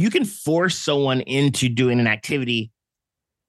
you 0.00 0.08
can 0.08 0.24
force 0.24 0.78
someone 0.78 1.20
into 1.20 1.68
doing 1.68 2.00
an 2.00 2.06
activity, 2.06 2.70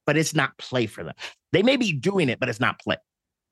but 0.06 0.18
it's 0.18 0.36
not 0.36 0.58
play 0.58 0.86
for 0.86 1.02
them. 1.02 1.14
They 1.54 1.64
may 1.64 1.78
be 1.78 1.94
doing 1.94 2.28
it, 2.28 2.42
but 2.42 2.50
it's 2.50 2.60
not 2.60 2.78
play. 2.82 2.98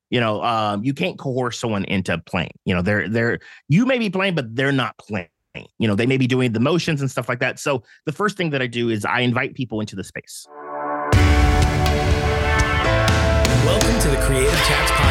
You 0.09 0.19
know, 0.19 0.43
um, 0.43 0.83
you 0.83 0.93
can't 0.93 1.17
coerce 1.17 1.57
someone 1.57 1.85
into 1.85 2.17
playing. 2.17 2.51
You 2.65 2.75
know, 2.75 2.81
they're 2.81 3.07
they're 3.07 3.39
you 3.69 3.85
may 3.85 3.99
be 3.99 4.09
playing, 4.09 4.35
but 4.35 4.53
they're 4.53 4.73
not 4.73 4.97
playing. 4.97 5.29
You 5.77 5.87
know, 5.87 5.95
they 5.95 6.07
may 6.07 6.17
be 6.17 6.27
doing 6.27 6.51
the 6.51 6.59
motions 6.59 6.99
and 6.99 7.09
stuff 7.09 7.29
like 7.29 7.39
that. 7.39 7.57
So 7.57 7.83
the 8.05 8.11
first 8.11 8.35
thing 8.35 8.49
that 8.49 8.61
I 8.61 8.67
do 8.67 8.89
is 8.89 9.05
I 9.05 9.21
invite 9.21 9.55
people 9.55 9.79
into 9.79 9.95
the 9.95 10.03
space. 10.03 10.45
Welcome 13.65 14.01
to 14.01 14.09
the 14.09 14.17
Creative 14.25 14.51
Chats 14.51 14.91
Podcast 14.91 15.08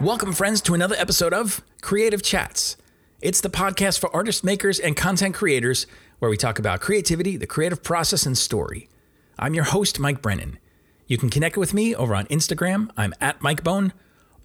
Welcome, 0.00 0.32
friends, 0.32 0.62
to 0.62 0.72
another 0.72 0.96
episode 0.98 1.34
of 1.34 1.60
Creative 1.82 2.22
Chats. 2.22 2.78
It's 3.20 3.42
the 3.42 3.50
podcast 3.50 3.98
for 3.98 4.08
artists, 4.16 4.42
makers, 4.42 4.80
and 4.80 4.96
content 4.96 5.34
creators 5.34 5.86
where 6.20 6.30
we 6.30 6.38
talk 6.38 6.58
about 6.58 6.80
creativity, 6.80 7.36
the 7.36 7.46
creative 7.46 7.82
process, 7.82 8.24
and 8.24 8.38
story. 8.38 8.88
I'm 9.38 9.52
your 9.52 9.64
host, 9.64 10.00
Mike 10.00 10.22
Brennan. 10.22 10.58
You 11.06 11.18
can 11.18 11.28
connect 11.28 11.58
with 11.58 11.74
me 11.74 11.94
over 11.94 12.14
on 12.14 12.24
Instagram. 12.28 12.90
I'm 12.96 13.12
at 13.20 13.40
MikeBone, 13.40 13.92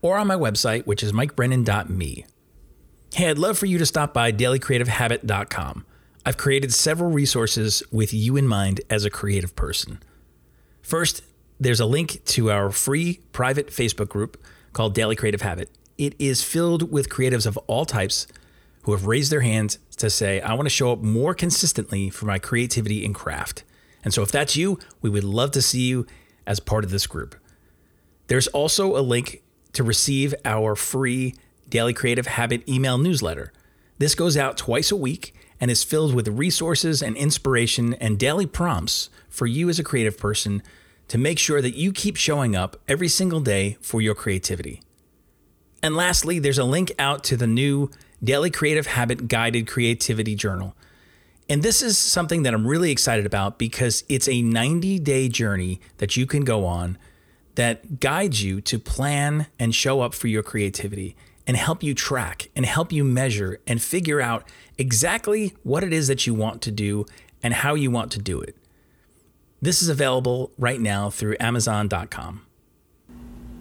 or 0.01 0.17
on 0.17 0.27
my 0.27 0.35
website, 0.35 0.85
which 0.85 1.01
is 1.01 1.13
mikebrennan.me. 1.13 2.25
Hey, 3.13 3.29
I'd 3.29 3.37
love 3.37 3.57
for 3.57 3.65
you 3.65 3.77
to 3.77 3.85
stop 3.85 4.13
by 4.13 4.33
dailycreativehabit.com. 4.33 5.85
I've 6.25 6.37
created 6.37 6.73
several 6.73 7.11
resources 7.11 7.81
with 7.93 8.13
you 8.13 8.35
in 8.35 8.45
mind 8.45 8.81
as 8.89 9.05
a 9.05 9.09
creative 9.09 9.55
person. 9.55 10.03
First, 10.81 11.23
there's 11.61 11.79
a 11.79 11.85
link 11.85 12.25
to 12.25 12.51
our 12.51 12.71
free 12.71 13.21
private 13.31 13.67
Facebook 13.67 14.09
group 14.09 14.37
called 14.75 14.93
Daily 14.93 15.15
Creative 15.15 15.41
Habit. 15.41 15.71
It 15.97 16.15
is 16.19 16.43
filled 16.43 16.91
with 16.91 17.07
creatives 17.07 17.47
of 17.47 17.57
all 17.65 17.85
types 17.85 18.27
who 18.83 18.91
have 18.91 19.05
raised 19.05 19.31
their 19.31 19.39
hands 19.39 19.79
to 19.97 20.09
say, 20.09 20.41
I 20.41 20.53
want 20.53 20.65
to 20.65 20.69
show 20.69 20.91
up 20.91 20.99
more 20.99 21.33
consistently 21.33 22.09
for 22.09 22.25
my 22.25 22.39
creativity 22.39 23.05
and 23.05 23.15
craft. 23.15 23.63
And 24.03 24.13
so, 24.13 24.21
if 24.21 24.31
that's 24.31 24.57
you, 24.57 24.77
we 25.01 25.09
would 25.09 25.23
love 25.23 25.51
to 25.51 25.61
see 25.61 25.83
you 25.83 26.05
as 26.45 26.59
part 26.59 26.83
of 26.83 26.91
this 26.91 27.07
group. 27.07 27.35
There's 28.27 28.47
also 28.49 28.97
a 28.97 28.99
link 28.99 29.43
to 29.73 29.83
receive 29.83 30.35
our 30.43 30.75
free 30.75 31.35
Daily 31.69 31.93
Creative 31.93 32.27
Habit 32.27 32.67
email 32.67 32.97
newsletter. 32.97 33.53
This 33.97 34.13
goes 34.13 34.35
out 34.35 34.57
twice 34.57 34.91
a 34.91 34.97
week 34.97 35.33
and 35.61 35.71
is 35.71 35.85
filled 35.85 36.13
with 36.13 36.27
resources 36.27 37.01
and 37.01 37.15
inspiration 37.15 37.93
and 37.95 38.19
daily 38.19 38.45
prompts 38.45 39.09
for 39.29 39.47
you 39.47 39.69
as 39.69 39.79
a 39.79 39.85
creative 39.85 40.17
person 40.17 40.61
to 41.07 41.17
make 41.17 41.39
sure 41.39 41.61
that 41.61 41.75
you 41.75 41.91
keep 41.91 42.15
showing 42.15 42.55
up 42.55 42.77
every 42.87 43.07
single 43.07 43.39
day 43.39 43.77
for 43.81 44.01
your 44.01 44.15
creativity. 44.15 44.81
And 45.83 45.95
lastly, 45.95 46.39
there's 46.39 46.57
a 46.57 46.63
link 46.63 46.91
out 46.97 47.23
to 47.25 47.37
the 47.37 47.47
new 47.47 47.91
Daily 48.23 48.49
Creative 48.49 48.87
Habit 48.87 49.27
Guided 49.27 49.67
Creativity 49.67 50.35
Journal. 50.35 50.75
And 51.47 51.61
this 51.61 51.83
is 51.83 51.97
something 51.97 52.43
that 52.43 52.53
I'm 52.53 52.65
really 52.65 52.91
excited 52.91 53.25
about 53.25 53.59
because 53.59 54.03
it's 54.09 54.27
a 54.27 54.41
90 54.41 54.99
day 54.99 55.29
journey 55.29 55.79
that 55.97 56.17
you 56.17 56.25
can 56.25 56.43
go 56.43 56.65
on 56.65 56.97
that 57.53 57.99
guides 57.99 58.43
you 58.43 58.61
to 58.61 58.79
plan 58.79 59.47
and 59.59 59.73
show 59.73 60.01
up 60.01 60.13
for 60.13 60.27
your 60.27 60.43
creativity 60.43 61.15
and 61.47 61.55
help 61.55 61.83
you 61.83 61.93
track 61.93 62.49
and 62.55 62.65
help 62.65 62.91
you 62.91 63.03
measure 63.03 63.59
and 63.67 63.81
figure 63.81 64.19
out 64.19 64.47
exactly 64.77 65.53
what 65.63 65.83
it 65.83 65.93
is 65.93 66.07
that 66.07 66.25
you 66.25 66.33
want 66.33 66.61
to 66.63 66.71
do 66.71 67.05
and 67.43 67.53
how 67.53 67.75
you 67.75 67.91
want 67.91 68.11
to 68.11 68.19
do 68.19 68.41
it. 68.41 68.55
This 69.65 69.81
is 69.81 69.89
available 69.89 70.51
right 70.59 70.79
now 70.79 71.09
through 71.09 71.37
Amazon.com. 71.39 72.45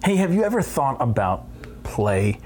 Hey, 0.04 0.16
have 0.16 0.34
you 0.34 0.44
ever 0.44 0.60
thought 0.60 0.98
about 1.00 1.46
play? 1.82 2.40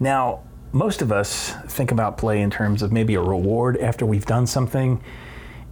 Now, 0.00 0.42
most 0.72 1.00
of 1.00 1.12
us 1.12 1.52
think 1.68 1.92
about 1.92 2.18
play 2.18 2.40
in 2.40 2.50
terms 2.50 2.82
of 2.82 2.90
maybe 2.90 3.14
a 3.14 3.20
reward 3.20 3.76
after 3.78 4.04
we've 4.04 4.26
done 4.26 4.48
something, 4.48 5.00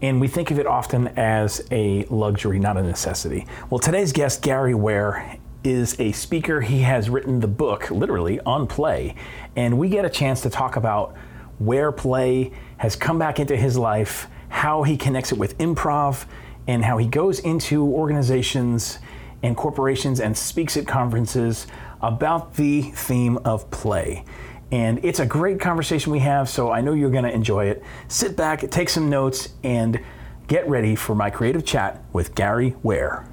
and 0.00 0.20
we 0.20 0.28
think 0.28 0.52
of 0.52 0.60
it 0.60 0.68
often 0.68 1.08
as 1.18 1.66
a 1.72 2.04
luxury, 2.04 2.60
not 2.60 2.76
a 2.76 2.82
necessity. 2.84 3.44
Well, 3.70 3.80
today's 3.80 4.12
guest, 4.12 4.40
Gary 4.40 4.76
Ware, 4.76 5.36
is 5.64 5.98
a 5.98 6.12
speaker. 6.12 6.60
He 6.60 6.82
has 6.82 7.10
written 7.10 7.40
the 7.40 7.48
book, 7.48 7.90
literally, 7.90 8.38
on 8.46 8.68
play, 8.68 9.16
and 9.56 9.80
we 9.80 9.88
get 9.88 10.04
a 10.04 10.10
chance 10.10 10.42
to 10.42 10.50
talk 10.50 10.76
about 10.76 11.16
where 11.58 11.90
play 11.90 12.52
has 12.76 12.94
come 12.94 13.18
back 13.18 13.40
into 13.40 13.56
his 13.56 13.76
life, 13.76 14.28
how 14.48 14.84
he 14.84 14.96
connects 14.96 15.32
it 15.32 15.38
with 15.38 15.58
improv, 15.58 16.24
and 16.70 16.84
how 16.84 16.98
he 16.98 17.06
goes 17.06 17.40
into 17.40 17.84
organizations 17.84 19.00
and 19.42 19.56
corporations 19.56 20.20
and 20.20 20.38
speaks 20.38 20.76
at 20.76 20.86
conferences 20.86 21.66
about 22.00 22.54
the 22.54 22.82
theme 22.82 23.36
of 23.38 23.68
play. 23.72 24.24
And 24.70 25.04
it's 25.04 25.18
a 25.18 25.26
great 25.26 25.58
conversation 25.58 26.12
we 26.12 26.20
have, 26.20 26.48
so 26.48 26.70
I 26.70 26.80
know 26.80 26.92
you're 26.92 27.10
going 27.10 27.24
to 27.24 27.32
enjoy 27.32 27.66
it. 27.66 27.82
Sit 28.06 28.36
back, 28.36 28.70
take 28.70 28.88
some 28.88 29.10
notes, 29.10 29.48
and 29.64 29.98
get 30.46 30.68
ready 30.68 30.94
for 30.94 31.16
my 31.16 31.28
creative 31.28 31.64
chat 31.64 32.04
with 32.12 32.36
Gary 32.36 32.76
Ware. 32.84 33.26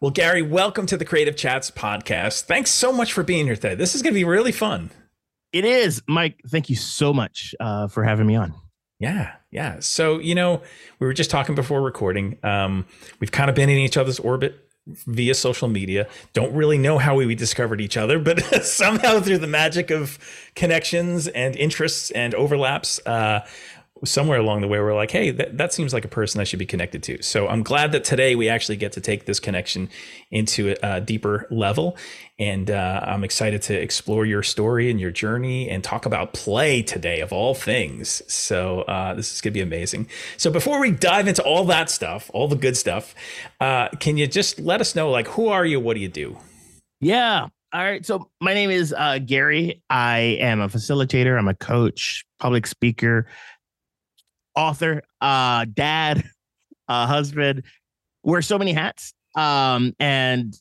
Well, 0.00 0.10
Gary, 0.10 0.40
welcome 0.40 0.86
to 0.86 0.96
the 0.96 1.04
Creative 1.04 1.36
Chats 1.36 1.70
podcast. 1.70 2.44
Thanks 2.44 2.70
so 2.70 2.94
much 2.94 3.12
for 3.12 3.22
being 3.22 3.44
here 3.44 3.56
today. 3.56 3.74
This 3.74 3.94
is 3.94 4.00
going 4.00 4.14
to 4.14 4.18
be 4.18 4.24
really 4.24 4.52
fun. 4.52 4.90
It 5.52 5.66
is, 5.66 6.00
Mike. 6.08 6.40
Thank 6.48 6.70
you 6.70 6.76
so 6.76 7.12
much 7.12 7.54
uh, 7.60 7.88
for 7.88 8.04
having 8.04 8.26
me 8.26 8.36
on. 8.36 8.54
Yeah, 9.04 9.32
yeah. 9.50 9.80
So, 9.80 10.18
you 10.18 10.34
know, 10.34 10.62
we 10.98 11.06
were 11.06 11.12
just 11.12 11.30
talking 11.30 11.54
before 11.54 11.82
recording. 11.82 12.38
Um, 12.42 12.86
we've 13.20 13.30
kind 13.30 13.50
of 13.50 13.54
been 13.54 13.68
in 13.68 13.76
each 13.76 13.98
other's 13.98 14.18
orbit 14.18 14.66
via 14.86 15.34
social 15.34 15.68
media. 15.68 16.08
Don't 16.32 16.54
really 16.54 16.78
know 16.78 16.96
how 16.96 17.14
we 17.16 17.34
discovered 17.34 17.82
each 17.82 17.98
other, 17.98 18.18
but 18.18 18.40
somehow 18.64 19.20
through 19.20 19.38
the 19.38 19.46
magic 19.46 19.90
of 19.90 20.18
connections 20.54 21.28
and 21.28 21.54
interests 21.54 22.12
and 22.12 22.34
overlaps, 22.34 22.98
uh, 23.04 23.46
somewhere 24.04 24.38
along 24.38 24.60
the 24.60 24.68
way 24.68 24.78
we're 24.78 24.94
like 24.94 25.10
hey 25.10 25.30
that, 25.30 25.56
that 25.56 25.72
seems 25.72 25.92
like 25.92 26.04
a 26.04 26.08
person 26.08 26.40
i 26.40 26.44
should 26.44 26.58
be 26.58 26.66
connected 26.66 27.02
to. 27.02 27.22
So 27.22 27.48
i'm 27.48 27.62
glad 27.62 27.92
that 27.92 28.04
today 28.04 28.34
we 28.34 28.48
actually 28.48 28.76
get 28.76 28.92
to 28.92 29.00
take 29.00 29.26
this 29.26 29.40
connection 29.40 29.88
into 30.30 30.74
a, 30.82 31.00
deeper 31.00 31.46
level. 31.50 31.96
And 32.38 32.70
uh, 32.70 33.00
i'm 33.04 33.24
excited 33.24 33.62
to 33.62 33.74
explore 33.74 34.26
your 34.26 34.42
story 34.42 34.90
and 34.90 35.00
your 35.00 35.10
journey 35.10 35.68
and 35.68 35.82
talk 35.82 36.06
about 36.06 36.32
play 36.32 36.82
today 36.82 37.20
of 37.20 37.32
all 37.32 37.54
things. 37.54 38.22
So 38.32 38.82
uh, 38.82 39.14
this 39.14 39.32
is 39.32 39.40
going 39.40 39.52
to 39.52 39.58
be 39.58 39.62
amazing. 39.62 40.08
So 40.36 40.50
before 40.50 40.80
we 40.80 40.90
dive 40.90 41.28
into 41.28 41.42
all 41.42 41.64
that 41.66 41.90
stuff 41.90 42.30
all 42.34 42.48
the 42.48 42.56
good 42.56 42.76
stuff 42.76 43.14
uh, 43.60 43.88
can 44.00 44.16
you 44.16 44.26
just 44.26 44.58
let 44.58 44.80
us 44.80 44.94
know 44.94 45.10
like 45.10 45.28
who 45.28 45.48
are 45.48 45.64
you? 45.64 45.80
What 45.80 45.94
do 45.94 46.00
you 46.00 46.08
do? 46.08 46.38
Yeah. 47.00 47.48
All 47.74 47.82
right. 47.82 48.06
So 48.06 48.30
my 48.40 48.54
name 48.54 48.70
is 48.70 48.94
uh, 48.96 49.18
Gary. 49.18 49.82
I 49.90 50.38
am 50.40 50.60
a 50.60 50.68
facilitator. 50.68 51.36
I'm 51.36 51.48
a 51.48 51.54
coach, 51.54 52.24
public 52.38 52.68
speaker, 52.68 53.26
author, 54.56 55.02
uh, 55.20 55.66
dad, 55.72 56.24
uh, 56.88 57.06
husband, 57.06 57.62
wear 58.22 58.42
so 58.42 58.58
many 58.58 58.72
hats. 58.72 59.12
Um, 59.36 59.94
and 59.98 60.54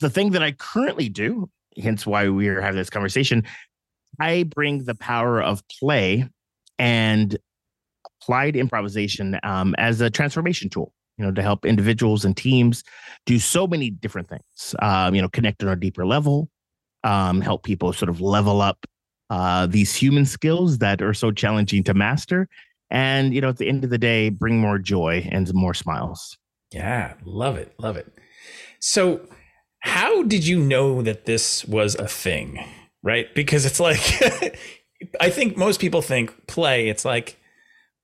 the 0.00 0.10
thing 0.10 0.30
that 0.32 0.42
I 0.42 0.52
currently 0.52 1.08
do, 1.08 1.50
hence 1.76 2.06
why 2.06 2.28
we 2.28 2.48
are 2.48 2.60
having 2.60 2.78
this 2.78 2.90
conversation, 2.90 3.44
I 4.20 4.44
bring 4.44 4.84
the 4.84 4.94
power 4.94 5.42
of 5.42 5.62
play 5.80 6.28
and 6.78 7.36
applied 8.20 8.56
improvisation 8.56 9.38
um, 9.42 9.74
as 9.78 10.00
a 10.00 10.10
transformation 10.10 10.68
tool. 10.68 10.92
You 11.16 11.24
know, 11.24 11.32
to 11.32 11.42
help 11.42 11.64
individuals 11.64 12.24
and 12.24 12.36
teams 12.36 12.82
do 13.24 13.38
so 13.38 13.68
many 13.68 13.88
different 13.88 14.28
things. 14.28 14.74
Um, 14.82 15.14
you 15.14 15.22
know, 15.22 15.28
connect 15.28 15.62
on 15.62 15.68
a 15.68 15.76
deeper 15.76 16.04
level, 16.04 16.50
um, 17.04 17.40
help 17.40 17.62
people 17.62 17.92
sort 17.92 18.08
of 18.08 18.20
level 18.20 18.60
up 18.60 18.84
uh, 19.30 19.66
these 19.66 19.94
human 19.94 20.26
skills 20.26 20.78
that 20.78 21.00
are 21.02 21.14
so 21.14 21.30
challenging 21.30 21.82
to 21.84 21.94
master, 21.94 22.48
and 22.94 23.34
you 23.34 23.40
know 23.40 23.48
at 23.48 23.58
the 23.58 23.68
end 23.68 23.84
of 23.84 23.90
the 23.90 23.98
day 23.98 24.30
bring 24.30 24.58
more 24.58 24.78
joy 24.78 25.28
and 25.30 25.52
more 25.52 25.74
smiles. 25.74 26.38
Yeah 26.72 27.14
love 27.24 27.56
it 27.56 27.74
love 27.78 27.96
it. 27.96 28.10
So 28.80 29.20
how 29.80 30.22
did 30.22 30.46
you 30.46 30.58
know 30.58 31.02
that 31.02 31.26
this 31.26 31.64
was 31.66 31.94
a 31.96 32.08
thing 32.08 32.64
right? 33.02 33.34
Because 33.34 33.66
it's 33.66 33.80
like 33.80 34.00
i 35.20 35.28
think 35.28 35.54
most 35.54 35.80
people 35.80 36.00
think 36.00 36.46
play 36.46 36.88
it's 36.88 37.04
like 37.04 37.38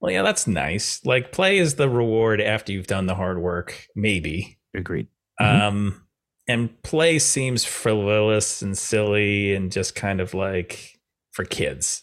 well 0.01 0.13
yeah 0.13 0.23
that's 0.23 0.47
nice. 0.47 1.01
Like 1.07 1.33
play 1.33 1.59
is 1.59 1.77
the 1.77 1.89
reward 1.89 2.41
after 2.41 2.73
you've 2.73 2.89
done 2.89 3.07
the 3.07 3.15
hard 3.15 3.41
work 3.41 3.87
maybe. 3.95 4.59
Agreed. 4.75 5.07
Mm-hmm. 5.41 5.63
um 5.63 6.07
and 6.49 6.83
play 6.83 7.21
seems 7.21 7.65
frivolous 7.65 8.61
and 8.61 8.77
silly 8.77 9.55
and 9.55 9.71
just 9.71 9.95
kind 9.95 10.21
of 10.21 10.35
like 10.35 10.99
for 11.31 11.45
kids. 11.45 12.03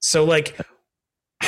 So 0.00 0.24
like 0.24 0.56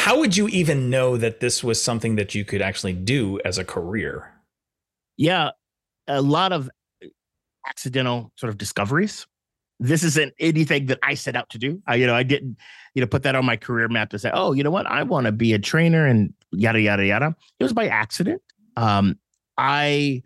how 0.00 0.18
would 0.18 0.34
you 0.34 0.48
even 0.48 0.88
know 0.88 1.18
that 1.18 1.40
this 1.40 1.62
was 1.62 1.80
something 1.80 2.16
that 2.16 2.34
you 2.34 2.42
could 2.42 2.62
actually 2.62 2.94
do 2.94 3.38
as 3.44 3.58
a 3.58 3.64
career? 3.64 4.32
Yeah, 5.18 5.50
a 6.08 6.22
lot 6.22 6.52
of 6.52 6.70
accidental 7.68 8.32
sort 8.36 8.48
of 8.48 8.56
discoveries. 8.56 9.26
This 9.78 10.02
isn't 10.02 10.32
anything 10.40 10.86
that 10.86 11.00
I 11.02 11.12
set 11.12 11.36
out 11.36 11.50
to 11.50 11.58
do. 11.58 11.82
I, 11.86 11.96
you 11.96 12.06
know, 12.06 12.14
I 12.14 12.22
didn't, 12.22 12.56
you 12.94 13.02
know, 13.02 13.06
put 13.06 13.24
that 13.24 13.34
on 13.34 13.44
my 13.44 13.58
career 13.58 13.88
map 13.88 14.08
to 14.10 14.18
say, 14.18 14.30
oh, 14.32 14.54
you 14.54 14.62
know 14.62 14.70
what, 14.70 14.86
I 14.86 15.02
want 15.02 15.26
to 15.26 15.32
be 15.32 15.52
a 15.52 15.58
trainer 15.58 16.06
and 16.06 16.32
yada 16.50 16.80
yada 16.80 17.04
yada. 17.04 17.36
It 17.58 17.62
was 17.62 17.74
by 17.74 17.88
accident. 17.88 18.40
Um, 18.78 19.18
I 19.58 20.22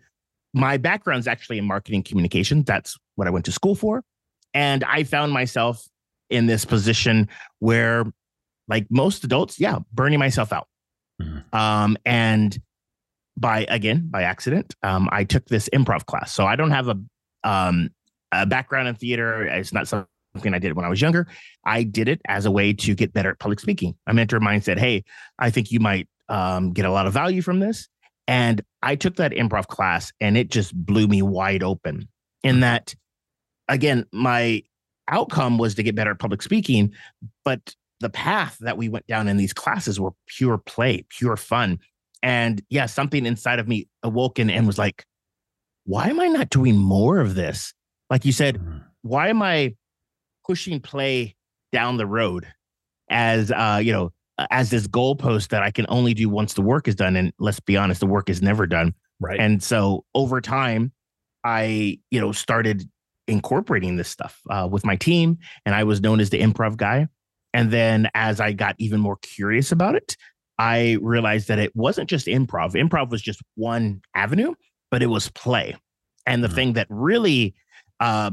my 0.53 0.77
background 0.77 1.19
is 1.19 1.27
actually 1.27 1.57
in 1.57 1.65
marketing 1.65 2.03
communication. 2.03 2.63
That's 2.63 2.97
what 3.15 3.27
I 3.27 3.29
went 3.29 3.43
to 3.43 3.51
school 3.51 3.75
for. 3.75 4.05
And 4.53 4.85
I 4.85 5.03
found 5.03 5.33
myself 5.33 5.85
in 6.29 6.45
this 6.45 6.63
position 6.63 7.27
where, 7.59 8.05
like 8.67 8.87
most 8.89 9.23
adults, 9.23 9.59
yeah, 9.59 9.79
burning 9.93 10.19
myself 10.19 10.51
out. 10.51 10.67
Mm-hmm. 11.21 11.55
Um, 11.55 11.97
and 12.05 12.57
by 13.37 13.65
again, 13.69 14.07
by 14.09 14.23
accident, 14.23 14.75
um, 14.83 15.09
I 15.11 15.23
took 15.23 15.45
this 15.45 15.69
improv 15.69 16.05
class. 16.05 16.33
So 16.33 16.45
I 16.45 16.55
don't 16.55 16.71
have 16.71 16.87
a 16.87 16.97
um, 17.43 17.89
a 18.31 18.45
background 18.45 18.87
in 18.87 18.95
theater. 18.95 19.43
It's 19.43 19.73
not 19.73 19.87
something 19.87 20.53
I 20.53 20.59
did 20.59 20.73
when 20.73 20.85
I 20.85 20.89
was 20.89 21.01
younger. 21.01 21.27
I 21.65 21.83
did 21.83 22.07
it 22.07 22.21
as 22.27 22.45
a 22.45 22.51
way 22.51 22.73
to 22.73 22.95
get 22.95 23.13
better 23.13 23.29
at 23.29 23.39
public 23.39 23.59
speaking. 23.59 23.95
A 24.07 24.13
mentor 24.13 24.37
of 24.37 24.43
mine 24.43 24.61
said, 24.61 24.79
Hey, 24.79 25.03
I 25.39 25.49
think 25.49 25.71
you 25.71 25.79
might 25.79 26.07
um, 26.29 26.71
get 26.71 26.85
a 26.85 26.91
lot 26.91 27.07
of 27.07 27.13
value 27.13 27.41
from 27.41 27.59
this. 27.59 27.87
And 28.27 28.61
I 28.81 28.95
took 28.95 29.17
that 29.17 29.31
improv 29.31 29.67
class 29.67 30.11
and 30.19 30.35
it 30.35 30.49
just 30.49 30.75
blew 30.75 31.07
me 31.07 31.21
wide 31.21 31.61
open 31.61 32.07
in 32.43 32.61
that, 32.61 32.95
again, 33.67 34.05
my 34.11 34.63
outcome 35.07 35.57
was 35.57 35.75
to 35.75 35.83
get 35.83 35.95
better 35.95 36.11
at 36.11 36.19
public 36.19 36.41
speaking, 36.41 36.93
but 37.43 37.75
the 38.05 38.09
path 38.11 38.57
that 38.59 38.77
we 38.77 38.87
went 38.87 39.07
down 39.07 39.27
in 39.27 39.35
these 39.35 39.51
classes 39.51 39.99
were 39.99 40.11
pure 40.27 40.59
play, 40.59 41.03
pure 41.09 41.35
fun. 41.35 41.79
And 42.21 42.61
yeah, 42.69 42.85
something 42.85 43.25
inside 43.25 43.57
of 43.57 43.67
me 43.67 43.87
awoken 44.03 44.51
and 44.51 44.67
was 44.67 44.77
like, 44.77 45.05
why 45.85 46.07
am 46.07 46.19
I 46.19 46.27
not 46.27 46.51
doing 46.51 46.77
more 46.77 47.17
of 47.17 47.33
this? 47.33 47.73
Like 48.11 48.23
you 48.23 48.31
said, 48.31 48.59
mm-hmm. 48.59 48.77
why 49.01 49.29
am 49.29 49.41
I 49.41 49.73
pushing 50.45 50.79
play 50.79 51.35
down 51.71 51.97
the 51.97 52.05
road 52.05 52.45
as 53.09 53.49
uh, 53.49 53.79
you 53.81 53.91
know, 53.91 54.11
as 54.51 54.69
this 54.69 54.87
goalpost 54.87 55.47
that 55.47 55.63
I 55.63 55.71
can 55.71 55.87
only 55.89 56.13
do 56.13 56.29
once 56.29 56.53
the 56.53 56.61
work 56.61 56.87
is 56.87 56.93
done. 56.93 57.15
And 57.15 57.33
let's 57.39 57.59
be 57.59 57.75
honest, 57.75 58.01
the 58.01 58.05
work 58.05 58.29
is 58.29 58.39
never 58.39 58.67
done. 58.67 58.93
Right. 59.19 59.39
And 59.39 59.63
so 59.63 60.05
over 60.13 60.41
time, 60.41 60.91
I, 61.43 61.99
you 62.11 62.21
know, 62.21 62.31
started 62.31 62.87
incorporating 63.27 63.95
this 63.95 64.09
stuff 64.09 64.39
uh, 64.51 64.67
with 64.69 64.85
my 64.85 64.95
team, 64.95 65.39
and 65.65 65.73
I 65.73 65.85
was 65.85 66.01
known 66.01 66.19
as 66.19 66.29
the 66.29 66.39
improv 66.39 66.77
guy. 66.77 67.07
And 67.55 67.71
then 67.71 68.09
as 68.13 68.41
I 68.41 68.51
got 68.51 68.75
even 68.79 68.99
more 68.99 69.15
curious 69.21 69.71
about 69.71 69.95
it, 69.95 70.17
I 70.59 70.97
realized 71.01 71.47
that 71.47 71.57
it 71.57 71.73
wasn't 71.73 72.09
just 72.09 72.27
improv. 72.27 72.73
Improv 72.73 73.09
was 73.09 73.21
just 73.21 73.41
one 73.55 74.01
avenue, 74.13 74.55
but 74.91 75.01
it 75.01 75.05
was 75.05 75.29
play. 75.29 75.73
And 76.25 76.43
the 76.43 76.49
mm-hmm. 76.49 76.55
thing 76.55 76.73
that 76.73 76.87
really 76.89 77.55
uh, 78.01 78.31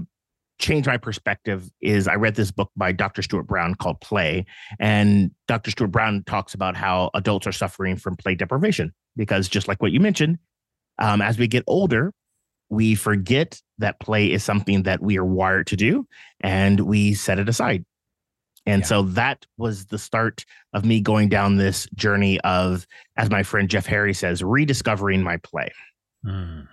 changed 0.59 0.89
my 0.89 0.97
perspective 0.97 1.71
is 1.81 2.09
I 2.09 2.17
read 2.17 2.35
this 2.35 2.51
book 2.51 2.73
by 2.77 2.91
Dr. 2.91 3.23
Stuart 3.23 3.45
Brown 3.45 3.77
called 3.77 4.01
Play. 4.01 4.45
And 4.81 5.31
Dr. 5.47 5.71
Stuart 5.71 5.93
Brown 5.93 6.25
talks 6.27 6.53
about 6.53 6.77
how 6.77 7.11
adults 7.15 7.47
are 7.47 7.53
suffering 7.53 7.97
from 7.97 8.17
play 8.17 8.35
deprivation 8.35 8.93
because, 9.15 9.49
just 9.49 9.69
like 9.69 9.81
what 9.81 9.93
you 9.93 10.01
mentioned, 10.01 10.39
um, 10.99 11.23
as 11.23 11.39
we 11.39 11.47
get 11.47 11.63
older, 11.69 12.13
we 12.71 12.97
forget 12.97 13.63
that 13.79 14.01
play 14.01 14.33
is 14.33 14.43
something 14.43 14.83
that 14.83 15.01
we 15.01 15.17
are 15.17 15.25
wired 15.25 15.69
to 15.69 15.77
do 15.77 16.09
and 16.41 16.81
we 16.81 17.15
set 17.15 17.39
it 17.39 17.49
aside. 17.49 17.85
And 18.67 18.83
yeah. 18.83 18.87
so 18.87 19.03
that 19.03 19.47
was 19.59 19.87
the 19.87 19.99
start 19.99 20.45
of 20.73 20.85
me 20.85 21.01
going 21.01 21.29
down 21.29 21.57
this 21.57 21.89
journey 21.95 22.41
of, 22.41 22.87
as 23.17 23.31
my 23.31 23.43
friend 23.43 23.69
Jeff 23.69 23.87
Harry 23.87 24.15
says, 24.15 24.43
rediscovering 24.43 25.23
my 25.23 25.37
play. 25.39 25.73
Mm. 26.25 26.69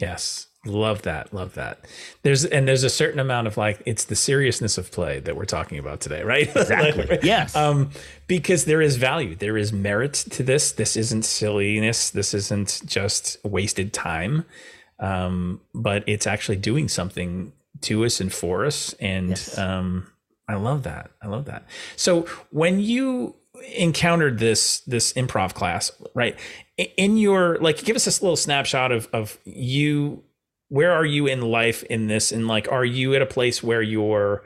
Yes. 0.00 0.46
Love 0.66 1.02
that. 1.02 1.34
Love 1.34 1.54
that. 1.54 1.84
There's 2.22 2.44
and 2.44 2.66
there's 2.66 2.84
a 2.84 2.90
certain 2.90 3.20
amount 3.20 3.46
of 3.46 3.56
like 3.56 3.82
it's 3.84 4.04
the 4.04 4.16
seriousness 4.16 4.78
of 4.78 4.90
play 4.90 5.20
that 5.20 5.36
we're 5.36 5.44
talking 5.44 5.78
about 5.78 6.00
today, 6.00 6.22
right? 6.24 6.48
Exactly. 6.56 7.06
like, 7.06 7.22
yes. 7.22 7.54
Um, 7.54 7.90
because 8.26 8.64
there 8.64 8.80
is 8.80 8.96
value, 8.96 9.34
there 9.34 9.58
is 9.58 9.72
merit 9.72 10.14
to 10.14 10.42
this. 10.42 10.72
This 10.72 10.96
isn't 10.96 11.24
silliness. 11.24 12.10
This 12.10 12.32
isn't 12.32 12.82
just 12.86 13.36
wasted 13.44 13.92
time. 13.92 14.46
Um, 14.98 15.60
but 15.74 16.04
it's 16.06 16.26
actually 16.26 16.56
doing 16.56 16.88
something 16.88 17.52
to 17.82 18.04
us 18.04 18.20
and 18.20 18.32
for 18.32 18.64
us. 18.64 18.94
And 18.94 19.30
yes. 19.30 19.58
um, 19.58 20.10
I 20.48 20.54
love 20.56 20.82
that. 20.82 21.10
I 21.22 21.28
love 21.28 21.46
that. 21.46 21.66
So 21.96 22.22
when 22.50 22.80
you 22.80 23.36
encountered 23.76 24.38
this 24.38 24.80
this 24.80 25.12
improv 25.14 25.54
class, 25.54 25.90
right? 26.14 26.38
In 26.96 27.16
your 27.16 27.58
like, 27.58 27.84
give 27.84 27.96
us 27.96 28.04
this 28.04 28.22
little 28.22 28.36
snapshot 28.36 28.92
of 28.92 29.08
of 29.12 29.38
you 29.44 30.22
where 30.68 30.92
are 30.92 31.04
you 31.04 31.26
in 31.26 31.40
life 31.40 31.82
in 31.84 32.06
this 32.06 32.32
and 32.32 32.48
like 32.48 32.70
are 32.70 32.84
you 32.84 33.14
at 33.14 33.22
a 33.22 33.26
place 33.26 33.62
where 33.62 33.82
you're 33.82 34.42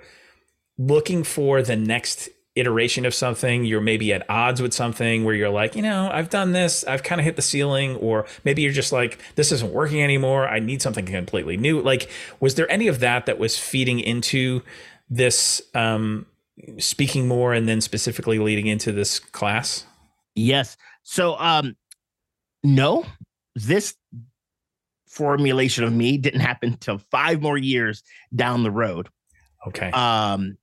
looking 0.77 1.25
for 1.25 1.63
the 1.63 1.77
next 1.77 2.29
iteration 2.55 3.07
of 3.07 3.15
something 3.15 3.65
you're 3.65 3.81
maybe 3.81 4.13
at 4.13 4.29
odds 4.29 4.61
with 4.61 4.75
something 4.75 5.25
where 5.25 5.35
you're 5.35 5.49
like 5.49 5.77
you 5.77 5.83
know 5.83 6.11
i've 6.13 6.29
done 6.29 6.53
this 6.53 6.85
i've 6.85 7.05
kind 7.05 7.21
of 7.21 7.25
hit 7.25 7.37
the 7.37 7.43
ceiling 7.43 7.95
or 7.97 8.27
maybe 8.45 8.63
you're 8.63 8.73
just 8.73 8.91
like 8.91 9.19
this 9.37 9.53
isn't 9.53 9.73
working 9.73 10.03
anymore 10.03 10.49
i 10.49 10.59
need 10.59 10.83
something 10.83 11.07
completely 11.07 11.57
new 11.57 11.81
like 11.81 12.11
was 12.41 12.57
there 12.57 12.71
any 12.71 12.89
of 12.89 12.99
that 12.99 13.27
that 13.27 13.39
was 13.39 13.57
feeding 13.57 14.01
into 14.01 14.61
this 15.11 15.63
um 15.75 16.27
speaking 16.79 17.29
more 17.29 17.55
and 17.55 17.69
then 17.69 17.81
specifically 17.81 18.39
leading 18.39 18.67
into 18.67 18.93
this 18.93 19.19
class 19.19 19.87
yes 20.35 20.77
so 21.03 21.39
um 21.39 21.77
no 22.63 23.05
this 23.55 23.95
formulation 25.09 25.85
of 25.85 25.93
me 25.93 26.17
didn't 26.17 26.41
happen 26.41 26.77
till 26.79 26.99
five 27.11 27.43
more 27.43 27.59
years 27.59 28.03
down 28.35 28.63
the 28.63 28.71
road. 28.71 29.09
Okay. 29.67 29.91
Um, 29.91 30.57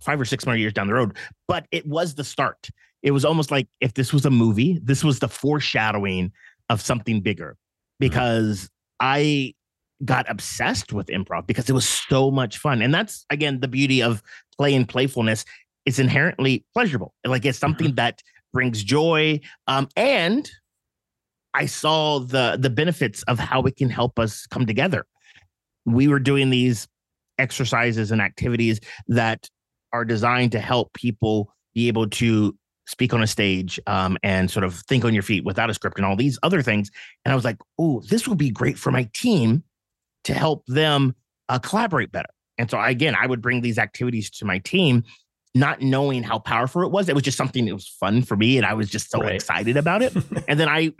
five 0.00 0.20
or 0.20 0.24
six 0.24 0.44
more 0.44 0.56
years 0.56 0.72
down 0.72 0.86
the 0.86 0.94
road, 0.94 1.16
but 1.48 1.66
it 1.70 1.86
was 1.86 2.14
the 2.14 2.24
start. 2.24 2.68
It 3.02 3.12
was 3.12 3.24
almost 3.24 3.50
like 3.50 3.68
if 3.80 3.94
this 3.94 4.12
was 4.12 4.26
a 4.26 4.30
movie, 4.30 4.78
this 4.82 5.02
was 5.02 5.20
the 5.20 5.28
foreshadowing 5.28 6.32
of 6.68 6.80
something 6.80 7.20
bigger 7.20 7.56
because 7.98 8.64
mm-hmm. 8.64 8.68
I 9.00 9.54
got 10.04 10.30
obsessed 10.30 10.92
with 10.92 11.06
improv 11.08 11.46
because 11.46 11.68
it 11.68 11.72
was 11.72 11.88
so 11.88 12.30
much 12.30 12.58
fun. 12.58 12.82
And 12.82 12.92
that's 12.92 13.24
again 13.30 13.60
the 13.60 13.68
beauty 13.68 14.02
of 14.02 14.22
play 14.56 14.74
and 14.74 14.88
playfulness. 14.88 15.44
It's 15.86 15.98
inherently 15.98 16.64
pleasurable. 16.72 17.14
Like 17.24 17.44
it's 17.44 17.58
something 17.58 17.88
mm-hmm. 17.88 17.96
that 17.96 18.22
brings 18.52 18.82
joy. 18.82 19.40
Um, 19.66 19.88
and 19.96 20.48
I 21.54 21.66
saw 21.66 22.18
the 22.20 22.56
the 22.58 22.70
benefits 22.70 23.22
of 23.24 23.38
how 23.38 23.62
it 23.62 23.76
can 23.76 23.90
help 23.90 24.18
us 24.18 24.46
come 24.46 24.66
together. 24.66 25.06
We 25.84 26.08
were 26.08 26.20
doing 26.20 26.50
these 26.50 26.88
exercises 27.38 28.10
and 28.10 28.20
activities 28.20 28.80
that 29.08 29.48
are 29.92 30.04
designed 30.04 30.52
to 30.52 30.60
help 30.60 30.92
people 30.94 31.52
be 31.74 31.88
able 31.88 32.08
to 32.08 32.56
speak 32.86 33.14
on 33.14 33.22
a 33.22 33.26
stage 33.26 33.80
um, 33.86 34.16
and 34.22 34.50
sort 34.50 34.64
of 34.64 34.74
think 34.88 35.04
on 35.04 35.14
your 35.14 35.22
feet 35.22 35.44
without 35.44 35.70
a 35.70 35.74
script 35.74 35.98
and 35.98 36.06
all 36.06 36.16
these 36.16 36.38
other 36.42 36.62
things. 36.62 36.90
And 37.24 37.32
I 37.32 37.34
was 37.34 37.44
like, 37.44 37.58
oh, 37.78 38.02
this 38.08 38.26
will 38.26 38.34
be 38.34 38.50
great 38.50 38.78
for 38.78 38.90
my 38.90 39.08
team 39.14 39.62
to 40.24 40.34
help 40.34 40.64
them 40.66 41.14
uh, 41.48 41.58
collaborate 41.58 42.12
better. 42.12 42.28
And 42.58 42.70
so 42.70 42.80
again, 42.80 43.14
I 43.18 43.26
would 43.26 43.42
bring 43.42 43.60
these 43.60 43.78
activities 43.78 44.30
to 44.30 44.44
my 44.44 44.58
team, 44.58 45.04
not 45.54 45.80
knowing 45.80 46.22
how 46.22 46.38
powerful 46.38 46.82
it 46.82 46.90
was. 46.90 47.08
It 47.08 47.14
was 47.14 47.24
just 47.24 47.36
something 47.36 47.64
that 47.66 47.74
was 47.74 47.88
fun 47.88 48.22
for 48.22 48.36
me, 48.36 48.56
and 48.56 48.66
I 48.66 48.74
was 48.74 48.88
just 48.88 49.10
so 49.10 49.20
right. 49.20 49.34
excited 49.34 49.76
about 49.76 50.02
it. 50.02 50.14
and 50.48 50.60
then 50.60 50.68
I 50.68 50.92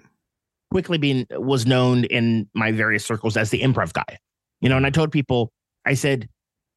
quickly 0.71 0.99
being 0.99 1.27
was 1.31 1.67
known 1.67 2.05
in 2.05 2.49
my 2.55 2.73
various 2.73 3.05
circles 3.05 3.37
as 3.37 3.51
the 3.51 3.61
improv 3.61 3.93
guy. 3.93 4.19
You 4.61 4.69
know, 4.69 4.77
and 4.77 4.87
I 4.87 4.91
told 4.91 5.13
people, 5.13 5.53
I 5.85 5.95
said, 5.95 6.29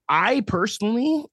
I 0.10 0.42
personally 0.42 1.26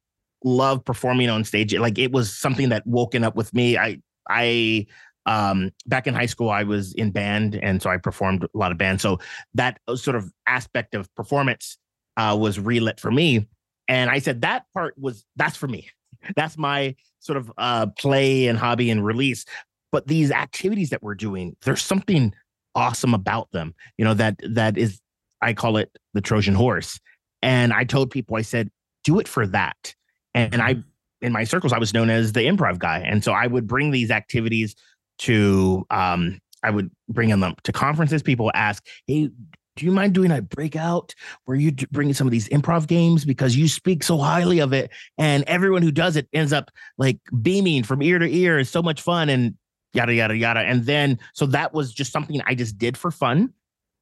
love 0.45 0.85
performing 0.85 1.29
on 1.29 1.45
stage. 1.45 1.75
Like 1.75 1.99
it 1.99 2.13
was 2.13 2.33
something 2.37 2.69
that 2.71 2.87
woken 2.87 3.25
up 3.25 3.37
with 3.37 3.53
me. 3.53 3.77
I 3.77 3.99
I 4.29 4.87
um 5.27 5.71
back 5.87 6.07
in 6.07 6.15
high 6.15 6.27
school 6.27 6.51
I 6.51 6.65
was 6.65 6.95
in 6.95 7.11
band 7.11 7.55
and 7.55 7.81
so 7.81 7.91
I 7.91 7.97
performed 7.97 8.45
a 8.45 8.49
lot 8.55 8.73
of 8.73 8.79
band. 8.79 9.01
So 9.01 9.19
that 9.55 9.81
sort 9.95 10.17
of 10.17 10.33
aspect 10.47 10.95
of 10.95 11.13
performance 11.15 11.79
uh 12.17 12.37
was 12.39 12.59
relit 12.59 13.01
for 13.01 13.11
me. 13.11 13.49
And 13.89 14.11
I 14.11 14.19
said 14.19 14.43
that 14.43 14.65
part 14.75 14.95
was 14.99 15.25
that's 15.37 15.57
for 15.57 15.69
me. 15.69 15.91
That's 16.37 16.57
my 16.57 16.95
sort 17.19 17.37
of 17.37 17.53
uh 17.59 17.87
play 17.99 18.47
and 18.47 18.59
hobby 18.59 18.91
and 18.91 19.05
release. 19.05 19.45
But 19.91 20.07
these 20.07 20.31
activities 20.31 20.91
that 20.91 21.03
we're 21.03 21.15
doing, 21.15 21.57
there's 21.63 21.83
something 21.83 22.33
awesome 22.75 23.13
about 23.15 23.51
them. 23.53 23.75
You 23.99 24.05
know, 24.05 24.15
that 24.15 24.37
that 24.49 24.79
is 24.79 25.01
I 25.43 25.53
call 25.53 25.77
it 25.77 25.97
the 26.15 26.21
Trojan 26.21 26.55
horse. 26.55 26.99
And 27.43 27.73
I 27.73 27.85
told 27.85 28.11
people, 28.11 28.37
I 28.37 28.43
said, 28.43 28.71
do 29.05 29.19
it 29.19 29.27
for 29.27 29.47
that. 29.49 29.95
And, 30.35 30.55
and 30.55 30.63
I 30.63 30.75
mm-hmm. 30.75 31.27
in 31.27 31.33
my 31.33 31.45
circles, 31.45 31.73
I 31.73 31.79
was 31.79 31.93
known 31.93 32.09
as 32.09 32.33
the 32.33 32.41
improv 32.41 32.79
guy. 32.79 33.01
And 33.01 33.23
so 33.23 33.33
I 33.33 33.49
would 33.49 33.67
bring 33.67 33.91
these 33.91 34.11
activities 34.11 34.77
to 35.19 35.87
um, 35.91 36.41
I 36.63 36.71
would 36.71 36.91
bring 37.09 37.29
them 37.29 37.55
to 37.65 37.73
conferences. 37.73 38.23
People 38.23 38.51
ask, 38.55 38.87
Hey, 39.07 39.31
do 39.77 39.87
you 39.87 39.93
mind 39.93 40.13
doing 40.13 40.31
a 40.31 40.43
breakout 40.43 41.15
where 41.45 41.57
you 41.57 41.73
bring 41.91 42.13
some 42.13 42.27
of 42.27 42.31
these 42.31 42.49
improv 42.51 42.87
games 42.87 43.25
because 43.25 43.57
you 43.57 43.69
speak 43.69 44.03
so 44.03 44.19
highly 44.19 44.59
of 44.59 44.73
it 44.73 44.91
and 45.19 45.45
everyone 45.47 45.83
who 45.83 45.91
does 45.91 46.17
it 46.17 46.29
ends 46.33 46.53
up 46.53 46.71
like 46.99 47.19
beaming 47.41 47.83
from 47.83 48.03
ear 48.03 48.19
to 48.19 48.31
ear 48.31 48.59
it's 48.59 48.71
so 48.71 48.83
much 48.83 49.01
fun 49.01 49.29
and 49.29 49.55
yada 49.95 50.13
yada 50.13 50.37
yada 50.37 50.61
and 50.61 50.85
then 50.85 51.19
so 51.33 51.47
that 51.47 51.73
was 51.73 51.93
just 51.93 52.13
something 52.13 52.41
i 52.47 52.55
just 52.55 52.77
did 52.77 52.99
for 52.99 53.11
fun 53.11 53.51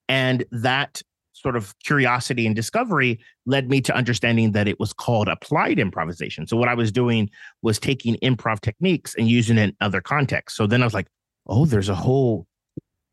and 0.09 0.45
that 0.50 1.02
sort 1.40 1.56
of 1.56 1.75
curiosity 1.80 2.47
and 2.47 2.54
discovery 2.54 3.18
led 3.47 3.68
me 3.68 3.80
to 3.80 3.94
understanding 3.94 4.52
that 4.52 4.68
it 4.68 4.78
was 4.78 4.92
called 4.92 5.28
applied 5.28 5.78
improvisation 5.78 6.47
so 6.47 6.56
what 6.56 6.68
i 6.68 6.75
was 6.75 6.92
doing 6.92 7.30
was 7.62 7.78
taking 7.78 8.16
improv 8.16 8.61
techniques 8.61 9.14
and 9.16 9.28
using 9.28 9.59
it 9.59 9.70
in 9.70 9.76
other 9.80 10.00
contexts 10.00 10.56
so 10.56 10.66
then 10.66 10.82
i 10.82 10.87
was 10.87 10.94
like 10.94 11.06
oh 11.47 11.64
there's 11.64 11.88
a 11.88 11.94
whole 11.94 12.47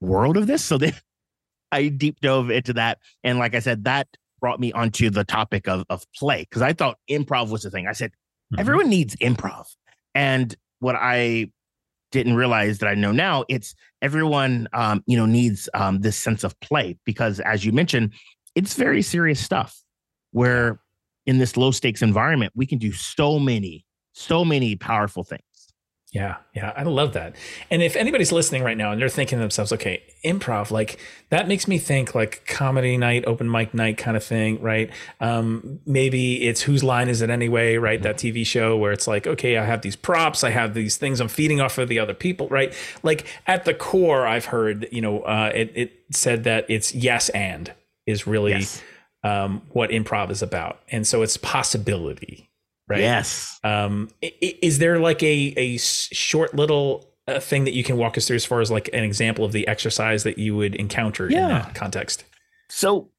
world 0.01 0.38
of 0.38 0.48
this 0.48 0.63
so 0.63 0.77
then 0.77 0.93
I 1.72 1.89
deep 1.89 2.19
dove 2.22 2.50
into 2.50 2.74
that. 2.74 3.00
And 3.24 3.39
like 3.39 3.55
I 3.55 3.60
said, 3.60 3.84
that 3.86 4.07
brought 4.39 4.60
me 4.60 4.72
onto 4.72 5.10
the 5.10 5.24
topic 5.24 5.67
of, 5.67 5.84
of 5.89 6.05
play 6.13 6.41
because 6.41 6.62
I 6.62 6.74
thought 6.74 6.98
improv 7.10 7.50
was 7.50 7.63
the 7.63 7.72
thing. 7.72 7.88
I 7.88 7.93
said, 7.93 8.12
mm-hmm. 8.12 8.60
everyone 8.60 8.89
needs 8.89 9.15
improv. 9.17 9.65
And 10.15 10.55
what 10.79 10.96
I 10.96 11.51
didn't 12.11 12.35
realize 12.35 12.79
that 12.79 12.87
I 12.87 12.95
know 12.95 13.11
now, 13.11 13.45
it's 13.49 13.75
everyone, 14.01 14.67
um, 14.73 15.03
you 15.07 15.17
know, 15.17 15.25
needs 15.25 15.69
um, 15.73 16.01
this 16.01 16.17
sense 16.17 16.43
of 16.43 16.59
play 16.59 16.97
because, 17.05 17.39
as 17.41 17.65
you 17.65 17.71
mentioned, 17.71 18.13
it's 18.55 18.73
very 18.73 19.01
serious 19.01 19.39
stuff. 19.39 19.81
Where 20.31 20.79
in 21.25 21.37
this 21.37 21.57
low 21.57 21.71
stakes 21.71 22.01
environment, 22.01 22.53
we 22.55 22.65
can 22.65 22.77
do 22.77 22.91
so 22.91 23.39
many, 23.39 23.85
so 24.13 24.45
many 24.45 24.75
powerful 24.75 25.23
things. 25.23 25.41
Yeah, 26.17 26.38
yeah, 26.55 26.74
I 26.75 26.81
love 26.81 27.13
that. 27.13 27.36
And 27.69 27.83
if 27.83 27.95
anybody's 27.95 28.31
listening 28.31 28.63
right 28.63 28.75
now 28.75 28.91
and 28.91 29.00
they're 29.00 29.07
thinking 29.07 29.38
to 29.38 29.41
themselves, 29.41 29.71
okay, 29.71 30.01
improv, 30.25 30.71
like 30.71 30.97
that 31.29 31.47
makes 31.47 31.67
me 31.67 31.77
think 31.77 32.15
like 32.15 32.43
comedy 32.47 32.97
night, 32.97 33.24
open 33.27 33.51
mic 33.51 33.71
night 33.75 34.00
kind 34.00 34.17
of 34.17 34.24
thing, 34.24 34.59
right? 34.59 34.89
Um, 35.19 35.79
maybe 35.86 36.47
it's 36.47 36.62
whose 36.62 36.83
line 36.83 37.07
is 37.07 37.21
it 37.21 37.29
anyway, 37.29 37.75
right? 37.75 38.01
That 38.01 38.17
TV 38.17 38.43
show 38.47 38.75
where 38.75 38.91
it's 38.91 39.07
like, 39.07 39.27
okay, 39.27 39.57
I 39.57 39.65
have 39.65 39.83
these 39.83 39.95
props, 39.95 40.43
I 40.43 40.50
have 40.50 40.74
these 40.74 40.97
things 40.97 41.19
I'm 41.19 41.27
feeding 41.27 41.62
off 41.62 41.77
of 41.77 41.88
the 41.88 42.00
other 42.00 42.15
people, 42.15 42.47
right? 42.47 42.74
Like 43.03 43.27
at 43.45 43.65
the 43.65 43.75
core, 43.75 44.25
I've 44.25 44.45
heard, 44.45 44.88
you 44.91 45.01
know, 45.01 45.19
uh, 45.21 45.51
it, 45.53 45.71
it 45.75 46.03
said 46.09 46.45
that 46.45 46.65
it's 46.67 46.95
yes 46.95 47.29
and 47.29 47.71
is 48.07 48.25
really 48.25 48.53
yes. 48.53 48.81
um, 49.24 49.62
what 49.69 49.91
improv 49.91 50.31
is 50.31 50.41
about. 50.41 50.79
And 50.89 51.05
so 51.05 51.21
it's 51.21 51.38
possibility, 51.38 52.50
right? 52.88 53.00
Yes. 53.00 53.60
Um, 53.63 54.10
is 54.22 54.79
there 54.79 55.00
like 55.00 55.22
a 55.24 55.53
a 55.58 55.77
short 55.77 56.56
little 56.56 57.12
uh, 57.27 57.39
thing 57.39 57.65
that 57.65 57.74
you 57.74 57.84
can 57.84 57.98
walk 57.98 58.17
us 58.17 58.27
through 58.27 58.38
as 58.38 58.46
far 58.46 58.62
as 58.62 58.72
like 58.72 58.89
an 58.94 59.03
example 59.03 59.46
of 59.46 59.51
the 59.51 59.67
exercise 59.67 60.24
that 60.24 60.38
you 60.38 60.56
would 60.56 60.75
encounter 60.75 61.29
yeah. 61.29 61.44
in 61.44 61.50
that 61.50 61.75
context? 61.75 62.24
So, 62.70 63.10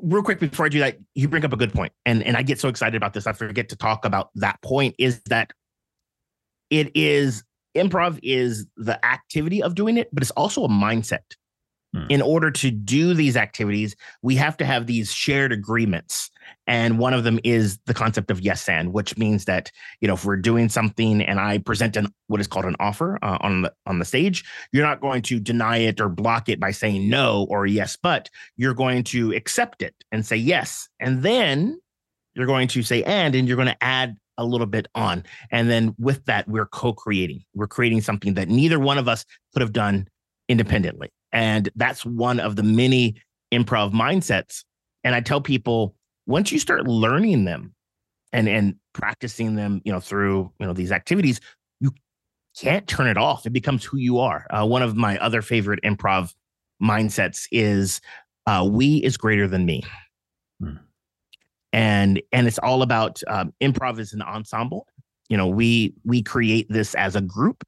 real 0.00 0.22
quick 0.22 0.40
before 0.40 0.66
I 0.66 0.68
do 0.68 0.80
that, 0.80 0.98
you 1.14 1.28
bring 1.28 1.44
up 1.44 1.52
a 1.52 1.56
good 1.56 1.72
point, 1.72 1.92
and 2.04 2.22
and 2.22 2.36
I 2.36 2.42
get 2.42 2.60
so 2.60 2.68
excited 2.68 2.96
about 2.96 3.14
this, 3.14 3.26
I 3.26 3.32
forget 3.32 3.68
to 3.70 3.76
talk 3.76 4.04
about 4.04 4.30
that 4.36 4.60
point. 4.62 4.94
Is 4.98 5.20
that 5.26 5.52
it 6.70 6.90
is 6.94 7.44
improv 7.76 8.18
is 8.22 8.66
the 8.76 9.04
activity 9.04 9.62
of 9.62 9.74
doing 9.74 9.96
it, 9.96 10.08
but 10.12 10.22
it's 10.22 10.30
also 10.32 10.64
a 10.64 10.68
mindset. 10.68 11.22
Hmm. 11.94 12.06
In 12.08 12.22
order 12.22 12.50
to 12.50 12.70
do 12.72 13.14
these 13.14 13.36
activities, 13.36 13.94
we 14.22 14.34
have 14.34 14.56
to 14.56 14.64
have 14.64 14.86
these 14.86 15.12
shared 15.12 15.52
agreements. 15.52 16.30
And 16.66 16.98
one 16.98 17.14
of 17.14 17.22
them 17.22 17.38
is 17.44 17.78
the 17.86 17.94
concept 17.94 18.32
of 18.32 18.40
yes 18.40 18.68
and, 18.68 18.92
which 18.92 19.16
means 19.16 19.44
that, 19.44 19.70
you 20.00 20.08
know, 20.08 20.14
if 20.14 20.24
we're 20.24 20.36
doing 20.36 20.68
something 20.68 21.22
and 21.22 21.38
I 21.38 21.58
present 21.58 21.96
an 21.96 22.12
what 22.26 22.40
is 22.40 22.48
called 22.48 22.64
an 22.64 22.74
offer 22.80 23.18
uh, 23.22 23.38
on 23.40 23.62
the 23.62 23.72
on 23.86 24.00
the 24.00 24.04
stage, 24.04 24.44
you're 24.72 24.84
not 24.84 25.00
going 25.00 25.22
to 25.22 25.38
deny 25.38 25.76
it 25.76 26.00
or 26.00 26.08
block 26.08 26.48
it 26.48 26.58
by 26.58 26.72
saying 26.72 27.08
no 27.08 27.46
or 27.48 27.64
yes, 27.64 27.96
but 27.96 28.28
you're 28.56 28.74
going 28.74 29.04
to 29.04 29.32
accept 29.32 29.80
it 29.80 29.94
and 30.10 30.26
say 30.26 30.36
yes. 30.36 30.88
And 30.98 31.22
then 31.22 31.78
you're 32.34 32.46
going 32.46 32.66
to 32.68 32.82
say 32.82 33.04
and 33.04 33.36
and 33.36 33.46
you're 33.46 33.56
going 33.56 33.68
to 33.68 33.84
add 33.84 34.16
a 34.36 34.44
little 34.44 34.66
bit 34.66 34.88
on. 34.96 35.22
And 35.52 35.70
then 35.70 35.94
with 35.98 36.24
that, 36.24 36.48
we're 36.48 36.66
co-creating. 36.66 37.44
We're 37.54 37.68
creating 37.68 38.00
something 38.00 38.34
that 38.34 38.48
neither 38.48 38.80
one 38.80 38.98
of 38.98 39.06
us 39.06 39.24
could 39.52 39.60
have 39.60 39.72
done 39.72 40.08
independently. 40.48 41.10
And 41.34 41.68
that's 41.74 42.06
one 42.06 42.40
of 42.40 42.56
the 42.56 42.62
many 42.62 43.16
improv 43.52 43.92
mindsets. 43.92 44.64
And 45.02 45.14
I 45.14 45.20
tell 45.20 45.40
people 45.40 45.94
once 46.26 46.50
you 46.50 46.58
start 46.58 46.86
learning 46.86 47.44
them 47.44 47.74
and 48.32 48.48
and 48.48 48.76
practicing 48.94 49.56
them, 49.56 49.82
you 49.84 49.92
know, 49.92 50.00
through 50.00 50.50
you 50.58 50.66
know 50.66 50.72
these 50.72 50.92
activities, 50.92 51.40
you 51.80 51.92
can't 52.58 52.86
turn 52.86 53.08
it 53.08 53.18
off. 53.18 53.44
It 53.44 53.50
becomes 53.50 53.84
who 53.84 53.98
you 53.98 54.18
are. 54.18 54.46
Uh, 54.50 54.64
one 54.64 54.82
of 54.82 54.96
my 54.96 55.18
other 55.18 55.42
favorite 55.42 55.80
improv 55.84 56.32
mindsets 56.82 57.46
is 57.52 58.00
uh, 58.46 58.66
"we 58.70 58.96
is 58.98 59.16
greater 59.16 59.46
than 59.46 59.66
me," 59.66 59.82
hmm. 60.60 60.76
and 61.72 62.22
and 62.32 62.46
it's 62.46 62.58
all 62.58 62.82
about 62.82 63.20
um, 63.28 63.52
improv 63.60 63.98
is 63.98 64.12
an 64.12 64.22
ensemble. 64.22 64.86
You 65.28 65.36
know, 65.36 65.48
we 65.48 65.94
we 66.04 66.22
create 66.22 66.66
this 66.70 66.94
as 66.94 67.16
a 67.16 67.20
group, 67.20 67.64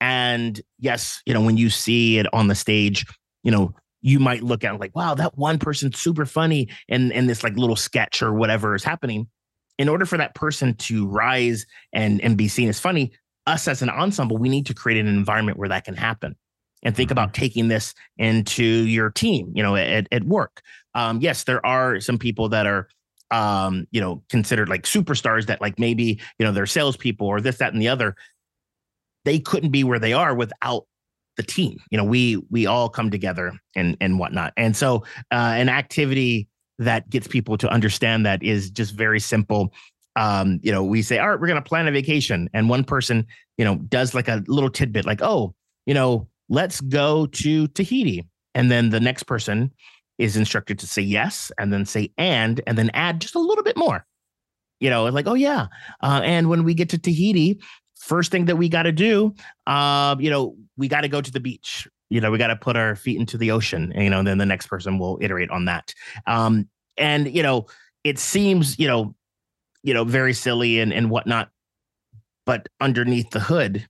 and 0.00 0.60
yes, 0.78 1.22
you 1.26 1.34
know, 1.34 1.42
when 1.42 1.56
you 1.56 1.70
see 1.70 2.18
it 2.18 2.26
on 2.32 2.48
the 2.48 2.54
stage, 2.54 3.04
you 3.42 3.50
know, 3.50 3.74
you 4.02 4.18
might 4.18 4.42
look 4.42 4.64
at 4.64 4.74
it 4.74 4.80
like, 4.80 4.96
wow, 4.96 5.14
that 5.14 5.36
one 5.36 5.58
person's 5.58 5.98
super 5.98 6.24
funny 6.24 6.68
and 6.88 7.12
and 7.12 7.28
this 7.28 7.44
like 7.44 7.56
little 7.56 7.76
sketch 7.76 8.22
or 8.22 8.32
whatever 8.32 8.74
is 8.74 8.84
happening. 8.84 9.28
In 9.78 9.88
order 9.88 10.04
for 10.04 10.18
that 10.18 10.34
person 10.34 10.74
to 10.74 11.06
rise 11.06 11.66
and 11.92 12.20
and 12.22 12.36
be 12.36 12.48
seen 12.48 12.68
as 12.68 12.80
funny, 12.80 13.12
us 13.46 13.68
as 13.68 13.82
an 13.82 13.90
ensemble, 13.90 14.38
we 14.38 14.48
need 14.48 14.66
to 14.66 14.74
create 14.74 14.98
an 14.98 15.06
environment 15.06 15.58
where 15.58 15.68
that 15.68 15.84
can 15.84 15.94
happen. 15.94 16.36
And 16.82 16.96
think 16.96 17.08
mm-hmm. 17.08 17.12
about 17.12 17.34
taking 17.34 17.68
this 17.68 17.94
into 18.16 18.64
your 18.64 19.10
team, 19.10 19.52
you 19.54 19.62
know, 19.62 19.76
at, 19.76 20.08
at 20.10 20.24
work. 20.24 20.62
Um, 20.94 21.20
yes, 21.20 21.44
there 21.44 21.64
are 21.64 22.00
some 22.00 22.18
people 22.18 22.48
that 22.50 22.66
are 22.66 22.88
um, 23.30 23.86
you 23.90 24.00
know, 24.00 24.22
considered 24.28 24.68
like 24.68 24.82
superstars 24.82 25.46
that 25.46 25.60
like 25.60 25.78
maybe, 25.78 26.20
you 26.38 26.46
know, 26.46 26.52
they're 26.52 26.66
salespeople 26.66 27.26
or 27.26 27.40
this, 27.40 27.58
that, 27.58 27.72
and 27.72 27.80
the 27.80 27.88
other 27.88 28.16
they 29.24 29.38
couldn't 29.38 29.70
be 29.70 29.84
where 29.84 29.98
they 29.98 30.12
are 30.12 30.34
without 30.34 30.86
the 31.36 31.42
team. 31.42 31.78
You 31.90 31.98
know, 31.98 32.04
we 32.04 32.36
we 32.50 32.66
all 32.66 32.88
come 32.88 33.10
together 33.10 33.52
and 33.74 33.96
and 34.00 34.18
whatnot. 34.18 34.52
And 34.56 34.76
so 34.76 35.04
uh, 35.30 35.54
an 35.56 35.68
activity 35.68 36.48
that 36.78 37.08
gets 37.10 37.26
people 37.26 37.56
to 37.58 37.68
understand 37.68 38.26
that 38.26 38.42
is 38.42 38.70
just 38.70 38.94
very 38.94 39.20
simple. 39.20 39.72
Um, 40.16 40.58
you 40.62 40.72
know, 40.72 40.82
we 40.82 41.02
say, 41.02 41.18
all 41.18 41.30
right, 41.30 41.40
we're 41.40 41.46
gonna 41.46 41.62
plan 41.62 41.86
a 41.86 41.92
vacation, 41.92 42.50
and 42.52 42.68
one 42.68 42.84
person, 42.84 43.26
you 43.56 43.64
know, 43.64 43.76
does 43.76 44.14
like 44.14 44.28
a 44.28 44.42
little 44.48 44.70
tidbit, 44.70 45.06
like, 45.06 45.22
oh, 45.22 45.54
you 45.86 45.94
know, 45.94 46.28
let's 46.48 46.80
go 46.80 47.26
to 47.26 47.68
Tahiti, 47.68 48.26
and 48.54 48.70
then 48.70 48.90
the 48.90 49.00
next 49.00 49.22
person 49.24 49.70
is 50.18 50.36
instructed 50.36 50.78
to 50.80 50.86
say 50.86 51.02
yes, 51.02 51.52
and 51.58 51.72
then 51.72 51.86
say 51.86 52.12
and, 52.18 52.60
and 52.66 52.76
then 52.76 52.90
add 52.92 53.20
just 53.20 53.34
a 53.34 53.40
little 53.40 53.64
bit 53.64 53.76
more. 53.76 54.04
You 54.80 54.90
know, 54.90 55.04
like, 55.04 55.26
oh 55.26 55.34
yeah, 55.34 55.66
uh, 56.02 56.22
and 56.24 56.48
when 56.48 56.64
we 56.64 56.74
get 56.74 56.88
to 56.90 56.98
Tahiti, 56.98 57.60
first 58.10 58.32
thing 58.32 58.46
that 58.46 58.56
we 58.56 58.68
got 58.68 58.82
to 58.82 58.92
do, 58.92 59.32
uh, 59.68 60.16
you 60.18 60.30
know, 60.30 60.56
we 60.76 60.88
got 60.88 61.02
to 61.02 61.08
go 61.08 61.20
to 61.20 61.30
the 61.30 61.38
beach. 61.38 61.86
You 62.08 62.20
know, 62.20 62.32
we 62.32 62.38
got 62.38 62.48
to 62.48 62.56
put 62.56 62.76
our 62.76 62.96
feet 62.96 63.20
into 63.20 63.38
the 63.38 63.52
ocean. 63.52 63.92
And, 63.94 64.02
you 64.02 64.10
know, 64.10 64.18
and 64.18 64.26
then 64.26 64.38
the 64.38 64.46
next 64.46 64.66
person 64.66 64.98
will 64.98 65.16
iterate 65.20 65.50
on 65.50 65.66
that. 65.66 65.94
Um, 66.26 66.68
and 66.98 67.32
you 67.32 67.42
know, 67.42 67.66
it 68.02 68.18
seems, 68.18 68.78
you 68.80 68.88
know, 68.88 69.14
you 69.84 69.94
know, 69.94 70.02
very 70.04 70.34
silly 70.34 70.80
and 70.80 70.92
and 70.92 71.08
whatnot, 71.08 71.50
but 72.44 72.68
underneath 72.80 73.30
the 73.30 73.38
hood, 73.38 73.86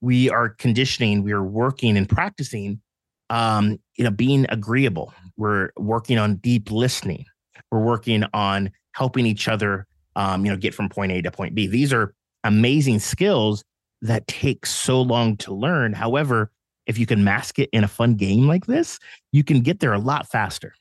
we 0.00 0.30
are 0.30 0.48
conditioning, 0.48 1.22
we 1.22 1.32
are 1.32 1.44
working 1.44 1.98
and 1.98 2.08
practicing, 2.08 2.80
um, 3.28 3.78
you 3.96 4.04
know, 4.04 4.10
being 4.10 4.46
agreeable. 4.48 5.12
We're 5.36 5.70
working 5.76 6.18
on 6.18 6.36
deep 6.36 6.70
listening. 6.70 7.26
We're 7.70 7.84
working 7.84 8.24
on 8.32 8.70
helping 8.92 9.26
each 9.26 9.46
other, 9.46 9.86
um, 10.16 10.44
you 10.44 10.50
know, 10.50 10.56
get 10.56 10.74
from 10.74 10.88
point 10.88 11.12
A 11.12 11.20
to 11.22 11.30
point 11.30 11.54
B. 11.54 11.66
These 11.66 11.92
are 11.92 12.14
amazing 12.44 12.98
skills 12.98 13.64
that 14.02 14.26
take 14.26 14.66
so 14.66 15.00
long 15.00 15.36
to 15.38 15.52
learn. 15.52 15.92
However, 15.92 16.50
if 16.86 16.98
you 16.98 17.06
can 17.06 17.24
mask 17.24 17.58
it 17.58 17.68
in 17.72 17.84
a 17.84 17.88
fun 17.88 18.14
game 18.14 18.46
like 18.46 18.66
this, 18.66 18.98
you 19.32 19.44
can 19.44 19.60
get 19.60 19.80
there 19.80 19.92
a 19.92 19.98
lot 19.98 20.28
faster. 20.28 20.72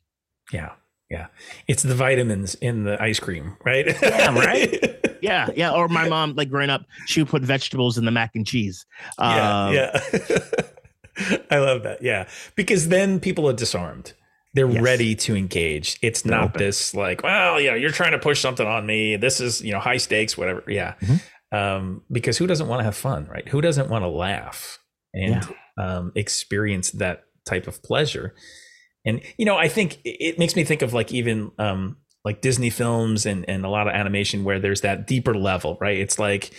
Yeah. 0.52 0.72
Yeah. 1.10 1.28
It's 1.68 1.84
the 1.84 1.96
vitamins 1.96 2.56
in 2.56 2.84
the 2.84 3.02
ice 3.02 3.20
cream, 3.20 3.58
right? 3.64 3.86
yeah, 4.02 4.34
right. 4.38 4.94
Yeah, 5.20 5.50
yeah. 5.56 5.72
Or 5.72 5.88
my 5.88 6.08
mom, 6.08 6.36
like 6.36 6.48
growing 6.48 6.70
up, 6.70 6.86
she 7.08 7.22
would 7.22 7.28
put 7.28 7.42
vegetables 7.42 7.98
in 7.98 8.06
the 8.06 8.12
mac 8.12 8.36
and 8.36 8.46
cheese. 8.46 8.86
Yeah, 9.20 9.66
um, 9.66 9.74
yeah. 9.74 10.00
I 11.50 11.58
love 11.58 11.82
that. 11.84 12.04
Yeah, 12.04 12.28
because 12.56 12.90
then 12.90 13.20
people 13.20 13.50
are 13.50 13.54
disarmed. 13.54 14.14
They're 14.54 14.70
yes. 14.70 14.82
ready 14.82 15.16
to 15.16 15.36
engage. 15.36 15.98
It's 16.04 16.22
They're 16.22 16.38
not 16.38 16.50
open. 16.50 16.60
this 16.60 16.94
like, 16.94 17.24
well, 17.24 17.60
you 17.60 17.72
know, 17.72 17.76
you're 17.76 17.90
trying 17.90 18.12
to 18.12 18.20
push 18.20 18.40
something 18.40 18.68
on 18.68 18.86
me. 18.86 19.16
This 19.16 19.42
is, 19.42 19.60
you 19.60 19.72
know, 19.72 19.80
high 19.80 19.98
stakes, 19.98 20.38
whatever. 20.38 20.64
Yeah. 20.68 20.94
Mm-hmm 21.02 21.16
um, 21.52 22.04
because 22.12 22.38
who 22.38 22.48
doesn't 22.48 22.68
want 22.68 22.80
to 22.80 22.84
have 22.84 22.96
fun, 22.96 23.28
right? 23.28 23.48
Who 23.50 23.62
doesn't 23.62 23.90
want 23.90 24.04
to 24.04 24.10
laugh 24.10 24.80
and 25.14 25.48
yeah. 25.48 25.98
um, 25.98 26.12
experience 26.16 26.92
that 26.92 27.24
type 27.46 27.68
of 27.68 27.82
pleasure? 27.84 28.36
And 29.06 29.22
you 29.38 29.46
know, 29.46 29.56
I 29.56 29.70
think 29.70 30.00
it 30.04 30.38
makes 30.38 30.56
me 30.56 30.64
think 30.64 30.82
of 30.82 30.94
like 30.94 31.14
even 31.14 31.52
um, 31.58 31.98
like 32.26 32.42
Disney 32.42 32.70
films 32.70 33.26
and 33.26 33.48
and 33.50 33.66
a 33.66 33.70
lot 33.70 33.88
of 33.88 33.94
animation 33.94 34.44
where 34.44 34.60
there's 34.60 34.82
that 34.82 35.08
deeper 35.08 35.34
level, 35.34 35.78
right? 35.80 35.98
It's 35.98 36.20
like 36.20 36.52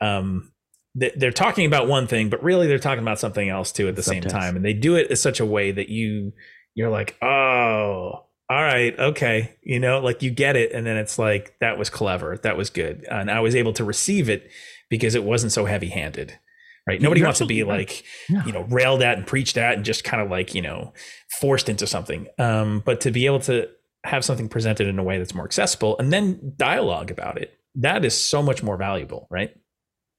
um, 0.00 0.52
they're 0.94 1.32
talking 1.32 1.66
about 1.66 1.88
one 1.88 2.06
thing, 2.06 2.30
but 2.30 2.42
really 2.42 2.66
they're 2.66 2.78
talking 2.78 3.02
about 3.02 3.18
something 3.18 3.48
else 3.48 3.72
too 3.72 3.88
at 3.88 3.96
the 3.96 4.02
Sometimes. 4.02 4.32
same 4.32 4.40
time, 4.40 4.56
and 4.56 4.64
they 4.64 4.72
do 4.72 4.96
it 4.96 5.10
in 5.10 5.16
such 5.16 5.40
a 5.40 5.46
way 5.46 5.72
that 5.72 5.88
you 5.88 6.32
you're 6.74 6.90
like, 6.90 7.16
oh, 7.22 8.26
all 8.50 8.60
right, 8.60 8.98
okay, 8.98 9.54
you 9.62 9.78
know, 9.78 10.00
like 10.00 10.22
you 10.22 10.30
get 10.32 10.56
it, 10.56 10.72
and 10.72 10.84
then 10.84 10.96
it's 10.96 11.20
like 11.20 11.54
that 11.60 11.78
was 11.78 11.88
clever, 11.88 12.36
that 12.38 12.56
was 12.56 12.68
good, 12.68 13.06
and 13.08 13.30
I 13.30 13.38
was 13.38 13.54
able 13.54 13.72
to 13.74 13.84
receive 13.84 14.28
it 14.28 14.50
because 14.88 15.14
it 15.14 15.22
wasn't 15.22 15.52
so 15.52 15.66
heavy 15.66 15.88
handed, 15.88 16.36
right? 16.84 17.00
Nobody 17.00 17.22
wants 17.22 17.38
to 17.38 17.46
be 17.46 17.62
like, 17.62 18.02
no. 18.28 18.42
you 18.44 18.52
know, 18.52 18.62
railed 18.62 19.02
at 19.02 19.16
and 19.16 19.24
preached 19.24 19.56
at 19.56 19.74
and 19.74 19.84
just 19.84 20.02
kind 20.02 20.20
of 20.20 20.30
like 20.30 20.52
you 20.52 20.62
know 20.62 20.92
forced 21.38 21.68
into 21.68 21.86
something, 21.86 22.26
um, 22.40 22.82
but 22.84 23.00
to 23.02 23.12
be 23.12 23.26
able 23.26 23.38
to 23.40 23.68
have 24.02 24.24
something 24.24 24.48
presented 24.48 24.88
in 24.88 24.98
a 24.98 25.04
way 25.04 25.16
that's 25.18 25.34
more 25.34 25.44
accessible 25.44 25.96
and 26.00 26.12
then 26.12 26.54
dialogue 26.56 27.12
about 27.12 27.40
it, 27.40 27.56
that 27.76 28.04
is 28.04 28.20
so 28.20 28.42
much 28.42 28.64
more 28.64 28.76
valuable, 28.76 29.28
right? 29.30 29.54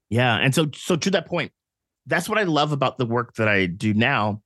Yeah, 0.10 0.38
and 0.38 0.56
so 0.56 0.68
so 0.74 0.96
to 0.96 1.12
that 1.12 1.28
point, 1.28 1.52
that's 2.06 2.30
what 2.30 2.38
I 2.38 2.44
love 2.44 2.72
about 2.72 2.98
the 2.98 3.06
work 3.06 3.34
that 3.36 3.50
I 3.50 3.66
do 3.66 3.94
now, 3.94 4.42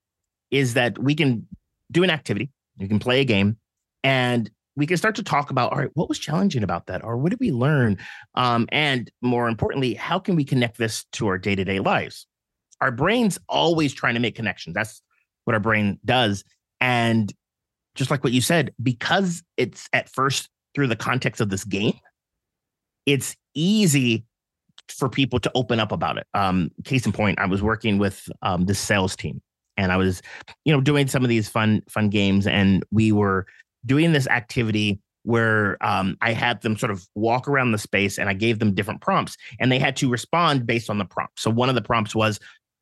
is 0.50 0.74
that 0.74 0.98
we 0.98 1.14
can 1.14 1.46
do 1.92 2.04
an 2.04 2.10
activity 2.10 2.50
You 2.78 2.88
can 2.88 2.98
play 2.98 3.22
a 3.22 3.26
game, 3.26 3.58
and 4.06 4.52
we 4.76 4.86
can 4.86 4.98
start 4.98 5.16
to 5.16 5.24
talk 5.24 5.50
about 5.50 5.72
all 5.72 5.80
right, 5.80 5.90
what 5.96 6.08
was 6.08 6.20
challenging 6.20 6.64
about 6.64 6.86
that, 6.86 7.04
or 7.04 7.18
what 7.18 7.32
did 7.32 7.40
we 7.40 7.52
learn, 7.52 7.98
um, 8.36 8.68
and 8.72 9.12
more 9.22 9.50
importantly, 9.50 9.96
how 9.96 10.20
can 10.20 10.36
we 10.36 10.46
connect 10.46 10.78
this 10.78 11.06
to 11.14 11.28
our 11.28 11.38
day 11.38 11.56
to 11.56 11.66
day 11.66 11.80
lives? 11.80 12.28
Our 12.82 12.92
brain's 12.92 13.40
always 13.50 13.94
trying 13.94 14.14
to 14.14 14.20
make 14.20 14.36
connections. 14.36 14.76
That's 14.76 15.02
what 15.46 15.56
our 15.56 15.60
brain 15.60 16.00
does, 16.06 16.44
and 16.80 17.34
just 17.96 18.12
like 18.12 18.24
what 18.24 18.34
you 18.34 18.42
said, 18.42 18.74
because 18.82 19.42
it's 19.58 19.90
at 19.92 20.10
first 20.10 20.50
through 20.76 20.88
the 20.88 20.96
context 20.96 21.42
of 21.42 21.50
this 21.50 21.64
game, 21.64 21.98
it's 23.06 23.36
easy 23.56 24.26
for 24.90 25.10
people 25.10 25.40
to 25.40 25.52
open 25.56 25.80
up 25.80 25.92
about 25.92 26.18
it. 26.18 26.28
Um, 26.34 26.70
case 26.84 27.06
in 27.06 27.12
point, 27.12 27.40
I 27.40 27.46
was 27.46 27.64
working 27.64 27.98
with 27.98 28.30
um, 28.44 28.68
sales 28.68 29.16
team, 29.16 29.42
and 29.78 29.92
I 29.92 29.98
was, 29.98 30.22
you 30.64 30.74
know, 30.74 30.82
doing 30.82 31.08
some 31.08 31.24
of 31.24 31.30
these 31.30 31.50
fun 31.50 31.82
fun 31.90 32.10
games, 32.10 32.46
and 32.46 32.84
we 32.92 33.12
were 33.12 33.48
doing 33.86 34.12
this 34.12 34.28
activity 34.28 35.00
where 35.24 35.84
um, 35.84 36.18
I 36.22 36.34
had 36.34 36.62
them 36.62 36.78
sort 36.78 36.92
of 36.92 37.08
walk 37.16 37.48
around 37.48 37.72
the 37.72 37.78
space, 37.78 38.20
and 38.20 38.30
I 38.30 38.34
gave 38.34 38.60
them 38.60 38.74
different 38.74 39.02
prompts, 39.02 39.38
and 39.60 39.72
they 39.72 39.80
had 39.80 39.96
to 39.98 40.10
respond 40.10 40.68
based 40.68 40.90
on 40.90 40.98
the 40.98 41.06
prompt. 41.06 41.40
So 41.40 41.50
one 41.50 41.70
of 41.70 41.76
the 41.76 41.82
prompts 41.82 42.14
was 42.14 42.40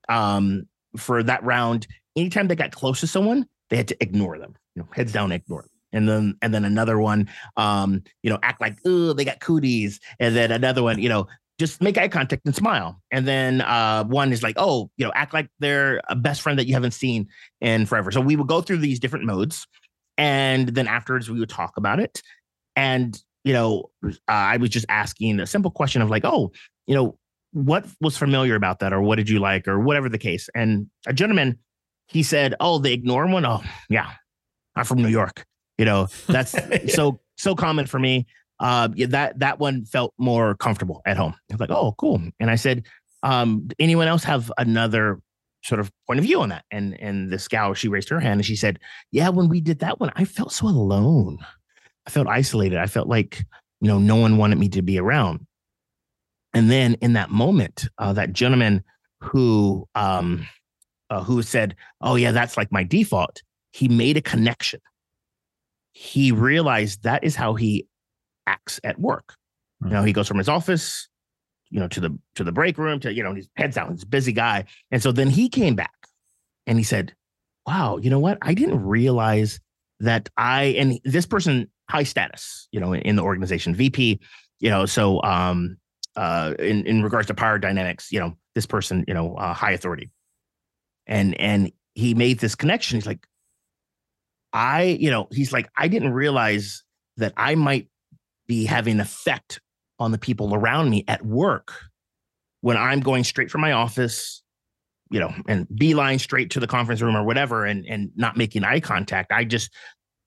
um, 0.10 0.67
for 0.98 1.24
that 1.24 1.43
round, 1.43 1.88
anytime 2.15 2.48
they 2.48 2.55
got 2.55 2.72
close 2.72 3.00
to 3.00 3.07
someone, 3.07 3.48
they 3.69 3.77
had 3.77 3.88
to 3.88 3.98
ignore 4.01 4.38
them, 4.38 4.55
you 4.75 4.81
know, 4.81 4.89
heads 4.91 5.13
down, 5.13 5.31
ignore 5.31 5.62
them 5.62 5.69
and 5.95 6.10
then 6.10 6.36
and 6.41 6.51
then 6.51 6.65
another 6.65 6.98
one 6.98 7.29
um 7.55 8.01
you 8.24 8.29
know 8.31 8.39
act 8.41 8.60
like 8.60 8.75
oh 8.83 9.13
they 9.13 9.24
got 9.24 9.39
cooties 9.39 10.00
and 10.19 10.36
then 10.36 10.51
another 10.51 10.81
one 10.81 10.98
you 10.98 11.07
know 11.07 11.27
just 11.60 11.81
make 11.81 11.98
eye 11.98 12.07
contact 12.07 12.45
and 12.45 12.55
smile. 12.55 13.01
And 13.12 13.27
then 13.27 13.62
uh, 13.62 14.03
one 14.05 14.31
is 14.31 14.43
like, 14.43 14.55
oh, 14.57 14.89
you 14.98 15.05
know, 15.05 15.12
act 15.13 15.33
like 15.33 15.50
they're 15.60 16.01
a 16.10 16.15
best 16.15 16.41
friend 16.41 16.57
that 16.57 16.67
you 16.67 16.74
haven't 16.74 16.91
seen 16.91 17.27
in 17.62 17.86
forever. 17.86 18.12
So 18.12 18.22
we 18.22 18.36
would 18.36 18.48
go 18.48 18.62
through 18.62 18.77
these 18.77 19.00
different 19.00 19.25
modes, 19.25 19.67
and 20.17 20.70
then 20.70 20.88
afterwards 20.88 21.29
we 21.29 21.39
would 21.39 21.50
talk 21.50 21.77
about 21.77 22.00
it. 22.00 22.22
And 22.75 23.20
you 23.43 23.53
know, 23.53 23.89
uh, 24.03 24.10
I 24.27 24.58
was 24.58 24.70
just 24.70 24.86
asking 24.88 25.39
a 25.39 25.48
simple 25.48 25.72
question 25.72 26.01
of 26.01 26.10
like, 26.10 26.24
oh, 26.24 26.51
you 26.88 26.96
know, 26.96 27.17
what 27.51 27.86
was 28.00 28.17
familiar 28.17 28.55
about 28.55 28.79
that, 28.79 28.93
or 28.93 29.01
what 29.01 29.17
did 29.17 29.29
you 29.29 29.39
like, 29.39 29.67
or 29.67 29.79
whatever 29.79 30.10
the 30.10 30.17
case. 30.17 30.50
And 30.55 30.88
a 31.05 31.13
gentleman, 31.13 31.60
he 32.08 32.24
said, 32.24 32.55
oh, 32.60 32.79
the 32.79 32.93
ignore 32.93 33.27
one. 33.27 33.46
Oh, 33.46 33.62
yeah, 33.89 34.12
I'm 34.75 34.86
from 34.86 35.01
New 35.01 35.10
York. 35.10 35.46
You 35.77 35.86
know, 35.86 36.08
that's 36.27 36.53
yeah. 36.72 36.88
so 36.88 37.20
so 37.38 37.55
common 37.55 37.86
for 37.86 38.00
me 38.00 38.27
uh, 38.63 38.89
yeah, 38.96 39.08
that 39.08 39.39
that 39.39 39.60
one 39.60 39.86
felt 39.86 40.13
more 40.17 40.55
comfortable 40.55 41.01
at 41.05 41.17
home. 41.17 41.36
I 41.51 41.53
was 41.53 41.60
like, 41.60 41.70
oh, 41.70 41.93
cool. 41.98 42.22
And 42.39 42.50
I 42.50 42.55
said, 42.55 42.86
um, 43.22 43.67
anyone 43.77 44.08
else 44.08 44.24
have 44.24 44.51
another 44.58 45.20
sort 45.63 45.79
of 45.79 45.91
point 46.08 46.20
of 46.20 46.25
view 46.25 46.41
on 46.41 46.50
that? 46.50 46.65
And 46.72 47.00
and 47.00 47.32
the 47.32 47.39
scout, 47.39 47.77
she 47.77 47.88
raised 47.88 48.10
her 48.10 48.20
hand 48.20 48.39
and 48.39 48.46
she 48.46 48.55
said, 48.55 48.79
yeah, 49.12 49.29
when 49.29 49.50
we 49.50 49.62
did 49.62 49.79
that 49.79 50.00
one, 50.00 50.12
I 50.15 50.25
felt 50.25 50.51
so 50.51 50.67
alone. 50.67 51.39
I 52.05 52.10
felt 52.10 52.27
isolated. 52.27 52.77
I 52.77 52.88
felt 52.88 53.08
like 53.08 53.43
you 53.82 53.88
know 53.88 54.00
no 54.00 54.15
one 54.15 54.38
wanted 54.38 54.58
me 54.58 54.70
to 54.70 54.82
be 54.82 55.00
around. 55.00 55.46
And 56.53 56.70
then 56.70 56.96
in 56.96 57.13
that 57.13 57.32
moment, 57.32 57.88
uh, 57.98 58.13
that 58.13 58.34
gentleman 58.34 58.84
who 59.22 59.88
um, 59.96 60.48
uh, 61.10 61.24
who 61.24 61.41
said, 61.41 61.75
"Oh 62.01 62.15
yeah, 62.15 62.32
that's 62.32 62.58
like 62.58 62.72
my 62.72 62.84
default," 62.84 63.41
he 63.72 63.88
made 63.88 64.17
a 64.17 64.22
connection. 64.22 64.79
He 65.93 66.32
realized 66.32 67.03
that 67.03 67.24
is 67.24 67.36
how 67.36 67.55
he 67.55 67.88
acts 68.48 68.79
at 68.84 69.00
work. 69.00 69.36
Mm-hmm. 69.82 69.88
You 69.88 69.93
know, 69.93 70.03
he 70.03 70.13
goes 70.13 70.27
from 70.27 70.38
his 70.38 70.50
office, 70.50 71.08
you 71.74 71.80
know, 71.80 71.88
to 71.88 72.00
the 72.00 72.15
to 72.36 72.44
the 72.44 72.51
break 72.51 72.77
room 72.77 73.00
to 73.00 73.12
you 73.12 73.24
know, 73.24 73.34
he's 73.34 73.50
heads 73.56 73.75
down. 73.75 73.92
He's 73.92 74.03
a 74.03 74.08
busy 74.08 74.32
guy, 74.32 74.65
and 74.92 75.01
so 75.01 75.12
then 75.12 75.30
he 75.30 75.50
came 75.50 75.75
back 75.75 76.08
and 76.68 76.77
he 76.77 76.84
said, 76.84 77.15
"Wow, 77.65 77.98
you 77.98 78.12
know 78.12 78.20
what? 78.20 78.38
I 78.44 78.53
didn't 78.53 78.86
realize 78.86 79.60
that 80.00 80.30
I 80.38 80.65
and 80.77 81.00
this 81.03 81.25
person 81.25 81.68
high 81.89 82.03
status, 82.03 82.68
you 82.72 82.80
know, 82.80 82.94
in, 82.94 83.01
in 83.01 83.15
the 83.15 83.24
organization, 83.24 83.74
VP, 83.74 84.20
you 84.60 84.70
know, 84.70 84.86
so 84.86 85.22
um, 85.24 85.77
uh, 86.15 86.53
in 86.60 86.86
in 86.86 87.01
regards 87.01 87.25
to 87.27 87.34
power 87.34 87.58
dynamics, 87.58 88.12
you 88.12 88.20
know, 88.20 88.38
this 88.53 88.68
person, 88.68 89.03
you 89.07 89.14
know, 89.16 89.33
uh, 89.36 89.53
high 89.53 89.72
authority, 89.72 90.12
and 91.07 91.33
and 91.40 91.72
he 91.96 92.14
made 92.14 92.38
this 92.38 92.53
connection. 92.53 92.98
He's 92.98 93.07
like, 93.07 93.25
I, 94.53 94.83
you 94.83 95.09
know, 95.09 95.27
he's 95.31 95.51
like, 95.51 95.70
I 95.75 95.88
didn't 95.88 96.14
realize 96.14 96.83
that 97.18 97.33
I 97.36 97.55
might 97.55 97.88
be 98.48 98.66
having 98.66 99.00
effect 99.00 99.59
on 100.00 100.12
the 100.12 100.18
people 100.18 100.53
around 100.53 100.90
me 100.90 101.03
at 101.08 101.25
work 101.25 101.74
when 102.62 102.77
I'm 102.77 103.01
going 103.01 103.24
straight 103.24 103.51
from 103.51 103.62
my 103.62 103.74
office, 103.74 104.42
you 105.12 105.20
know, 105.20 105.34
and 105.48 105.68
beeline 105.75 106.18
straight 106.18 106.50
to 106.51 106.60
the 106.60 106.68
conference 106.68 107.01
room 107.01 107.16
or 107.16 107.24
whatever, 107.24 107.66
and 107.66 107.86
and 107.86 108.12
not 108.16 108.38
making 108.38 108.64
eye 108.64 108.79
contact. 108.79 109.32
I 109.32 109.44
just, 109.44 109.72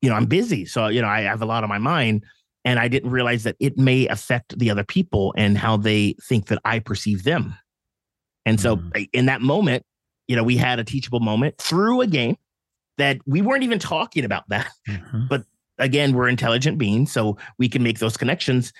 you 0.03 0.11
know, 0.11 0.17
I'm 0.17 0.27
busy, 0.27 0.65
so 0.67 0.89
you 0.89 1.01
know, 1.03 1.09
I 1.09 1.23
have 1.23 1.43
a 1.43 1.47
lot 1.47 1.63
on 1.63 1.69
my 1.69 1.79
mind, 1.79 2.25
and 2.65 2.79
I 2.79 2.89
didn't 2.89 3.11
realize 3.11 3.43
that 3.45 3.57
it 3.59 3.79
may 3.79 4.07
affect 4.09 4.59
the 4.59 4.71
other 4.71 4.85
people 4.85 5.35
and 5.37 5.57
how 5.57 5.77
they 5.77 6.15
think 6.29 6.47
that 6.47 6.61
I 6.65 6.79
perceive 6.79 7.25
them. 7.25 7.55
And 8.45 8.61
so, 8.61 8.77
mm. 8.77 9.09
in 9.13 9.27
that 9.27 9.41
moment, 9.41 9.85
you 10.29 10.37
know, 10.37 10.45
we 10.45 10.57
had 10.57 10.79
a 10.79 10.85
teachable 10.85 11.21
moment 11.21 11.59
through 11.59 12.03
a 12.03 12.07
game 12.07 12.37
that 12.99 13.19
we 13.27 13.43
weren't 13.43 13.65
even 13.65 13.79
talking 13.79 14.25
about 14.25 14.49
that, 14.49 14.71
mm-hmm. 14.89 15.27
but 15.29 15.45
again, 15.79 16.13
we're 16.13 16.29
intelligent 16.29 16.79
beings, 16.79 17.13
so 17.13 17.37
we 17.59 17.69
can 17.69 17.83
make 17.83 17.99
those 17.99 18.17
connections. 18.17 18.73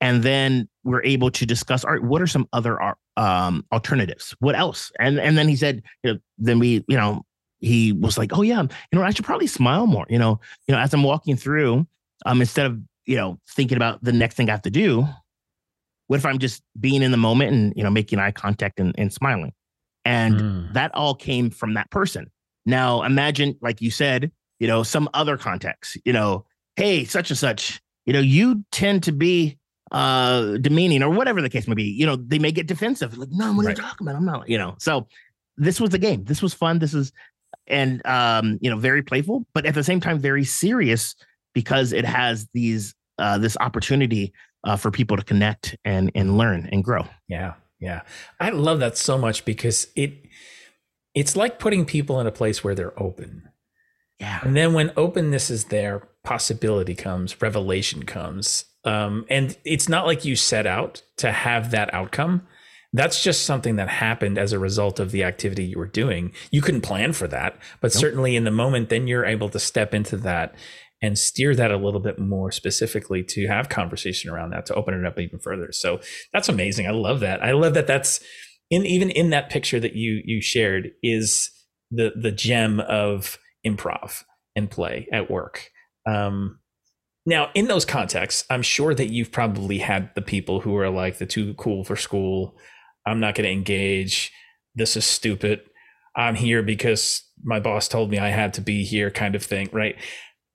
And 0.00 0.22
then 0.22 0.68
we're 0.84 1.02
able 1.02 1.30
to 1.32 1.44
discuss, 1.44 1.84
all 1.84 1.92
right, 1.92 2.02
what 2.02 2.22
are 2.22 2.26
some 2.26 2.48
other 2.52 2.80
uh, 2.80 2.94
um, 3.16 3.64
alternatives? 3.72 4.34
What 4.38 4.56
else? 4.56 4.92
And 5.00 5.18
and 5.18 5.36
then 5.36 5.48
he 5.48 5.56
said, 5.56 5.82
you 6.04 6.12
know, 6.12 6.18
then 6.38 6.58
we, 6.58 6.84
you 6.88 6.96
know, 6.96 7.24
he 7.58 7.92
was 7.92 8.16
like, 8.16 8.36
oh 8.36 8.42
yeah, 8.42 8.62
you 8.62 8.98
know, 8.98 9.02
I 9.02 9.10
should 9.10 9.24
probably 9.24 9.48
smile 9.48 9.86
more. 9.86 10.06
You 10.08 10.18
know, 10.18 10.40
you 10.66 10.74
know, 10.74 10.80
as 10.80 10.94
I'm 10.94 11.02
walking 11.02 11.36
through, 11.36 11.86
um, 12.26 12.40
instead 12.40 12.66
of 12.66 12.78
you 13.06 13.16
know 13.16 13.38
thinking 13.50 13.76
about 13.76 14.02
the 14.04 14.12
next 14.12 14.36
thing 14.36 14.48
I 14.48 14.52
have 14.52 14.62
to 14.62 14.70
do, 14.70 15.06
what 16.06 16.18
if 16.18 16.26
I'm 16.26 16.38
just 16.38 16.62
being 16.78 17.02
in 17.02 17.10
the 17.10 17.16
moment 17.16 17.52
and 17.52 17.72
you 17.76 17.82
know 17.82 17.90
making 17.90 18.18
eye 18.18 18.30
contact 18.30 18.78
and, 18.78 18.94
and 18.96 19.12
smiling? 19.12 19.52
And 20.04 20.40
mm. 20.40 20.72
that 20.74 20.94
all 20.94 21.14
came 21.14 21.50
from 21.50 21.74
that 21.74 21.90
person. 21.90 22.30
Now 22.64 23.02
imagine, 23.02 23.56
like 23.60 23.80
you 23.80 23.90
said, 23.90 24.30
you 24.60 24.68
know, 24.68 24.82
some 24.82 25.08
other 25.12 25.36
context, 25.36 25.98
you 26.04 26.12
know, 26.12 26.44
hey, 26.76 27.04
such 27.04 27.30
and 27.30 27.38
such, 27.38 27.80
you 28.06 28.12
know, 28.12 28.20
you 28.20 28.64
tend 28.70 29.02
to 29.04 29.12
be 29.12 29.58
uh 29.90 30.56
demeaning 30.58 31.02
or 31.02 31.10
whatever 31.10 31.40
the 31.40 31.50
case 31.50 31.66
may 31.66 31.74
be. 31.74 31.84
You 31.84 32.06
know, 32.06 32.16
they 32.16 32.38
may 32.38 32.52
get 32.52 32.66
defensive. 32.66 33.16
Like, 33.16 33.30
no, 33.30 33.52
what 33.52 33.66
right. 33.66 33.78
are 33.78 33.82
you 33.82 33.88
talking 33.88 34.06
about? 34.06 34.16
I'm 34.16 34.24
not, 34.24 34.48
you 34.48 34.58
know. 34.58 34.76
So 34.78 35.06
this 35.56 35.80
was 35.80 35.90
the 35.90 35.98
game. 35.98 36.24
This 36.24 36.42
was 36.42 36.54
fun. 36.54 36.78
This 36.78 36.94
is 36.94 37.12
and 37.66 38.04
um, 38.06 38.58
you 38.60 38.70
know, 38.70 38.78
very 38.78 39.02
playful, 39.02 39.46
but 39.54 39.66
at 39.66 39.74
the 39.74 39.84
same 39.84 40.00
time, 40.00 40.18
very 40.18 40.44
serious 40.44 41.14
because 41.54 41.92
it 41.92 42.04
has 42.04 42.48
these 42.54 42.94
uh 43.18 43.38
this 43.38 43.56
opportunity 43.60 44.32
uh 44.64 44.76
for 44.76 44.90
people 44.90 45.16
to 45.16 45.24
connect 45.24 45.76
and 45.84 46.10
and 46.14 46.38
learn 46.38 46.68
and 46.72 46.84
grow. 46.84 47.06
Yeah. 47.28 47.54
Yeah. 47.80 48.02
I 48.40 48.50
love 48.50 48.80
that 48.80 48.96
so 48.96 49.16
much 49.18 49.44
because 49.44 49.88
it 49.94 50.26
it's 51.14 51.36
like 51.36 51.58
putting 51.58 51.84
people 51.84 52.20
in 52.20 52.26
a 52.26 52.32
place 52.32 52.62
where 52.62 52.74
they're 52.74 53.00
open 53.00 53.48
yeah. 54.20 54.40
And 54.42 54.56
then 54.56 54.72
when 54.72 54.92
openness 54.96 55.50
is 55.50 55.66
there, 55.66 56.08
possibility 56.24 56.94
comes, 56.94 57.40
revelation 57.40 58.04
comes. 58.04 58.64
Um, 58.88 59.26
and 59.28 59.56
it's 59.66 59.88
not 59.88 60.06
like 60.06 60.24
you 60.24 60.34
set 60.34 60.66
out 60.66 61.02
to 61.18 61.30
have 61.30 61.72
that 61.72 61.92
outcome. 61.92 62.46
That's 62.94 63.22
just 63.22 63.44
something 63.44 63.76
that 63.76 63.90
happened 63.90 64.38
as 64.38 64.54
a 64.54 64.58
result 64.58 64.98
of 64.98 65.10
the 65.10 65.24
activity 65.24 65.64
you 65.64 65.78
were 65.78 65.86
doing. 65.86 66.32
You 66.50 66.62
couldn't 66.62 66.80
plan 66.80 67.12
for 67.12 67.28
that, 67.28 67.58
but 67.82 67.92
nope. 67.92 68.00
certainly 68.00 68.34
in 68.34 68.44
the 68.44 68.50
moment, 68.50 68.88
then 68.88 69.06
you're 69.06 69.26
able 69.26 69.50
to 69.50 69.58
step 69.58 69.92
into 69.92 70.16
that 70.18 70.54
and 71.02 71.18
steer 71.18 71.54
that 71.54 71.70
a 71.70 71.76
little 71.76 72.00
bit 72.00 72.18
more 72.18 72.50
specifically 72.50 73.22
to 73.22 73.46
have 73.46 73.68
conversation 73.68 74.30
around 74.30 74.50
that 74.50 74.64
to 74.66 74.74
open 74.74 74.94
it 74.94 75.04
up 75.04 75.20
even 75.20 75.38
further. 75.38 75.70
So 75.70 76.00
that's 76.32 76.48
amazing. 76.48 76.86
I 76.86 76.92
love 76.92 77.20
that. 77.20 77.44
I 77.44 77.52
love 77.52 77.74
that 77.74 77.86
that's 77.86 78.20
in 78.70 78.86
even 78.86 79.10
in 79.10 79.30
that 79.30 79.50
picture 79.50 79.78
that 79.80 79.94
you 79.94 80.22
you 80.24 80.40
shared 80.40 80.92
is 81.02 81.50
the 81.90 82.12
the 82.20 82.32
gem 82.32 82.80
of 82.80 83.38
improv 83.66 84.24
and 84.56 84.70
play 84.70 85.06
at 85.12 85.30
work. 85.30 85.70
Um, 86.06 86.58
now, 87.28 87.50
in 87.52 87.66
those 87.66 87.84
contexts, 87.84 88.46
I'm 88.48 88.62
sure 88.62 88.94
that 88.94 89.12
you've 89.12 89.30
probably 89.30 89.78
had 89.78 90.14
the 90.14 90.22
people 90.22 90.60
who 90.60 90.74
are 90.78 90.88
like 90.88 91.18
the 91.18 91.26
too 91.26 91.52
cool 91.54 91.84
for 91.84 91.94
school. 91.94 92.56
I'm 93.04 93.20
not 93.20 93.34
going 93.34 93.44
to 93.44 93.52
engage. 93.52 94.32
This 94.74 94.96
is 94.96 95.04
stupid. 95.04 95.60
I'm 96.16 96.36
here 96.36 96.62
because 96.62 97.22
my 97.44 97.60
boss 97.60 97.86
told 97.86 98.10
me 98.10 98.18
I 98.18 98.30
had 98.30 98.54
to 98.54 98.62
be 98.62 98.82
here, 98.82 99.10
kind 99.10 99.34
of 99.34 99.42
thing, 99.42 99.68
right? 99.72 99.96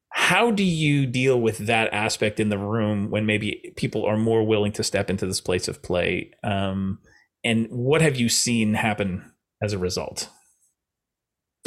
How 0.09 0.49
do 0.49 0.63
you 0.63 1.05
deal 1.05 1.39
with 1.39 1.59
that 1.59 1.93
aspect 1.93 2.39
in 2.39 2.49
the 2.49 2.57
room 2.57 3.12
when 3.12 3.27
maybe 3.27 3.71
people 3.75 4.03
are 4.05 4.17
more 4.17 4.43
willing 4.43 4.71
to 4.71 4.83
step 4.83 5.12
into 5.12 5.27
this 5.27 5.41
place 5.41 5.67
of 5.67 5.83
play? 5.83 6.31
Um, 6.43 6.97
and 7.43 7.67
what 7.69 8.01
have 8.01 8.15
you 8.15 8.29
seen 8.29 8.73
happen 8.73 9.31
as 9.62 9.73
a 9.73 9.77
result? 9.77 10.27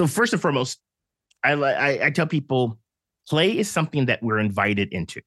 So, 0.00 0.08
first 0.08 0.32
and 0.32 0.42
foremost, 0.42 0.80
I, 1.44 1.52
I, 1.52 2.06
I 2.06 2.10
tell 2.10 2.26
people 2.26 2.80
play 3.28 3.56
is 3.56 3.70
something 3.70 4.06
that 4.06 4.22
we're 4.22 4.38
invited 4.38 4.92
into. 4.92 5.20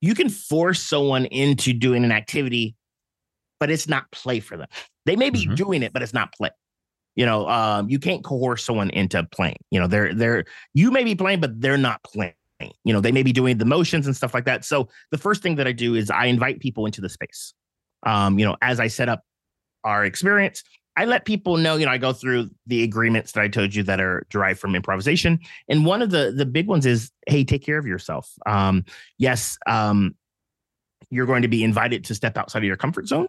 You 0.00 0.14
can 0.14 0.28
force 0.28 0.82
someone 0.82 1.26
into 1.26 1.72
doing 1.72 2.04
an 2.04 2.12
activity, 2.12 2.74
but 3.58 3.70
it's 3.70 3.88
not 3.88 4.10
play 4.12 4.40
for 4.40 4.56
them. 4.56 4.68
They 5.06 5.16
may 5.16 5.30
be 5.30 5.44
mm-hmm. 5.44 5.54
doing 5.54 5.82
it, 5.82 5.92
but 5.92 6.02
it's 6.02 6.14
not 6.14 6.32
play. 6.32 6.50
You 7.16 7.26
know, 7.26 7.48
um, 7.48 7.90
you 7.90 7.98
can't 7.98 8.24
coerce 8.24 8.64
someone 8.64 8.90
into 8.90 9.22
playing. 9.32 9.58
You 9.70 9.80
know, 9.80 9.86
they're 9.86 10.14
they're 10.14 10.44
you 10.72 10.90
may 10.90 11.04
be 11.04 11.14
playing, 11.14 11.40
but 11.40 11.60
they're 11.60 11.76
not 11.76 12.02
playing. 12.04 12.34
You 12.84 12.92
know, 12.92 13.00
they 13.00 13.12
may 13.12 13.22
be 13.22 13.32
doing 13.32 13.58
the 13.58 13.64
motions 13.64 14.06
and 14.06 14.16
stuff 14.16 14.32
like 14.32 14.44
that. 14.44 14.64
So 14.64 14.88
the 15.10 15.18
first 15.18 15.42
thing 15.42 15.56
that 15.56 15.66
I 15.66 15.72
do 15.72 15.94
is 15.94 16.10
I 16.10 16.26
invite 16.26 16.60
people 16.60 16.86
into 16.86 17.00
the 17.00 17.08
space. 17.08 17.52
Um, 18.06 18.38
you 18.38 18.44
know, 18.46 18.56
as 18.62 18.80
I 18.80 18.86
set 18.86 19.08
up 19.08 19.22
our 19.84 20.04
experience, 20.04 20.62
I 20.96 21.04
let 21.04 21.24
people 21.24 21.56
know, 21.56 21.76
you 21.76 21.86
know, 21.86 21.92
I 21.92 21.98
go 21.98 22.12
through 22.12 22.50
the 22.66 22.82
agreements 22.82 23.32
that 23.32 23.42
I 23.42 23.48
told 23.48 23.74
you 23.74 23.82
that 23.84 24.00
are 24.00 24.26
derived 24.28 24.58
from 24.58 24.74
improvisation. 24.74 25.38
And 25.68 25.86
one 25.86 26.02
of 26.02 26.10
the 26.10 26.32
the 26.36 26.46
big 26.46 26.66
ones 26.66 26.84
is, 26.84 27.10
hey, 27.26 27.44
take 27.44 27.64
care 27.64 27.78
of 27.78 27.86
yourself. 27.86 28.30
Um, 28.44 28.84
yes, 29.16 29.56
um, 29.66 30.14
you're 31.10 31.26
going 31.26 31.42
to 31.42 31.48
be 31.48 31.64
invited 31.64 32.04
to 32.06 32.14
step 32.14 32.36
outside 32.36 32.58
of 32.58 32.64
your 32.64 32.76
comfort 32.76 33.08
zone. 33.08 33.28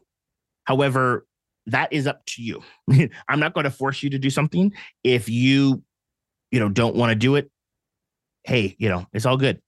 However, 0.65 1.25
that 1.67 1.93
is 1.93 2.07
up 2.07 2.25
to 2.25 2.43
you. 2.43 2.63
I'm 3.27 3.39
not 3.39 3.53
going 3.53 3.65
to 3.65 3.71
force 3.71 4.01
you 4.03 4.09
to 4.11 4.19
do 4.19 4.29
something. 4.29 4.73
If 5.03 5.29
you, 5.29 5.83
you 6.51 6.59
know, 6.59 6.69
don't 6.69 6.95
want 6.95 7.11
to 7.11 7.15
do 7.15 7.35
it, 7.35 7.51
hey, 8.43 8.75
you 8.79 8.89
know, 8.89 9.05
it's 9.13 9.25
all 9.25 9.37
good. 9.37 9.61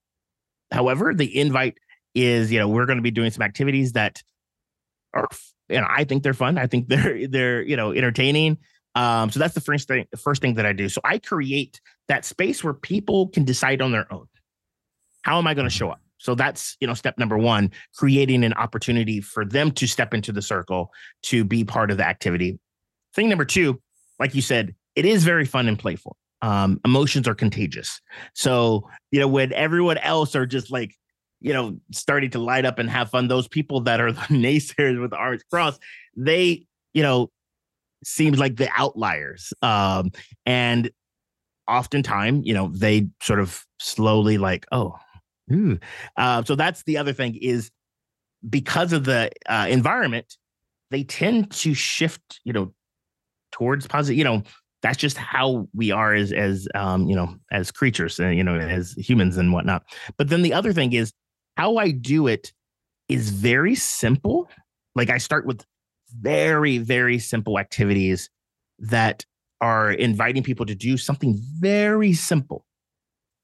However, 0.71 1.13
the 1.13 1.39
invite 1.39 1.77
is, 2.15 2.51
you 2.51 2.59
know, 2.59 2.67
we're 2.67 2.85
going 2.85 2.97
to 2.97 3.03
be 3.03 3.11
doing 3.11 3.31
some 3.31 3.43
activities 3.43 3.93
that 3.93 4.23
are, 5.13 5.27
you 5.69 5.79
know, 5.79 5.87
I 5.89 6.03
think 6.03 6.23
they're 6.23 6.33
fun. 6.33 6.57
I 6.57 6.67
think 6.67 6.87
they're 6.89 7.27
they're 7.27 7.61
you 7.61 7.75
know 7.75 7.91
entertaining. 7.91 8.57
Um, 8.95 9.31
so 9.31 9.39
that's 9.39 9.55
the 9.55 9.61
first 9.61 9.87
thing, 9.87 10.05
first 10.17 10.41
thing 10.41 10.55
that 10.55 10.65
I 10.65 10.73
do. 10.73 10.87
So 10.87 11.01
I 11.03 11.17
create 11.17 11.81
that 12.07 12.25
space 12.25 12.63
where 12.63 12.73
people 12.73 13.27
can 13.29 13.43
decide 13.43 13.81
on 13.81 13.91
their 13.91 14.11
own. 14.13 14.27
How 15.23 15.39
am 15.39 15.47
I 15.47 15.53
going 15.53 15.67
to 15.67 15.73
show 15.73 15.89
up? 15.89 15.99
So 16.19 16.35
that's, 16.35 16.77
you 16.79 16.87
know, 16.87 16.93
step 16.93 17.17
number 17.17 17.37
one, 17.37 17.71
creating 17.95 18.43
an 18.43 18.53
opportunity 18.53 19.19
for 19.19 19.45
them 19.45 19.71
to 19.71 19.87
step 19.87 20.13
into 20.13 20.31
the 20.31 20.41
circle 20.41 20.91
to 21.23 21.43
be 21.43 21.63
part 21.63 21.91
of 21.91 21.97
the 21.97 22.05
activity. 22.05 22.59
Thing 23.15 23.29
number 23.29 23.45
two, 23.45 23.81
like 24.19 24.35
you 24.35 24.41
said, 24.41 24.75
it 24.95 25.05
is 25.05 25.23
very 25.23 25.45
fun 25.45 25.67
and 25.67 25.77
playful. 25.77 26.15
Um, 26.41 26.79
emotions 26.85 27.27
are 27.27 27.35
contagious. 27.35 27.99
So, 28.35 28.89
you 29.11 29.19
know, 29.19 29.27
when 29.27 29.51
everyone 29.53 29.97
else 29.97 30.35
are 30.35 30.45
just 30.45 30.71
like, 30.71 30.93
you 31.43 31.53
know, 31.53 31.77
starting 31.91 32.31
to 32.31 32.39
light 32.39 32.65
up 32.65 32.79
and 32.79 32.89
have 32.89 33.11
fun, 33.11 33.27
those 33.27 33.47
people 33.47 33.81
that 33.81 34.01
are 34.01 34.11
the 34.13 34.21
naysayers 34.21 34.99
with 34.99 35.11
the 35.11 35.39
crossed, 35.51 35.79
they, 36.17 36.65
you 36.93 37.03
know, 37.03 37.29
seems 38.03 38.39
like 38.39 38.55
the 38.55 38.69
outliers. 38.75 39.53
Um, 39.61 40.11
and 40.45 40.89
oftentimes, 41.67 42.45
you 42.45 42.53
know, 42.53 42.71
they 42.73 43.09
sort 43.21 43.39
of 43.39 43.63
slowly 43.79 44.37
like, 44.37 44.65
oh, 44.71 44.95
uh, 46.17 46.43
so 46.43 46.55
that's 46.55 46.83
the 46.83 46.97
other 46.97 47.13
thing 47.13 47.35
is 47.35 47.69
because 48.49 48.93
of 48.93 49.03
the 49.03 49.29
uh, 49.45 49.67
environment, 49.69 50.37
they 50.91 51.03
tend 51.03 51.51
to 51.51 51.73
shift, 51.73 52.39
you 52.45 52.53
know, 52.53 52.73
towards 53.51 53.85
positive. 53.85 54.17
You 54.17 54.23
know, 54.23 54.43
that's 54.81 54.97
just 54.97 55.17
how 55.17 55.67
we 55.73 55.91
are 55.91 56.13
as 56.13 56.31
as 56.31 56.67
um, 56.75 57.07
you 57.07 57.15
know 57.15 57.35
as 57.51 57.71
creatures, 57.71 58.19
and 58.19 58.29
uh, 58.29 58.31
you 58.31 58.43
know, 58.43 58.57
as 58.57 58.93
humans 58.93 59.37
and 59.37 59.51
whatnot. 59.51 59.83
But 60.17 60.29
then 60.29 60.41
the 60.41 60.53
other 60.53 60.73
thing 60.73 60.93
is 60.93 61.13
how 61.57 61.77
I 61.77 61.91
do 61.91 62.27
it 62.27 62.53
is 63.09 63.29
very 63.29 63.75
simple. 63.75 64.49
Like 64.95 65.09
I 65.09 65.17
start 65.17 65.45
with 65.45 65.65
very 66.15 66.77
very 66.77 67.17
simple 67.17 67.57
activities 67.57 68.29
that 68.79 69.25
are 69.61 69.91
inviting 69.91 70.43
people 70.43 70.65
to 70.65 70.75
do 70.75 70.97
something 70.97 71.39
very 71.59 72.13
simple, 72.13 72.65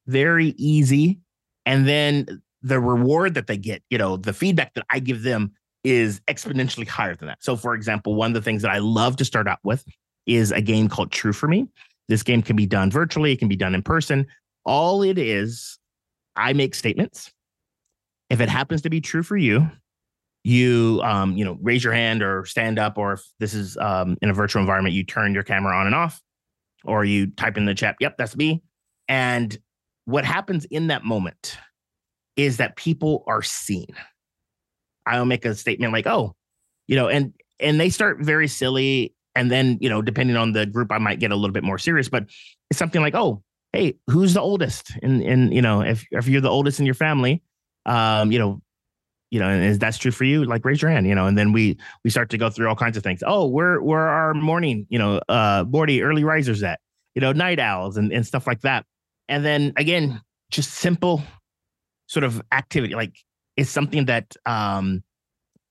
very 0.06 0.54
easy 0.58 1.20
and 1.66 1.88
then 1.88 2.42
the 2.62 2.80
reward 2.80 3.36
that 3.36 3.46
they 3.46 3.58
get, 3.58 3.84
you 3.90 3.98
know, 3.98 4.18
the 4.18 4.34
feedback 4.34 4.74
that 4.74 4.86
I 4.90 5.00
give 5.00 5.24
them 5.24 5.52
is 5.84 6.20
exponentially 6.22 6.88
higher 6.88 7.16
than 7.16 7.28
that. 7.28 7.44
So, 7.44 7.56
for 7.56 7.74
example, 7.74 8.16
one 8.16 8.32
of 8.32 8.34
the 8.34 8.42
things 8.42 8.64
that 8.64 8.72
I 8.72 8.80
love 8.80 9.16
to 9.18 9.26
start 9.26 9.48
out 9.48 9.60
with 9.64 9.86
is 10.26 10.52
a 10.52 10.62
game 10.62 10.90
called 10.90 11.12
True 11.12 11.32
for 11.32 11.48
Me. 11.48 11.68
This 12.08 12.24
game 12.24 12.42
can 12.42 12.56
be 12.56 12.66
done 12.66 12.90
virtually, 12.90 13.32
it 13.32 13.40
can 13.40 13.48
be 13.48 13.56
done 13.56 13.76
in 13.76 13.84
person. 13.84 14.26
All 14.66 15.04
it 15.04 15.18
is, 15.18 15.78
I 16.36 16.54
make 16.54 16.76
statements. 16.76 17.32
If 18.30 18.42
it 18.42 18.50
happens 18.50 18.82
to 18.84 18.90
be 18.90 19.02
true 19.02 19.24
for 19.24 19.38
you, 19.38 19.70
you 20.44 21.02
um, 21.04 21.36
you 21.36 21.44
know, 21.44 21.58
raise 21.62 21.84
your 21.84 21.94
hand 21.94 22.24
or 22.24 22.46
stand 22.46 22.80
up, 22.80 22.98
or 22.98 23.14
if 23.14 23.22
this 23.40 23.54
is 23.54 23.78
um, 23.78 24.18
in 24.22 24.30
a 24.30 24.34
virtual 24.34 24.62
environment, 24.62 24.96
you 24.96 25.04
turn 25.04 25.34
your 25.34 25.44
camera 25.44 25.76
on 25.76 25.86
and 25.86 25.96
off, 25.96 26.22
or 26.84 27.04
you 27.04 27.28
type 27.28 27.58
in 27.58 27.66
the 27.66 27.76
chat, 27.76 27.96
yep, 28.00 28.18
that's 28.18 28.36
me. 28.36 28.64
And 29.08 29.58
what 30.06 30.26
happens 30.26 30.66
in 30.66 30.88
that 30.88 31.04
moment 31.04 31.58
is 32.36 32.58
that 32.58 32.76
people 32.76 33.24
are 33.28 33.42
seen. 33.42 33.88
I'll 35.06 35.26
make 35.26 35.46
a 35.46 35.56
statement 35.56 35.92
like, 35.92 36.08
oh, 36.08 36.36
you 36.88 36.96
know, 36.96 37.10
and 37.10 37.34
and 37.60 37.80
they 37.80 37.90
start 37.90 38.20
very 38.22 38.48
silly. 38.48 39.14
And 39.36 39.52
then, 39.52 39.78
you 39.82 39.90
know, 39.90 40.02
depending 40.02 40.36
on 40.36 40.54
the 40.54 40.66
group, 40.66 40.92
I 40.92 40.98
might 40.98 41.20
get 41.20 41.32
a 41.32 41.36
little 41.36 41.54
bit 41.54 41.64
more 41.64 41.78
serious, 41.78 42.10
but 42.10 42.26
it's 42.70 42.80
something 42.80 43.02
like, 43.02 43.16
oh, 43.16 43.44
hey, 43.74 43.96
who's 44.08 44.34
the 44.34 44.42
oldest? 44.42 44.92
And 45.04 45.22
and 45.22 45.54
you 45.54 45.62
know, 45.62 45.82
if 45.82 46.06
if 46.12 46.28
you're 46.28 46.42
the 46.42 46.50
oldest 46.50 46.80
in 46.80 46.86
your 46.86 46.96
family, 46.96 47.44
um, 47.86 48.32
you 48.32 48.40
know, 48.40 48.62
you 49.32 49.40
know, 49.40 49.48
and 49.48 49.64
is 49.64 49.80
that's 49.80 49.98
true 49.98 50.12
for 50.12 50.24
you? 50.24 50.44
Like 50.46 50.66
raise 50.66 50.82
your 50.82 50.92
hand, 50.92 51.08
you 51.08 51.16
know, 51.16 51.28
and 51.28 51.38
then 51.38 51.52
we 51.54 51.78
we 52.04 52.10
start 52.10 52.30
to 52.32 52.38
go 52.38 52.50
through 52.50 52.68
all 52.68 52.76
kinds 52.76 52.98
of 52.98 53.04
things. 53.04 53.22
Oh, 53.26 53.48
where 53.48 53.82
where 53.82 54.08
our 54.08 54.34
morning, 54.34 54.88
you 54.90 54.98
know, 54.98 55.22
uh 55.30 55.66
morning 55.68 56.02
early 56.02 56.24
risers 56.24 56.64
at, 56.64 56.80
you 57.16 57.22
know, 57.22 57.32
night 57.32 57.60
owls 57.60 57.98
and, 57.98 58.12
and 58.12 58.26
stuff 58.26 58.48
like 58.48 58.62
that. 58.62 58.86
And 59.28 59.46
then 59.46 59.74
again, 59.78 60.22
just 60.52 60.74
simple 60.74 61.22
sort 62.08 62.24
of 62.24 62.42
activity. 62.52 62.96
Like 62.96 63.18
it's 63.56 63.70
something 63.70 64.06
that 64.06 64.36
um 64.46 65.04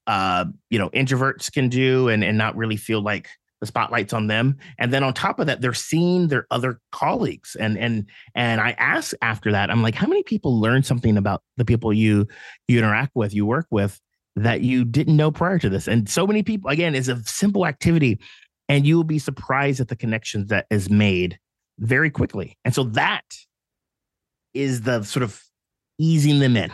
uh 0.06 0.46
you 0.70 0.78
know 0.78 0.88
introverts 0.90 1.52
can 1.52 1.68
do 1.68 2.08
and 2.08 2.22
and 2.22 2.38
not 2.38 2.56
really 2.56 2.76
feel 2.76 3.02
like 3.02 3.28
the 3.60 3.66
spotlight's 3.66 4.12
on 4.12 4.28
them. 4.28 4.56
And 4.78 4.92
then 4.92 5.02
on 5.02 5.14
top 5.14 5.38
of 5.38 5.46
that 5.46 5.60
they're 5.60 5.74
seeing 5.74 6.28
their 6.28 6.46
other 6.50 6.80
colleagues. 6.92 7.56
And 7.58 7.78
and 7.78 8.06
and 8.34 8.60
i 8.60 8.70
ask 8.78 9.14
after 9.22 9.52
that 9.52 9.70
i'm 9.70 9.82
like 9.82 9.94
how 9.94 10.06
many 10.06 10.22
people 10.22 10.60
learn 10.60 10.82
something 10.82 11.16
about 11.16 11.42
the 11.56 11.64
people 11.64 11.92
you 11.92 12.26
you 12.66 12.78
interact 12.78 13.12
with 13.14 13.34
you 13.34 13.46
work 13.46 13.66
with 13.70 14.00
that 14.36 14.60
you 14.60 14.84
didn't 14.84 15.16
know 15.16 15.30
prior 15.30 15.58
to 15.58 15.68
this? 15.68 15.88
And 15.88 16.08
so 16.08 16.26
many 16.26 16.42
people 16.42 16.70
again 16.70 16.94
is 16.94 17.08
a 17.08 17.22
simple 17.24 17.66
activity 17.66 18.18
and 18.68 18.86
you 18.86 18.96
will 18.96 19.04
be 19.04 19.18
surprised 19.18 19.80
at 19.80 19.88
the 19.88 19.96
connections 19.96 20.48
that 20.48 20.66
is 20.70 20.90
made 20.90 21.38
very 21.78 22.10
quickly. 22.10 22.56
And 22.64 22.74
so 22.74 22.84
that 22.84 23.24
is 24.54 24.82
the 24.82 25.02
sort 25.02 25.22
of 25.22 25.42
easing 25.98 26.38
them 26.38 26.56
in. 26.56 26.70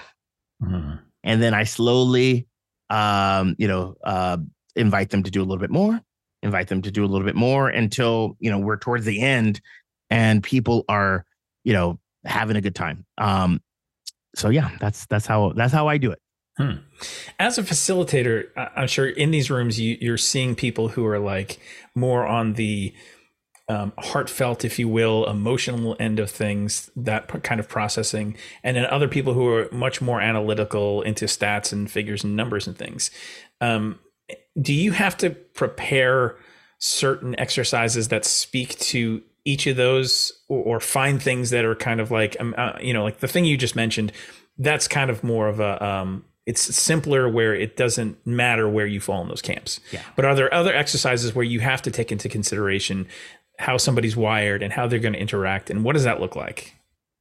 Mm-hmm. 0.62 0.96
And 1.22 1.42
then 1.42 1.54
I 1.54 1.64
slowly, 1.64 2.46
um, 2.90 3.54
you 3.58 3.68
know, 3.68 3.96
uh, 4.04 4.38
invite 4.76 5.10
them 5.10 5.22
to 5.22 5.30
do 5.30 5.40
a 5.40 5.44
little 5.44 5.58
bit 5.58 5.70
more, 5.70 6.00
invite 6.44 6.68
them 6.68 6.82
to 6.82 6.90
do 6.90 7.04
a 7.04 7.08
little 7.08 7.26
bit 7.26 7.34
more 7.34 7.68
until, 7.68 8.36
you 8.38 8.50
know, 8.50 8.58
we're 8.58 8.76
towards 8.76 9.04
the 9.04 9.20
end 9.20 9.60
and 10.10 10.42
people 10.42 10.84
are, 10.88 11.24
you 11.64 11.72
know, 11.72 11.98
having 12.24 12.56
a 12.56 12.60
good 12.60 12.74
time. 12.74 13.04
Um, 13.18 13.60
so 14.36 14.50
yeah, 14.50 14.70
that's, 14.78 15.06
that's 15.06 15.26
how, 15.26 15.52
that's 15.56 15.72
how 15.72 15.88
I 15.88 15.98
do 15.98 16.12
it. 16.12 16.20
Hmm. 16.56 16.76
As 17.40 17.58
a 17.58 17.62
facilitator, 17.62 18.44
I'm 18.56 18.86
sure 18.86 19.08
in 19.08 19.32
these 19.32 19.50
rooms 19.50 19.80
you, 19.80 19.96
you're 20.00 20.18
seeing 20.18 20.54
people 20.54 20.88
who 20.88 21.04
are 21.06 21.18
like 21.18 21.58
more 21.96 22.24
on 22.24 22.52
the 22.52 22.94
um, 23.68 23.92
heartfelt, 23.98 24.64
if 24.64 24.78
you 24.78 24.88
will, 24.88 25.26
emotional 25.26 25.96
end 25.98 26.20
of 26.20 26.30
things, 26.30 26.90
that 26.96 27.42
kind 27.42 27.58
of 27.58 27.68
processing, 27.68 28.36
and 28.62 28.76
then 28.76 28.84
other 28.86 29.08
people 29.08 29.32
who 29.32 29.48
are 29.48 29.68
much 29.72 30.02
more 30.02 30.20
analytical 30.20 31.00
into 31.02 31.24
stats 31.24 31.72
and 31.72 31.90
figures 31.90 32.22
and 32.22 32.36
numbers 32.36 32.66
and 32.66 32.76
things. 32.76 33.10
Um, 33.62 33.98
do 34.60 34.72
you 34.72 34.92
have 34.92 35.16
to 35.18 35.30
prepare 35.30 36.36
certain 36.78 37.38
exercises 37.38 38.08
that 38.08 38.24
speak 38.24 38.78
to 38.78 39.22
each 39.44 39.66
of 39.66 39.76
those, 39.76 40.32
or, 40.48 40.62
or 40.62 40.80
find 40.80 41.22
things 41.22 41.50
that 41.50 41.64
are 41.64 41.74
kind 41.74 42.00
of 42.00 42.10
like, 42.10 42.36
um, 42.40 42.54
uh, 42.56 42.72
you 42.80 42.92
know, 42.92 43.02
like 43.02 43.20
the 43.20 43.28
thing 43.28 43.44
you 43.44 43.56
just 43.56 43.76
mentioned? 43.76 44.12
That's 44.56 44.88
kind 44.88 45.10
of 45.10 45.24
more 45.24 45.48
of 45.48 45.60
a 45.60 45.84
um, 45.84 46.24
it's 46.46 46.62
simpler 46.76 47.28
where 47.28 47.54
it 47.54 47.76
doesn't 47.76 48.24
matter 48.26 48.68
where 48.68 48.86
you 48.86 49.00
fall 49.00 49.22
in 49.22 49.28
those 49.28 49.42
camps. 49.42 49.80
Yeah. 49.90 50.02
But 50.14 50.24
are 50.24 50.34
there 50.34 50.52
other 50.52 50.74
exercises 50.74 51.34
where 51.34 51.44
you 51.44 51.60
have 51.60 51.82
to 51.82 51.90
take 51.90 52.12
into 52.12 52.28
consideration 52.28 53.06
how 53.58 53.76
somebody's 53.76 54.16
wired 54.16 54.62
and 54.62 54.72
how 54.72 54.86
they're 54.86 54.98
going 54.98 55.14
to 55.14 55.20
interact 55.20 55.70
and 55.70 55.84
what 55.84 55.92
does 55.92 56.04
that 56.04 56.20
look 56.20 56.34
like 56.36 56.74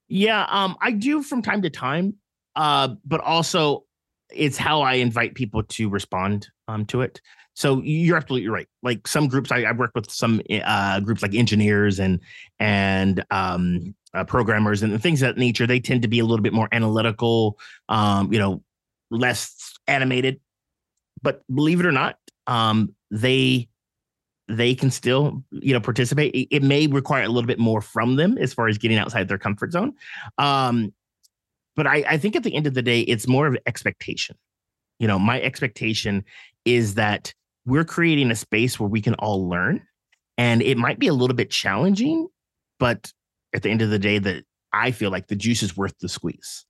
yeah 0.08 0.46
um 0.50 0.76
i 0.82 0.92
do 0.92 1.22
from 1.22 1.42
time 1.42 1.62
to 1.62 1.70
time 1.70 2.16
uh 2.56 2.90
but 3.06 3.22
also 3.22 3.86
it's 4.34 4.58
how 4.58 4.82
i 4.82 4.94
invite 4.94 5.36
people 5.36 5.64
to 5.64 5.90
respond 5.90 6.48
um 6.68 6.86
to 6.86 7.02
it. 7.02 7.22
So 7.56 7.82
you're 7.84 8.18
absolutely 8.18 8.50
right. 8.50 8.68
Like 8.82 9.08
some 9.08 9.28
groups 9.28 9.52
i, 9.52 9.64
I 9.64 9.72
work 9.72 9.92
with 9.96 10.10
some 10.10 10.42
uh 10.64 11.00
groups 11.02 11.22
like 11.22 11.36
engineers 11.36 12.00
and 12.00 12.20
and 12.60 13.24
um 13.32 13.96
uh, 14.14 14.24
programmers 14.24 14.84
and 14.84 15.02
things 15.02 15.22
of 15.22 15.30
that 15.30 15.40
nature. 15.40 15.66
They 15.66 15.80
tend 15.80 16.04
to 16.04 16.08
be 16.08 16.20
a 16.20 16.26
little 16.26 16.44
bit 16.44 16.54
more 16.54 16.70
analytical 16.72 17.60
um 17.90 18.32
you 18.34 18.40
know 18.40 18.64
less 19.12 19.74
animated. 19.88 20.40
But 21.22 21.44
believe 21.54 21.80
it 21.80 21.86
or 21.86 21.92
not 21.92 22.18
um 22.48 22.96
they 23.12 23.70
they 24.50 24.76
can 24.76 24.92
still 24.92 25.44
you 25.52 25.74
know 25.74 25.80
participate. 25.80 26.34
It, 26.34 26.48
it, 26.58 26.64
may 26.64 26.88
require 26.88 27.24
a 27.24 27.30
little 27.30 27.48
bit 27.48 27.60
more 27.60 27.82
from 27.82 28.18
them 28.18 28.38
as 28.38 28.54
far 28.54 28.68
as 28.68 28.78
getting 28.78 28.98
outside 28.98 29.28
their 29.28 29.38
comfort 29.38 29.72
zone. 29.72 29.94
Um 30.38 30.94
but 31.76 31.88
I, 31.88 32.04
I 32.08 32.18
think 32.18 32.36
at 32.36 32.44
the 32.44 32.56
end 32.56 32.68
of 32.68 32.74
the 32.74 32.82
day 32.82 33.02
it's 33.02 33.28
more 33.28 33.48
of 33.48 33.58
expectation 33.66 34.38
you 35.00 35.08
know 35.08 35.20
my 35.20 35.42
expectation 35.42 36.24
is 36.66 36.96
that 36.96 37.34
we're 37.66 37.86
creating 37.86 38.32
a 38.32 38.36
space 38.36 38.80
where 38.80 38.90
we 38.90 39.02
can 39.02 39.14
all 39.16 39.48
learn 39.48 39.82
and 40.38 40.62
it 40.62 40.78
might 40.78 41.00
be 41.00 41.08
a 41.08 41.14
little 41.14 41.36
bit 41.36 41.52
challenging, 41.52 42.28
but 42.80 43.12
at 43.54 43.62
the 43.62 43.70
end 43.70 43.82
of 43.82 43.90
the 43.90 44.00
day, 44.00 44.18
that 44.18 44.44
I 44.72 44.92
feel 44.92 45.12
like 45.12 45.28
the 45.28 45.36
juice 45.36 45.62
is 45.62 45.78
worth 45.78 45.98
the 46.00 46.10
squeeze. 46.10 46.66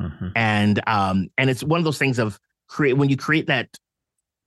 Mm-hmm. 0.00 0.28
And 0.34 0.88
um, 0.88 1.28
and 1.36 1.50
it's 1.50 1.62
one 1.62 1.78
of 1.78 1.84
those 1.84 1.98
things 1.98 2.18
of 2.18 2.38
create 2.68 2.94
when 2.94 3.10
you 3.10 3.16
create 3.16 3.46
that 3.48 3.68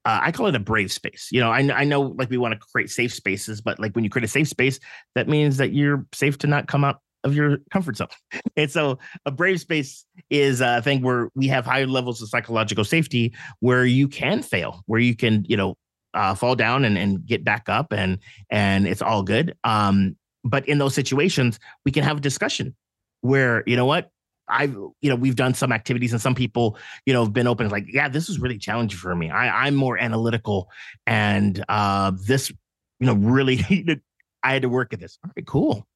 uh, 0.06 0.20
I 0.22 0.32
call 0.32 0.48
it 0.48 0.56
a 0.56 0.60
brave 0.60 0.92
space. 0.92 1.30
You 1.32 1.40
know, 1.42 1.52
I, 1.52 1.60
I 1.74 1.84
know 1.84 2.02
like 2.02 2.30
we 2.30 2.38
want 2.38 2.54
to 2.54 2.60
create 2.72 2.90
safe 2.90 3.14
spaces, 3.14 3.62
but 3.62 3.80
like 3.80 3.96
when 3.96 4.04
you 4.04 4.10
create 4.10 4.26
a 4.26 4.28
safe 4.28 4.48
space, 4.48 4.80
that 5.14 5.28
means 5.28 5.58
that 5.58 5.74
you're 5.74 6.06
safe 6.14 6.38
to 6.40 6.48
not 6.48 6.68
come 6.68 6.84
out 6.84 7.02
of 7.26 7.36
your 7.36 7.58
comfort 7.72 7.98
zone. 7.98 8.08
And 8.56 8.72
so 8.72 9.00
a 9.26 9.32
brave 9.32 9.60
space 9.60 10.06
is 10.30 10.62
a 10.62 10.82
thing 10.82 11.02
where 11.02 11.30
we 11.36 11.48
have 11.48 11.66
higher 11.66 11.88
levels 11.88 12.22
of 12.22 12.30
psychological 12.30 12.86
safety 12.86 13.34
where 13.60 13.86
you 13.86 14.08
can 14.08 14.42
fail, 14.42 14.82
where 14.86 15.02
you 15.02 15.16
can, 15.16 15.44
you 15.50 15.58
know, 15.58 15.76
uh, 16.14 16.34
fall 16.34 16.56
down 16.56 16.86
and, 16.86 16.98
and 16.98 17.26
get 17.26 17.44
back 17.44 17.68
up 17.68 17.92
and 17.92 18.20
and 18.50 18.88
it's 18.88 19.02
all 19.02 19.22
good. 19.24 19.58
Um, 19.66 20.16
but 20.46 20.66
in 20.70 20.78
those 20.78 20.94
situations, 20.94 21.60
we 21.84 21.92
can 21.92 22.04
have 22.04 22.18
a 22.18 22.22
discussion 22.22 22.76
where, 23.22 23.64
you 23.66 23.76
know 23.76 23.86
what, 23.86 24.12
I've, 24.48 24.74
you 25.02 25.10
know, 25.10 25.16
we've 25.16 25.36
done 25.36 25.54
some 25.54 25.72
activities 25.72 26.14
and 26.14 26.22
some 26.22 26.36
people, 26.36 26.78
you 27.06 27.14
know, 27.14 27.24
have 27.24 27.34
been 27.34 27.48
open 27.48 27.70
like, 27.70 27.86
yeah, 27.92 28.08
this 28.08 28.30
is 28.30 28.40
really 28.40 28.58
challenging 28.58 28.98
for 28.98 29.16
me. 29.16 29.30
I, 29.30 29.66
I'm 29.66 29.76
more 29.76 29.98
analytical 29.98 30.70
and 31.08 31.64
uh, 31.68 32.12
this, 32.16 32.52
you 33.00 33.08
know, 33.08 33.16
really, 33.16 33.60
I 34.44 34.54
had 34.54 34.62
to 34.62 34.70
work 34.70 34.94
at 34.94 35.00
this. 35.00 35.18
All 35.24 35.32
right, 35.36 35.46
cool. 35.46 35.88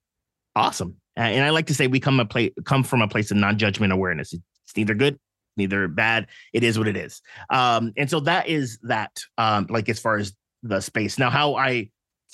Awesome. 0.56 0.98
And 1.20 1.44
I 1.44 1.50
like 1.50 1.68
to 1.68 1.74
say 1.74 1.88
we 1.88 2.00
come 2.00 2.20
a 2.20 2.26
place, 2.26 2.52
come 2.66 2.84
from 2.84 3.02
a 3.02 3.08
place 3.08 3.30
of 3.30 3.38
non-judgment 3.38 3.92
awareness. 3.92 4.34
It's 4.34 4.78
neither 4.78 4.94
good, 4.94 5.20
neither 5.58 5.88
bad. 5.88 6.28
It 6.54 6.64
is 6.64 6.78
what 6.78 6.88
it 6.88 6.96
is. 6.96 7.22
Um, 7.50 7.92
and 7.98 8.10
so 8.10 8.22
that 8.22 8.48
is 8.48 8.80
that, 8.84 9.20
um, 9.38 9.68
like 9.70 9.90
as 9.90 10.00
far 10.00 10.18
as 10.18 10.34
the 10.64 10.80
space. 10.80 11.20
Now, 11.20 11.30
how 11.30 11.56
I 11.56 11.90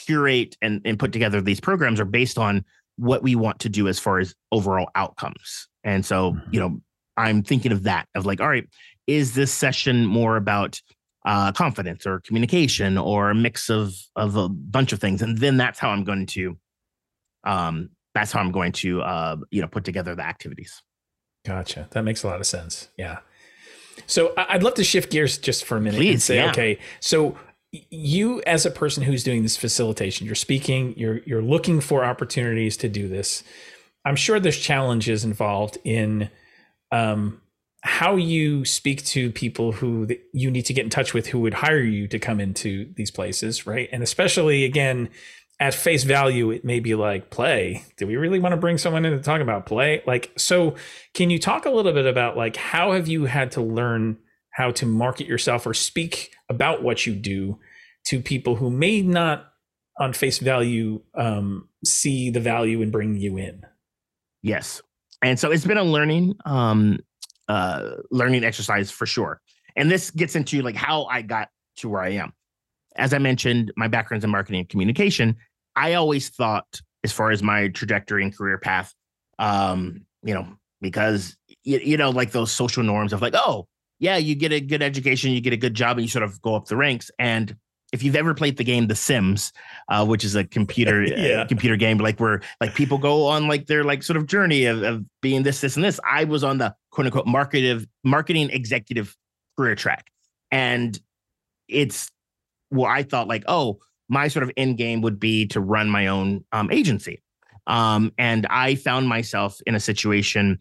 curate 0.06 0.56
and, 0.62 0.82
and 0.86 1.00
put 1.00 1.12
together 1.12 1.42
these 1.42 1.60
programs 1.60 2.00
are 2.00 2.06
based 2.06 2.38
on 2.38 2.64
what 2.98 3.24
we 3.24 3.36
want 3.36 3.60
to 3.60 3.70
do 3.70 3.88
as 3.88 4.00
far 4.00 4.20
as 4.20 4.36
overall 4.52 4.90
outcomes. 4.96 5.68
And 5.84 6.06
so, 6.06 6.34
mm-hmm. 6.34 6.54
you 6.54 6.60
know, 6.60 6.82
I'm 7.18 7.44
thinking 7.44 7.72
of 7.72 7.84
that 7.84 8.08
of 8.14 8.26
like, 8.26 8.42
all 8.42 8.48
right, 8.48 8.68
is 9.08 9.34
this 9.34 9.52
session 9.52 10.06
more 10.06 10.38
about 10.38 10.82
uh, 11.26 11.52
confidence 11.54 12.06
or 12.06 12.20
communication 12.22 12.98
or 12.98 13.32
a 13.32 13.36
mix 13.36 13.70
of 13.70 13.96
of 14.16 14.36
a 14.36 14.50
bunch 14.50 14.94
of 14.94 15.00
things? 15.00 15.22
And 15.22 15.38
then 15.38 15.58
that's 15.58 15.80
how 15.80 15.90
I'm 15.90 16.04
going 16.04 16.26
to, 16.28 16.58
um, 17.46 17.90
that's 18.16 18.32
how 18.32 18.40
I'm 18.40 18.52
going 18.52 18.72
to, 18.72 19.02
uh, 19.02 19.36
you 19.52 19.62
know, 19.62 19.68
put 19.68 19.84
together 19.84 20.16
the 20.16 20.26
activities. 20.26 20.82
Gotcha. 21.46 21.88
That 21.92 22.04
makes 22.04 22.24
a 22.24 22.28
lot 22.28 22.40
of 22.40 22.48
sense. 22.48 22.90
Yeah. 22.98 23.20
So 24.08 24.34
I'd 24.38 24.64
love 24.64 24.74
to 24.76 24.84
shift 24.84 25.12
gears 25.12 25.38
just 25.38 25.64
for 25.66 25.78
a 25.78 25.82
minute 25.82 25.98
Please, 25.98 26.14
and 26.14 26.22
say, 26.22 26.36
yeah. 26.38 26.50
okay, 26.50 26.80
so 27.00 27.38
you 27.72 28.42
as 28.44 28.66
a 28.66 28.72
person 28.72 29.04
who's 29.04 29.24
doing 29.24 29.44
this 29.44 29.58
facilitation, 29.58 30.26
you're 30.26 30.36
speaking, 30.36 30.98
you're 30.98 31.20
you're 31.20 31.42
looking 31.42 31.82
for 31.82 32.04
opportunities 32.04 32.78
to 32.78 32.90
do 32.90 33.08
this. 33.08 33.44
I'm 34.04 34.16
sure 34.16 34.40
there's 34.40 34.58
challenges 34.58 35.24
involved 35.24 35.78
in 35.84 36.30
um, 36.92 37.42
how 37.82 38.16
you 38.16 38.66
speak 38.66 39.04
to 39.06 39.32
people 39.32 39.72
who 39.72 40.08
you 40.34 40.52
need 40.52 40.66
to 40.66 40.74
get 40.74 40.84
in 40.84 40.90
touch 40.90 41.14
with 41.14 41.28
who 41.28 41.40
would 41.42 41.54
hire 41.54 41.80
you 41.84 42.08
to 42.08 42.20
come 42.20 42.40
into 42.40 42.92
these 42.96 43.12
places, 43.12 43.68
right? 43.68 43.90
And 43.92 44.04
especially 44.04 44.64
again, 44.64 45.10
at 45.60 45.74
face 45.74 46.04
value, 46.04 46.52
it 46.52 46.66
may 46.66 46.80
be 46.80 46.96
like 46.96 47.30
play. 47.30 47.86
Do 47.98 48.08
we 48.08 48.18
really 48.18 48.40
want 48.40 48.54
to 48.54 48.58
bring 48.58 48.78
someone 48.78 49.06
in 49.06 49.14
to 49.14 49.22
talk 49.22 49.42
about 49.42 49.66
play? 49.66 50.02
Like, 50.06 50.32
so 50.38 50.76
can 51.14 51.30
you 51.30 51.40
talk 51.40 51.66
a 51.66 51.70
little 51.70 51.94
bit 51.94 52.06
about 52.06 52.36
like 52.36 52.58
how 52.58 52.92
have 52.92 53.08
you 53.08 53.26
had 53.26 53.52
to 53.52 53.62
learn 53.62 54.18
how 54.52 54.72
to 54.72 54.86
market 54.86 55.28
yourself 55.28 55.66
or 55.66 55.74
speak 55.74 56.32
about 56.50 56.84
what 56.84 57.06
you 57.06 57.16
do 57.16 57.60
to 58.08 58.20
people 58.20 58.56
who 58.56 58.70
may 58.70 59.02
not 59.02 59.46
on 59.98 60.12
face 60.12 60.40
value 60.40 61.02
um, 61.18 61.70
see 61.86 62.30
the 62.30 62.42
value 62.42 62.82
in 62.82 62.92
bringing 62.92 63.22
you 63.22 63.38
in? 63.38 63.62
Yes. 64.42 64.82
And 65.22 65.40
so 65.40 65.52
it's 65.52 65.66
been 65.66 65.78
a 65.78 65.84
learning 65.84 66.36
um 66.46 67.00
uh 67.48 67.92
learning 68.12 68.44
exercise 68.44 68.92
for 68.92 69.06
sure. 69.06 69.40
And 69.76 69.90
this 69.90 70.12
gets 70.12 70.36
into 70.36 70.62
like 70.62 70.76
how 70.76 71.06
I 71.06 71.22
got 71.22 71.50
to 71.78 71.90
where 71.90 72.02
I 72.02 72.12
am. 72.12 72.34
As 72.96 73.14
I 73.14 73.18
mentioned, 73.18 73.72
my 73.76 73.88
background's 73.88 74.24
in 74.24 74.32
marketing 74.32 74.62
and 74.62 74.70
communication. 74.70 75.36
I 75.76 75.94
always 75.94 76.30
thought 76.30 76.82
as 77.04 77.12
far 77.12 77.32
as 77.32 77.44
my 77.44 77.68
trajectory 77.70 78.24
and 78.24 78.36
career 78.36 78.58
path 78.58 78.94
um 79.38 80.06
you 80.24 80.34
know 80.34 80.48
because 80.82 81.38
you, 81.64 81.80
you 81.80 81.98
know 81.98 82.10
like 82.10 82.32
those 82.32 82.52
social 82.52 82.84
norms 82.84 83.14
of 83.14 83.22
like 83.22 83.34
oh 83.36 83.68
yeah 84.00 84.18
you 84.18 84.36
get 84.36 84.52
a 84.52 84.60
good 84.60 84.82
education 84.82 85.32
you 85.32 85.42
get 85.42 85.54
a 85.54 85.58
good 85.58 85.74
job 85.74 85.98
and 85.98 86.06
you 86.06 86.10
sort 86.10 86.24
of 86.24 86.42
go 86.42 86.56
up 86.56 86.66
the 86.66 86.76
ranks 86.76 87.12
and 87.20 87.56
if 87.94 88.04
you've 88.04 88.16
ever 88.16 88.34
played 88.34 88.58
the 88.58 88.64
game 88.64 88.88
The 88.88 88.96
Sims, 88.96 89.54
uh, 89.88 90.06
which 90.06 90.26
is 90.26 90.36
a 90.36 90.44
computer 90.44 91.04
uh, 91.04 91.06
yeah. 91.06 91.42
uh, 91.42 91.48
computer 91.48 91.78
game, 91.78 92.00
like 92.00 92.20
where 92.20 92.42
like 92.60 92.74
people 92.74 92.98
go 92.98 93.28
on 93.28 93.48
like 93.48 93.68
their 93.68 93.86
like 93.86 94.04
sort 94.04 94.18
of 94.18 94.26
journey 94.26 94.66
of, 94.66 94.84
of 94.84 95.06
being 95.22 95.44
this, 95.44 95.62
this, 95.62 95.76
and 95.76 95.86
this. 95.86 96.00
I 96.04 96.26
was 96.26 96.44
on 96.44 96.58
the 96.58 96.76
quote 96.90 97.06
unquote 97.06 97.28
marketive 97.28 97.88
marketing 98.04 98.50
executive 98.50 99.16
career 99.56 99.76
track, 99.76 100.08
and 100.52 101.00
it's 101.70 102.10
well, 102.76 102.90
I 102.90 103.04
thought 103.04 103.28
like, 103.28 103.44
oh, 103.48 103.80
my 104.08 104.28
sort 104.28 104.44
of 104.44 104.52
end 104.56 104.78
game 104.78 105.02
would 105.02 105.20
be 105.20 105.48
to 105.48 105.60
run 105.60 105.90
my 105.90 106.08
own 106.08 106.44
um, 106.52 106.72
agency, 106.72 107.22
um, 107.68 108.12
and 108.18 108.46
I 108.48 108.76
found 108.76 109.08
myself 109.08 109.60
in 109.66 109.76
a 109.76 109.80
situation. 109.80 110.60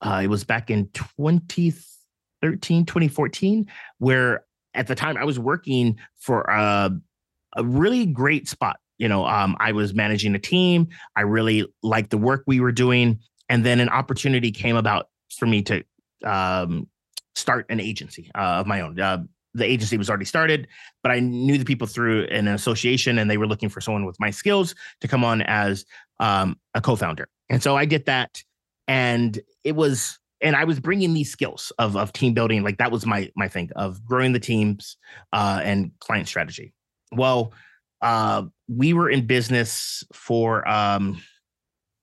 Uh, 0.00 0.20
it 0.24 0.26
was 0.26 0.44
back 0.44 0.70
in 0.70 0.88
2013, 0.92 2.84
2014, 2.84 3.66
where 3.98 4.44
at 4.74 4.86
the 4.86 4.94
time 4.94 5.16
I 5.16 5.24
was 5.24 5.38
working 5.38 5.98
for 6.18 6.42
a, 6.42 6.90
a 7.56 7.64
really 7.64 8.06
great 8.06 8.48
spot. 8.48 8.78
You 8.98 9.08
know, 9.08 9.26
um, 9.26 9.56
I 9.58 9.72
was 9.72 9.94
managing 9.94 10.34
a 10.34 10.38
team. 10.38 10.88
I 11.16 11.22
really 11.22 11.66
liked 11.82 12.10
the 12.10 12.18
work 12.18 12.44
we 12.46 12.60
were 12.60 12.72
doing. 12.72 13.20
And 13.48 13.64
then 13.64 13.80
an 13.80 13.88
opportunity 13.88 14.52
came 14.52 14.76
about 14.76 15.08
for 15.30 15.46
me 15.46 15.62
to 15.62 15.84
um, 16.24 16.88
start 17.34 17.66
an 17.68 17.80
agency 17.80 18.30
uh, 18.34 18.60
of 18.60 18.66
my 18.66 18.80
own. 18.80 18.98
Uh, 18.98 19.24
the 19.54 19.64
agency 19.64 19.96
was 19.96 20.08
already 20.08 20.24
started, 20.24 20.68
but 21.02 21.12
I 21.12 21.20
knew 21.20 21.58
the 21.58 21.64
people 21.64 21.86
through 21.86 22.24
an 22.24 22.48
association 22.48 23.18
and 23.18 23.30
they 23.30 23.36
were 23.36 23.46
looking 23.46 23.68
for 23.68 23.80
someone 23.80 24.04
with 24.04 24.18
my 24.18 24.30
skills 24.30 24.74
to 25.00 25.08
come 25.08 25.24
on 25.24 25.42
as 25.42 25.84
um, 26.20 26.58
a 26.74 26.80
co 26.80 26.96
founder. 26.96 27.28
And 27.48 27.62
so 27.62 27.76
I 27.76 27.84
did 27.84 28.06
that. 28.06 28.42
And 28.88 29.38
it 29.62 29.76
was 29.76 30.18
and 30.40 30.54
I 30.54 30.64
was 30.64 30.78
bringing 30.78 31.14
these 31.14 31.30
skills 31.30 31.72
of 31.78 31.96
of 31.96 32.12
team 32.12 32.34
building, 32.34 32.62
like 32.62 32.78
that 32.78 32.92
was 32.92 33.06
my 33.06 33.30
my 33.34 33.48
thing 33.48 33.70
of 33.76 34.04
growing 34.04 34.32
the 34.32 34.40
teams 34.40 34.96
uh, 35.32 35.60
and 35.64 35.90
client 36.00 36.28
strategy. 36.28 36.74
Well, 37.12 37.52
uh, 38.02 38.42
we 38.68 38.92
were 38.92 39.08
in 39.08 39.26
business 39.26 40.04
for 40.12 40.68
um, 40.68 41.22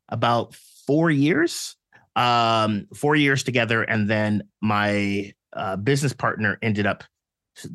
about 0.10 0.56
four 0.88 1.12
years, 1.12 1.76
um, 2.16 2.88
four 2.96 3.16
years 3.16 3.44
together, 3.44 3.84
and 3.84 4.10
then 4.10 4.44
my 4.62 5.34
uh, 5.54 5.76
business 5.76 6.14
partner 6.14 6.58
ended 6.62 6.88
up 6.88 7.04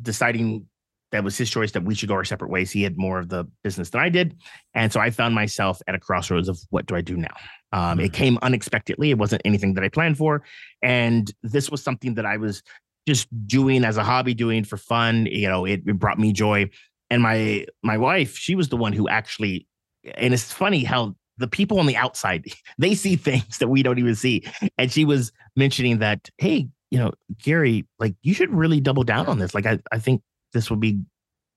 deciding 0.01 0.65
that 1.11 1.23
was 1.23 1.37
his 1.37 1.49
choice 1.49 1.71
that 1.71 1.83
we 1.83 1.95
should 1.95 2.09
go 2.09 2.15
our 2.15 2.25
separate 2.25 2.49
ways. 2.49 2.69
He 2.69 2.83
had 2.83 2.97
more 2.97 3.19
of 3.19 3.29
the 3.29 3.45
business 3.63 3.91
than 3.91 4.01
I 4.01 4.09
did, 4.09 4.35
and 4.73 4.91
so 4.91 4.99
I 4.99 5.09
found 5.09 5.35
myself 5.35 5.81
at 5.87 5.95
a 5.95 5.99
crossroads 5.99 6.49
of 6.49 6.59
what 6.69 6.85
do 6.85 6.95
I 6.95 7.01
do 7.01 7.15
now. 7.15 7.35
Um, 7.71 7.99
it 7.99 8.05
mm-hmm. 8.05 8.13
came 8.13 8.39
unexpectedly. 8.41 9.11
It 9.11 9.17
wasn't 9.17 9.41
anything 9.45 9.73
that 9.73 9.83
I 9.83 9.89
planned 9.89 10.17
for. 10.17 10.43
And 10.81 11.31
this 11.43 11.69
was 11.69 11.83
something 11.83 12.15
that 12.15 12.25
I 12.25 12.37
was 12.37 12.63
just 13.07 13.27
doing 13.47 13.83
as 13.83 13.97
a 13.97 14.03
hobby, 14.03 14.33
doing 14.33 14.63
for 14.63 14.77
fun. 14.77 15.25
You 15.27 15.47
know, 15.47 15.65
it, 15.65 15.81
it 15.85 15.99
brought 15.99 16.19
me 16.19 16.33
joy. 16.33 16.69
And 17.09 17.21
my 17.21 17.65
my 17.83 17.97
wife, 17.97 18.37
she 18.37 18.55
was 18.55 18.69
the 18.69 18.77
one 18.77 18.93
who 18.93 19.07
actually, 19.07 19.67
and 20.15 20.33
it's 20.33 20.51
funny 20.51 20.83
how 20.83 21.15
the 21.37 21.47
people 21.47 21.79
on 21.79 21.85
the 21.85 21.95
outside 21.95 22.45
they 22.77 22.95
see 22.95 23.15
things 23.15 23.57
that 23.59 23.67
we 23.67 23.83
don't 23.83 23.99
even 23.99 24.15
see. 24.15 24.43
And 24.77 24.91
she 24.91 25.05
was 25.05 25.31
mentioning 25.55 25.99
that, 25.99 26.29
hey, 26.37 26.67
you 26.91 26.99
know, 26.99 27.11
Gary, 27.43 27.85
like 27.99 28.15
you 28.21 28.33
should 28.33 28.53
really 28.53 28.79
double 28.79 29.03
down 29.03 29.27
on 29.27 29.39
this. 29.39 29.53
Like 29.53 29.65
I, 29.65 29.79
I 29.91 29.99
think 29.99 30.21
this 30.53 30.69
would 30.69 30.79
be, 30.79 30.99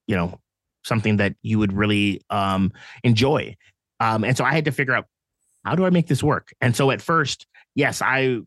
you 0.07 0.17
know, 0.17 0.41
something 0.85 1.19
that 1.19 1.35
you 1.43 1.59
would 1.59 1.73
really 1.73 2.23
um 2.31 2.73
enjoy. 3.05 3.57
Um, 4.01 4.25
and 4.25 4.37
so 4.37 4.45
I 4.45 4.53
had 4.53 4.65
to 4.65 4.73
figure 4.73 4.95
out 4.95 5.07
how 5.65 5.75
do 5.75 5.85
I 5.85 5.91
make 5.91 6.07
this 6.07 6.23
work? 6.23 6.49
And 6.61 6.75
so 6.75 6.91
at 6.91 7.03
first, 7.03 7.47
yes, 7.75 8.01
I, 8.03 8.39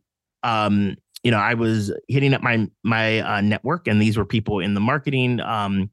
um, 0.41 0.95
you 1.23 1.31
know, 1.31 1.37
I 1.37 1.53
was 1.53 1.93
hitting 2.07 2.33
up 2.33 2.41
my 2.41 2.67
my 2.83 3.19
uh, 3.19 3.41
network, 3.41 3.87
and 3.87 4.01
these 4.01 4.17
were 4.17 4.25
people 4.25 4.59
in 4.59 4.73
the 4.73 4.81
marketing 4.81 5.39
um, 5.39 5.89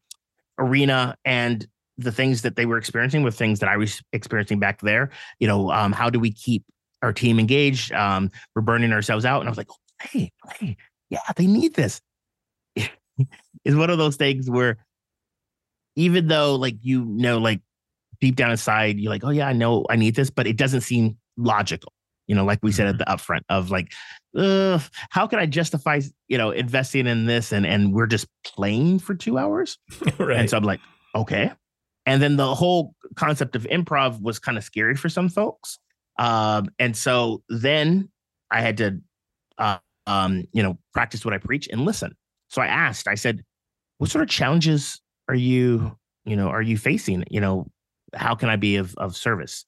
arena, 0.58 1.16
and 1.24 1.66
the 1.98 2.10
things 2.10 2.42
that 2.42 2.56
they 2.56 2.66
were 2.66 2.78
experiencing 2.78 3.22
with 3.22 3.36
things 3.36 3.60
that 3.60 3.68
I 3.68 3.76
was 3.76 4.02
experiencing 4.12 4.58
back 4.58 4.80
there. 4.80 5.10
You 5.38 5.46
know, 5.46 5.70
um, 5.70 5.92
how 5.92 6.10
do 6.10 6.18
we 6.18 6.32
keep 6.32 6.64
our 7.02 7.12
team 7.12 7.38
engaged? 7.38 7.92
Um, 7.92 8.30
we're 8.56 8.62
burning 8.62 8.92
ourselves 8.92 9.24
out, 9.24 9.40
and 9.40 9.48
I 9.48 9.50
was 9.50 9.58
like, 9.58 9.68
hey, 10.02 10.32
hey, 10.58 10.76
yeah, 11.08 11.20
they 11.36 11.46
need 11.46 11.74
this. 11.74 12.00
is 13.64 13.76
one 13.76 13.90
of 13.90 13.98
those 13.98 14.16
things 14.16 14.48
where 14.48 14.78
even 15.96 16.28
though 16.28 16.56
like 16.56 16.76
you 16.80 17.04
know 17.04 17.38
like 17.38 17.60
deep 18.20 18.36
down 18.36 18.50
inside, 18.50 18.98
you're 18.98 19.10
like, 19.10 19.24
oh 19.24 19.30
yeah, 19.30 19.48
I 19.48 19.52
know 19.52 19.84
I 19.90 19.96
need 19.96 20.14
this, 20.14 20.30
but 20.30 20.46
it 20.46 20.56
doesn't 20.56 20.82
seem 20.82 21.16
logical. 21.36 21.92
You 22.26 22.36
know, 22.36 22.44
like 22.44 22.60
we 22.62 22.70
said 22.70 22.86
at 22.86 22.96
mm-hmm. 22.96 22.98
the 22.98 23.16
upfront 23.16 23.42
of 23.48 23.70
like, 23.70 23.92
how 25.10 25.26
can 25.26 25.40
I 25.40 25.46
justify, 25.46 26.00
you 26.28 26.38
know, 26.38 26.52
investing 26.52 27.06
in 27.06 27.26
this 27.26 27.52
and 27.52 27.66
and 27.66 27.92
we're 27.92 28.06
just 28.06 28.28
playing 28.44 29.00
for 29.00 29.14
two 29.14 29.36
hours? 29.36 29.78
right. 30.18 30.38
And 30.38 30.50
so 30.50 30.56
I'm 30.56 30.64
like, 30.64 30.80
okay. 31.14 31.52
And 32.06 32.22
then 32.22 32.36
the 32.36 32.54
whole 32.54 32.94
concept 33.16 33.56
of 33.56 33.64
improv 33.64 34.22
was 34.22 34.38
kind 34.38 34.56
of 34.56 34.64
scary 34.64 34.94
for 34.94 35.08
some 35.08 35.28
folks. 35.28 35.78
Um, 36.18 36.68
and 36.78 36.96
so 36.96 37.42
then 37.48 38.10
I 38.50 38.60
had 38.60 38.76
to, 38.78 39.00
uh, 39.58 39.78
um, 40.06 40.44
you 40.52 40.62
know, 40.62 40.78
practice 40.92 41.24
what 41.24 41.34
I 41.34 41.38
preach 41.38 41.68
and 41.68 41.84
listen. 41.84 42.14
So 42.48 42.62
I 42.62 42.66
asked, 42.66 43.06
I 43.06 43.14
said, 43.14 43.44
what 43.98 44.10
sort 44.10 44.22
of 44.22 44.28
challenges 44.28 45.00
are 45.28 45.34
you, 45.34 45.96
you 46.24 46.36
know, 46.36 46.48
are 46.48 46.62
you 46.62 46.76
facing? 46.76 47.24
You 47.30 47.40
know, 47.40 47.66
how 48.14 48.34
can 48.34 48.48
I 48.48 48.56
be 48.56 48.76
of, 48.76 48.94
of 48.96 49.16
service? 49.16 49.64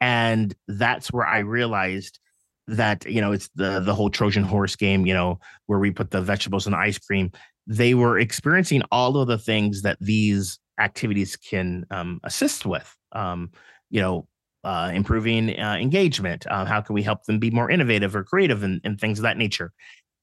And 0.00 0.54
that's 0.66 1.12
where 1.12 1.26
I 1.26 1.38
realized 1.40 2.18
that, 2.66 3.04
you 3.06 3.20
know, 3.20 3.32
it's 3.32 3.48
the 3.54 3.80
the 3.80 3.94
whole 3.94 4.10
Trojan 4.10 4.42
horse 4.42 4.74
game, 4.74 5.06
you 5.06 5.14
know, 5.14 5.38
where 5.66 5.78
we 5.78 5.90
put 5.90 6.10
the 6.10 6.22
vegetables 6.22 6.66
and 6.66 6.74
the 6.74 6.78
ice 6.78 6.98
cream. 6.98 7.30
They 7.66 7.94
were 7.94 8.18
experiencing 8.18 8.82
all 8.90 9.16
of 9.16 9.28
the 9.28 9.38
things 9.38 9.82
that 9.82 9.98
these 10.00 10.58
activities 10.80 11.36
can 11.36 11.86
um, 11.90 12.20
assist 12.24 12.66
with. 12.66 12.94
Um, 13.12 13.50
you 13.90 14.00
know, 14.00 14.26
uh, 14.64 14.90
improving 14.92 15.58
uh, 15.58 15.76
engagement. 15.80 16.46
Uh, 16.48 16.64
how 16.64 16.80
can 16.80 16.94
we 16.94 17.02
help 17.02 17.24
them 17.24 17.38
be 17.38 17.50
more 17.50 17.70
innovative 17.70 18.16
or 18.16 18.24
creative 18.24 18.62
and, 18.62 18.80
and 18.84 19.00
things 19.00 19.18
of 19.18 19.22
that 19.24 19.36
nature? 19.36 19.72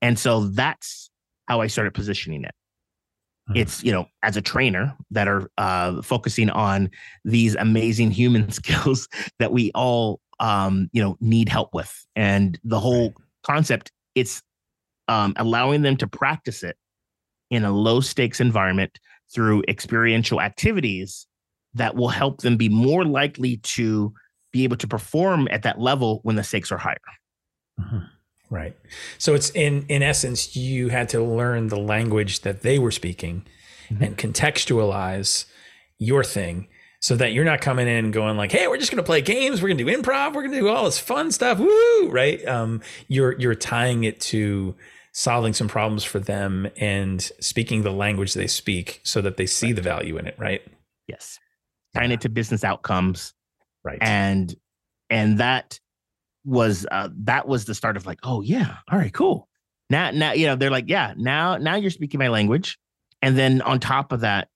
And 0.02 0.18
so 0.18 0.46
that's 0.48 1.10
how 1.48 1.62
I 1.62 1.68
started 1.68 1.94
positioning 1.94 2.44
it. 2.44 2.56
Mm-hmm. 3.50 3.60
It's 3.60 3.84
you 3.84 3.92
know 3.92 4.06
as 4.24 4.38
a 4.38 4.42
trainer 4.42 4.96
that 5.12 5.28
are 5.28 5.50
uh, 5.58 6.02
focusing 6.02 6.50
on 6.50 6.90
these 7.26 7.56
amazing 7.56 8.12
human 8.12 8.52
skills 8.60 9.08
that 9.40 9.52
we 9.52 9.72
all 9.74 10.20
um, 10.40 10.90
you 10.94 11.02
know 11.02 11.18
need 11.20 11.50
help 11.50 11.74
with, 11.74 12.06
and 12.16 12.60
the 12.64 12.80
whole 12.80 13.14
concept 13.44 13.92
it's 14.14 14.42
um, 15.08 15.34
allowing 15.38 15.82
them 15.82 15.98
to 15.98 16.08
practice 16.08 16.64
it 16.64 16.78
in 17.50 17.64
a 17.64 17.72
low 17.72 18.00
stakes 18.00 18.40
environment 18.40 19.00
through 19.34 19.64
experiential 19.68 20.42
activities 20.42 21.28
that 21.74 21.96
will 21.96 22.10
help 22.10 22.42
them 22.42 22.58
be 22.58 22.70
more 22.70 23.06
likely 23.06 23.58
to 23.58 24.14
be 24.52 24.64
able 24.64 24.78
to 24.78 24.88
perform 24.88 25.48
at 25.52 25.64
that 25.64 25.80
level 25.80 26.20
when 26.24 26.36
the 26.36 26.44
stakes 26.44 26.72
are 26.72 26.78
higher. 26.78 26.98
Mm-hmm. 27.80 28.00
Right. 28.50 28.76
So 29.18 29.34
it's 29.34 29.50
in 29.52 29.86
in 29.88 30.04
essence 30.04 30.56
you 30.56 30.90
had 30.90 31.10
to 31.10 31.24
learn 31.24 31.68
the 31.68 31.80
language 31.80 32.42
that 32.42 32.62
they 32.62 32.80
were 32.80 32.92
speaking 32.92 33.46
mm-hmm. 33.90 34.04
and 34.04 34.18
contextualize 34.18 35.46
your 36.00 36.24
thing 36.24 36.68
so 37.00 37.16
that 37.16 37.32
you're 37.32 37.46
not 37.46 37.62
coming 37.62 37.88
in 37.88 38.12
going 38.12 38.36
like, 38.36 38.52
"Hey, 38.52 38.68
we're 38.68 38.78
just 38.78 38.92
going 38.92 38.98
to 38.98 39.06
play 39.06 39.22
games, 39.22 39.62
we're 39.62 39.70
going 39.70 39.78
to 39.78 39.86
do 39.86 39.98
improv, 39.98 40.34
we're 40.34 40.42
going 40.42 40.52
to 40.52 40.60
do 40.60 40.68
all 40.68 40.84
this 40.84 41.00
fun 41.00 41.32
stuff." 41.32 41.60
Woo, 41.60 42.10
right? 42.10 42.46
Um 42.46 42.82
you're 43.08 43.40
you're 43.40 43.56
tying 43.56 44.04
it 44.04 44.20
to 44.20 44.76
solving 45.14 45.54
some 45.54 45.68
problems 45.68 46.04
for 46.04 46.20
them 46.20 46.70
and 46.78 47.22
speaking 47.40 47.84
the 47.84 47.92
language 47.92 48.34
they 48.34 48.48
speak 48.48 49.02
so 49.04 49.22
that 49.22 49.38
they 49.38 49.46
see 49.46 49.68
right. 49.68 49.76
the 49.76 49.82
value 49.82 50.18
in 50.18 50.28
it, 50.28 50.36
right? 50.38 50.62
Yes. 51.08 51.40
Tying 51.94 52.12
yeah. 52.12 52.16
it 52.16 52.22
to 52.22 52.30
business 52.30 52.64
outcomes. 52.64 53.34
Right. 53.84 53.98
And 54.02 54.54
and 55.10 55.40
that 55.40 55.80
was 56.46 56.86
uh, 56.92 57.10
that 57.24 57.48
was 57.48 57.66
the 57.66 57.76
start 57.76 57.98
of 57.98 58.06
like, 58.06 58.20
oh 58.24 58.42
yeah, 58.42 58.78
all 58.92 58.98
right, 58.98 59.14
cool. 59.14 59.48
Now, 59.90 60.12
now 60.12 60.32
you 60.34 60.48
know 60.48 60.56
they're 60.56 60.72
like, 60.72 60.86
yeah, 60.88 61.14
now 61.18 61.58
now 61.58 61.76
you're 61.76 61.92
speaking 61.92 62.20
my 62.20 62.30
language, 62.30 62.78
and 63.22 63.38
then 63.38 63.62
on 63.62 63.80
top 63.80 64.12
of 64.12 64.22
that, 64.22 64.48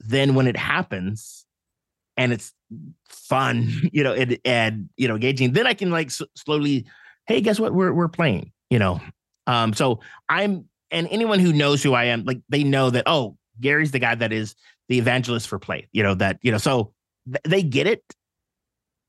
then 0.00 0.34
when 0.34 0.46
it 0.46 0.56
happens, 0.56 1.44
and 2.16 2.32
it's 2.32 2.52
fun, 3.08 3.68
you 3.92 4.04
know, 4.04 4.12
and 4.12 4.38
and 4.44 4.88
you 4.96 5.08
know 5.08 5.14
engaging, 5.14 5.52
then 5.52 5.66
I 5.66 5.74
can 5.74 5.90
like 5.90 6.08
s- 6.08 6.22
slowly, 6.36 6.86
hey, 7.26 7.40
guess 7.40 7.58
what? 7.58 7.74
We're 7.74 7.92
we're 7.92 8.08
playing, 8.08 8.52
you 8.70 8.78
know. 8.78 9.00
Um, 9.46 9.72
so 9.72 10.00
I'm 10.28 10.66
and 10.90 11.08
anyone 11.10 11.38
who 11.38 11.52
knows 11.52 11.82
who 11.82 11.94
I 11.94 12.04
am, 12.04 12.24
like 12.24 12.40
they 12.48 12.64
know 12.64 12.90
that 12.90 13.04
oh, 13.06 13.36
Gary's 13.60 13.90
the 13.90 13.98
guy 13.98 14.14
that 14.14 14.32
is 14.32 14.54
the 14.88 14.98
evangelist 14.98 15.48
for 15.48 15.58
play, 15.58 15.88
you 15.92 16.02
know 16.02 16.14
that 16.14 16.38
you 16.42 16.52
know. 16.52 16.58
So 16.58 16.92
they 17.44 17.62
get 17.62 17.86
it, 17.86 18.02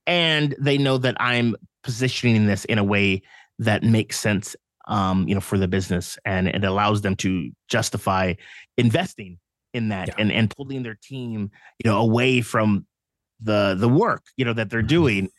and 0.08 0.56
they 0.60 0.78
know 0.78 0.98
that 0.98 1.16
I'm 1.20 1.56
positioning 1.84 2.46
this 2.48 2.66
in 2.66 2.78
a 2.78 2.84
way 2.84 3.22
that 3.60 3.84
makes 3.84 4.20
sense 4.20 4.56
um, 4.90 5.28
you 5.28 5.36
know, 5.36 5.42
for 5.42 5.58
the 5.58 5.68
business 5.68 6.18
and 6.26 6.48
it 6.48 6.64
allows 6.64 7.02
them 7.02 7.16
to 7.18 7.52
justify 7.70 8.34
investing 8.78 9.38
in 9.74 9.90
that 9.90 10.10
yeah. 10.10 10.16
and, 10.18 10.32
and 10.32 10.50
pulling 10.50 10.82
their 10.84 10.98
team, 11.02 11.52
you 11.84 11.90
know, 11.90 12.00
away 12.00 12.42
from 12.42 12.86
the 13.40 13.76
the 13.78 13.88
work, 13.88 14.24
you 14.36 14.44
know, 14.44 14.54
that 14.54 14.70
they're 14.70 14.80
mm-hmm. 14.80 14.88
doing. 14.88 15.30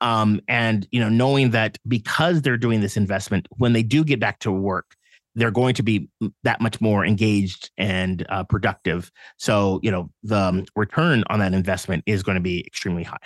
Um, 0.00 0.40
and 0.48 0.86
you 0.92 1.00
know, 1.00 1.10
knowing 1.10 1.50
that 1.50 1.76
because 1.86 2.40
they're 2.40 2.56
doing 2.56 2.80
this 2.80 2.96
investment, 2.96 3.46
when 3.58 3.74
they 3.74 3.82
do 3.82 4.02
get 4.02 4.18
back 4.18 4.38
to 4.38 4.52
work, 4.52 4.94
they're 5.34 5.50
going 5.50 5.74
to 5.74 5.82
be 5.82 6.08
that 6.42 6.60
much 6.60 6.80
more 6.80 7.04
engaged 7.04 7.70
and 7.78 8.26
uh, 8.28 8.44
productive. 8.44 9.10
So, 9.38 9.80
you 9.82 9.90
know, 9.90 10.10
the 10.22 10.38
um, 10.38 10.64
return 10.76 11.24
on 11.28 11.38
that 11.40 11.54
investment 11.54 12.02
is 12.06 12.22
going 12.22 12.36
to 12.36 12.40
be 12.40 12.66
extremely 12.66 13.04
high. 13.04 13.16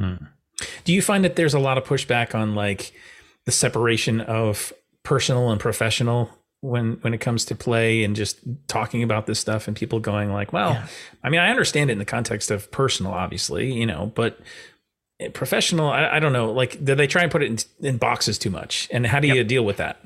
Mm. 0.00 0.28
Do 0.84 0.92
you 0.92 1.02
find 1.02 1.24
that 1.24 1.36
there's 1.36 1.54
a 1.54 1.58
lot 1.58 1.78
of 1.78 1.84
pushback 1.84 2.34
on 2.34 2.54
like 2.54 2.92
the 3.44 3.52
separation 3.52 4.20
of 4.20 4.72
personal 5.02 5.50
and 5.50 5.60
professional 5.60 6.30
when 6.60 6.92
when 7.00 7.12
it 7.12 7.18
comes 7.18 7.44
to 7.46 7.56
play 7.56 8.04
and 8.04 8.14
just 8.14 8.38
talking 8.68 9.02
about 9.02 9.26
this 9.26 9.40
stuff 9.40 9.66
and 9.66 9.76
people 9.76 9.98
going 9.98 10.32
like, 10.32 10.52
well, 10.52 10.72
yeah. 10.72 10.86
I 11.22 11.28
mean, 11.28 11.40
I 11.40 11.50
understand 11.50 11.90
it 11.90 11.94
in 11.94 11.98
the 11.98 12.04
context 12.04 12.50
of 12.50 12.70
personal, 12.70 13.12
obviously, 13.12 13.72
you 13.72 13.84
know, 13.84 14.12
but 14.14 14.40
professional, 15.34 15.90
I, 15.90 16.16
I 16.16 16.20
don't 16.20 16.32
know, 16.32 16.52
like, 16.52 16.84
do 16.84 16.94
they 16.94 17.06
try 17.06 17.22
and 17.22 17.30
put 17.30 17.42
it 17.42 17.46
in, 17.46 17.86
in 17.86 17.96
boxes 17.96 18.38
too 18.38 18.50
much? 18.50 18.88
And 18.90 19.06
how 19.06 19.20
do 19.20 19.28
yep. 19.28 19.36
you 19.36 19.44
deal 19.44 19.64
with 19.64 19.76
that? 19.78 20.04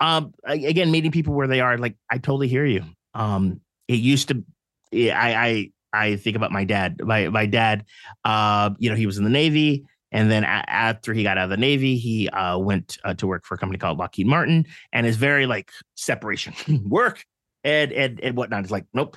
Um, 0.00 0.34
again, 0.44 0.90
meeting 0.90 1.10
people 1.10 1.34
where 1.34 1.46
they 1.46 1.60
are, 1.60 1.78
like, 1.78 1.96
I 2.10 2.18
totally 2.18 2.48
hear 2.48 2.66
you. 2.66 2.84
Um, 3.14 3.60
it 3.88 4.00
used 4.00 4.28
to, 4.28 4.44
I, 4.92 5.34
I, 5.34 5.70
I 5.96 6.16
think 6.16 6.36
about 6.36 6.52
my 6.52 6.64
dad. 6.64 7.00
My 7.02 7.28
my 7.28 7.46
dad, 7.46 7.84
uh, 8.24 8.70
you 8.78 8.90
know, 8.90 8.96
he 8.96 9.06
was 9.06 9.18
in 9.18 9.24
the 9.24 9.30
Navy, 9.30 9.86
and 10.12 10.30
then 10.30 10.44
after 10.44 11.12
he 11.14 11.22
got 11.22 11.38
out 11.38 11.44
of 11.44 11.50
the 11.50 11.56
Navy, 11.56 11.96
he 11.96 12.28
uh, 12.28 12.58
went 12.58 12.98
uh, 13.04 13.14
to 13.14 13.26
work 13.26 13.44
for 13.44 13.54
a 13.54 13.58
company 13.58 13.78
called 13.78 13.98
Lockheed 13.98 14.26
Martin, 14.26 14.66
and 14.92 15.06
is 15.06 15.16
very 15.16 15.46
like 15.46 15.70
separation, 15.94 16.54
work 16.88 17.24
and 17.64 17.92
and 17.92 18.20
and 18.20 18.36
whatnot. 18.36 18.62
It's 18.62 18.70
like 18.70 18.86
nope. 18.92 19.16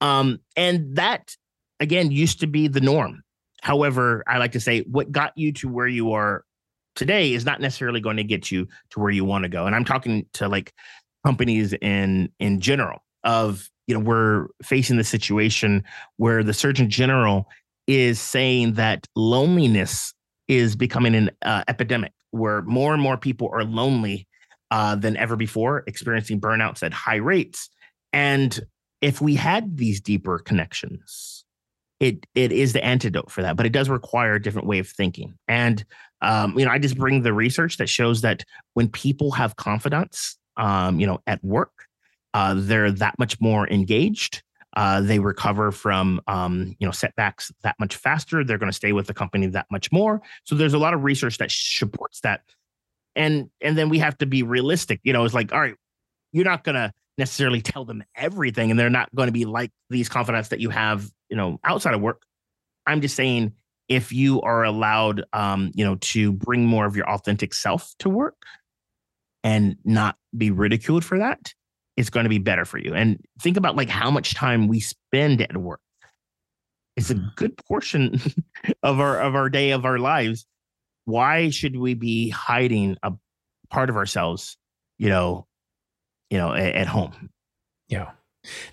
Um, 0.00 0.40
and 0.56 0.96
that 0.96 1.36
again 1.80 2.10
used 2.10 2.40
to 2.40 2.46
be 2.46 2.68
the 2.68 2.80
norm. 2.80 3.22
However, 3.62 4.24
I 4.26 4.38
like 4.38 4.52
to 4.52 4.60
say 4.60 4.80
what 4.82 5.10
got 5.10 5.36
you 5.36 5.52
to 5.54 5.68
where 5.68 5.88
you 5.88 6.12
are 6.12 6.44
today 6.98 7.32
is 7.32 7.46
not 7.46 7.60
necessarily 7.60 8.00
going 8.00 8.16
to 8.16 8.24
get 8.24 8.50
you 8.50 8.66
to 8.90 9.00
where 9.00 9.10
you 9.10 9.24
want 9.24 9.44
to 9.44 9.48
go. 9.48 9.66
And 9.66 9.74
I'm 9.74 9.84
talking 9.84 10.26
to 10.34 10.48
like 10.48 10.74
companies 11.24 11.72
in 11.74 12.30
in 12.38 12.60
general 12.60 12.98
of 13.24 13.70
you 13.86 13.94
know 13.94 14.00
we're 14.00 14.48
facing 14.62 14.96
the 14.96 15.04
situation 15.04 15.84
where 16.16 16.42
the 16.42 16.52
surgeon 16.52 16.90
general 16.90 17.48
is 17.86 18.20
saying 18.20 18.74
that 18.74 19.06
loneliness 19.16 20.12
is 20.48 20.76
becoming 20.76 21.14
an 21.14 21.30
uh, 21.42 21.64
epidemic 21.68 22.12
where 22.30 22.62
more 22.62 22.92
and 22.92 23.02
more 23.02 23.16
people 23.16 23.48
are 23.52 23.64
lonely 23.64 24.26
uh, 24.70 24.94
than 24.94 25.16
ever 25.16 25.36
before 25.36 25.84
experiencing 25.86 26.40
burnouts 26.40 26.82
at 26.82 26.92
high 26.92 27.16
rates 27.16 27.70
and 28.12 28.60
if 29.00 29.20
we 29.20 29.34
had 29.34 29.76
these 29.76 30.00
deeper 30.00 30.38
connections 30.38 31.44
it 32.00 32.26
it 32.34 32.52
is 32.52 32.72
the 32.72 32.84
antidote 32.84 33.30
for 33.30 33.42
that 33.42 33.56
but 33.56 33.66
it 33.66 33.72
does 33.72 33.88
require 33.88 34.34
a 34.34 34.42
different 34.42 34.68
way 34.68 34.78
of 34.78 34.88
thinking 34.88 35.34
and 35.48 35.84
um, 36.22 36.58
you 36.58 36.64
know 36.64 36.70
i 36.70 36.78
just 36.78 36.96
bring 36.96 37.22
the 37.22 37.32
research 37.32 37.76
that 37.76 37.88
shows 37.88 38.20
that 38.20 38.44
when 38.74 38.88
people 38.88 39.30
have 39.30 39.56
confidence 39.56 40.36
um, 40.56 40.98
you 40.98 41.06
know 41.06 41.20
at 41.26 41.42
work 41.44 41.88
uh, 42.34 42.54
they're 42.56 42.90
that 42.90 43.18
much 43.18 43.40
more 43.40 43.68
engaged. 43.68 44.42
Uh, 44.76 45.00
they 45.00 45.18
recover 45.18 45.72
from 45.72 46.20
um, 46.28 46.76
you 46.78 46.86
know 46.86 46.92
setbacks 46.92 47.50
that 47.62 47.74
much 47.80 47.96
faster. 47.96 48.44
They're 48.44 48.58
going 48.58 48.70
to 48.70 48.76
stay 48.76 48.92
with 48.92 49.06
the 49.06 49.14
company 49.14 49.46
that 49.48 49.66
much 49.70 49.90
more. 49.90 50.20
So 50.44 50.54
there's 50.54 50.74
a 50.74 50.78
lot 50.78 50.94
of 50.94 51.02
research 51.02 51.38
that 51.38 51.50
supports 51.50 52.20
that. 52.20 52.42
And 53.16 53.50
and 53.60 53.76
then 53.76 53.88
we 53.88 53.98
have 53.98 54.16
to 54.18 54.26
be 54.26 54.42
realistic. 54.42 55.00
You 55.02 55.12
know, 55.12 55.24
it's 55.24 55.34
like 55.34 55.52
all 55.52 55.60
right, 55.60 55.74
you're 56.32 56.44
not 56.44 56.64
going 56.64 56.74
to 56.74 56.92
necessarily 57.16 57.62
tell 57.62 57.84
them 57.84 58.04
everything, 58.14 58.70
and 58.70 58.78
they're 58.78 58.90
not 58.90 59.12
going 59.14 59.26
to 59.26 59.32
be 59.32 59.46
like 59.46 59.72
these 59.90 60.08
confidants 60.08 60.50
that 60.50 60.60
you 60.60 60.70
have 60.70 61.10
you 61.30 61.36
know 61.36 61.58
outside 61.64 61.94
of 61.94 62.00
work. 62.00 62.22
I'm 62.86 63.00
just 63.00 63.16
saying 63.16 63.54
if 63.88 64.12
you 64.12 64.40
are 64.42 64.64
allowed 64.64 65.24
um, 65.32 65.70
you 65.74 65.84
know 65.84 65.96
to 65.96 66.32
bring 66.32 66.66
more 66.66 66.86
of 66.86 66.96
your 66.96 67.08
authentic 67.08 67.54
self 67.54 67.94
to 67.98 68.08
work 68.08 68.42
and 69.44 69.76
not 69.84 70.16
be 70.36 70.50
ridiculed 70.50 71.04
for 71.04 71.18
that 71.18 71.52
it's 71.98 72.10
going 72.10 72.22
to 72.22 72.30
be 72.30 72.38
better 72.38 72.64
for 72.64 72.78
you. 72.78 72.94
And 72.94 73.20
think 73.40 73.56
about 73.56 73.74
like 73.74 73.88
how 73.88 74.08
much 74.08 74.32
time 74.32 74.68
we 74.68 74.78
spend 74.78 75.42
at 75.42 75.56
work. 75.56 75.80
It's 76.96 77.10
a 77.10 77.16
mm-hmm. 77.16 77.26
good 77.34 77.56
portion 77.66 78.20
of 78.84 79.00
our 79.00 79.20
of 79.20 79.34
our 79.34 79.50
day 79.50 79.72
of 79.72 79.84
our 79.84 79.98
lives. 79.98 80.46
Why 81.06 81.50
should 81.50 81.76
we 81.76 81.94
be 81.94 82.30
hiding 82.30 82.98
a 83.02 83.14
part 83.68 83.90
of 83.90 83.96
ourselves, 83.96 84.56
you 84.96 85.08
know, 85.08 85.48
you 86.30 86.38
know, 86.38 86.52
at, 86.52 86.76
at 86.76 86.86
home? 86.86 87.30
Yeah. 87.88 88.12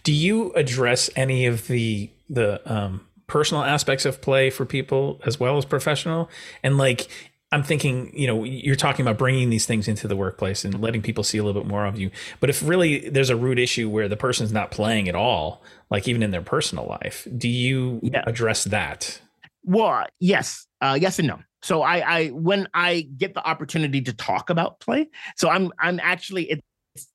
Do 0.03 0.13
you 0.13 0.53
address 0.53 1.09
any 1.15 1.47
of 1.47 1.67
the 1.67 2.11
the 2.29 2.61
um 2.71 3.07
personal 3.27 3.63
aspects 3.63 4.05
of 4.05 4.21
play 4.21 4.49
for 4.49 4.65
people 4.65 5.21
as 5.25 5.39
well 5.39 5.57
as 5.57 5.65
professional? 5.65 6.29
And 6.63 6.77
like 6.77 7.07
I'm 7.51 7.63
thinking, 7.63 8.11
you 8.13 8.27
know, 8.27 8.43
you're 8.43 8.75
talking 8.75 9.05
about 9.05 9.17
bringing 9.17 9.49
these 9.49 9.65
things 9.65 9.87
into 9.87 10.07
the 10.07 10.15
workplace 10.15 10.65
and 10.65 10.81
letting 10.81 11.01
people 11.01 11.23
see 11.23 11.37
a 11.37 11.43
little 11.43 11.61
bit 11.61 11.69
more 11.69 11.85
of 11.85 11.97
you. 11.97 12.09
But 12.39 12.49
if 12.49 12.67
really 12.67 13.07
there's 13.07 13.29
a 13.29 13.35
root 13.35 13.59
issue 13.59 13.89
where 13.89 14.09
the 14.09 14.17
person's 14.17 14.51
not 14.51 14.71
playing 14.71 15.07
at 15.07 15.15
all, 15.15 15.63
like 15.89 16.07
even 16.07 16.23
in 16.23 16.31
their 16.31 16.41
personal 16.41 16.85
life, 16.85 17.27
do 17.37 17.47
you 17.47 17.99
yeah. 18.03 18.23
address 18.27 18.65
that? 18.65 19.21
Well, 19.63 20.05
yes, 20.19 20.65
uh, 20.81 20.97
yes 20.99 21.19
and 21.19 21.27
no. 21.27 21.39
So 21.61 21.81
I, 21.81 21.97
I, 21.99 22.27
when 22.29 22.67
I 22.73 23.07
get 23.15 23.35
the 23.35 23.47
opportunity 23.47 24.01
to 24.01 24.13
talk 24.13 24.49
about 24.49 24.79
play, 24.79 25.07
so 25.37 25.49
I'm, 25.49 25.71
I'm 25.79 25.99
actually, 26.01 26.49
it's, 26.51 27.07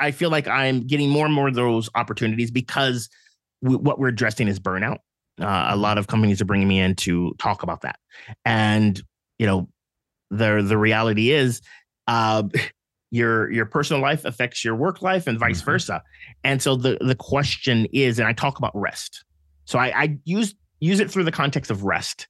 I 0.00 0.12
feel 0.12 0.30
like 0.30 0.48
I'm 0.48 0.86
getting 0.86 1.10
more 1.10 1.26
and 1.26 1.34
more 1.34 1.48
of 1.48 1.54
those 1.54 1.90
opportunities 1.94 2.50
because 2.50 3.08
w- 3.62 3.78
what 3.78 3.98
we're 3.98 4.08
addressing 4.08 4.48
is 4.48 4.58
burnout. 4.58 4.98
Uh, 5.40 5.68
a 5.70 5.76
lot 5.76 5.98
of 5.98 6.06
companies 6.06 6.40
are 6.40 6.44
bringing 6.44 6.68
me 6.68 6.78
in 6.78 6.94
to 6.94 7.34
talk 7.38 7.62
about 7.62 7.82
that, 7.82 7.98
and 8.44 9.02
you 9.38 9.46
know, 9.46 9.68
the 10.30 10.62
the 10.66 10.78
reality 10.78 11.30
is, 11.30 11.60
uh, 12.06 12.42
your 13.10 13.50
your 13.50 13.66
personal 13.66 14.02
life 14.02 14.24
affects 14.24 14.64
your 14.64 14.74
work 14.76 15.02
life, 15.02 15.26
and 15.26 15.38
vice 15.38 15.60
mm-hmm. 15.60 15.70
versa. 15.70 16.02
And 16.42 16.62
so 16.62 16.76
the 16.76 16.98
the 17.00 17.14
question 17.14 17.86
is, 17.92 18.18
and 18.18 18.28
I 18.28 18.32
talk 18.32 18.58
about 18.58 18.72
rest. 18.74 19.24
So 19.64 19.78
I, 19.78 20.02
I 20.02 20.18
use 20.24 20.54
use 20.80 21.00
it 21.00 21.10
through 21.10 21.24
the 21.24 21.32
context 21.32 21.70
of 21.70 21.84
rest. 21.84 22.28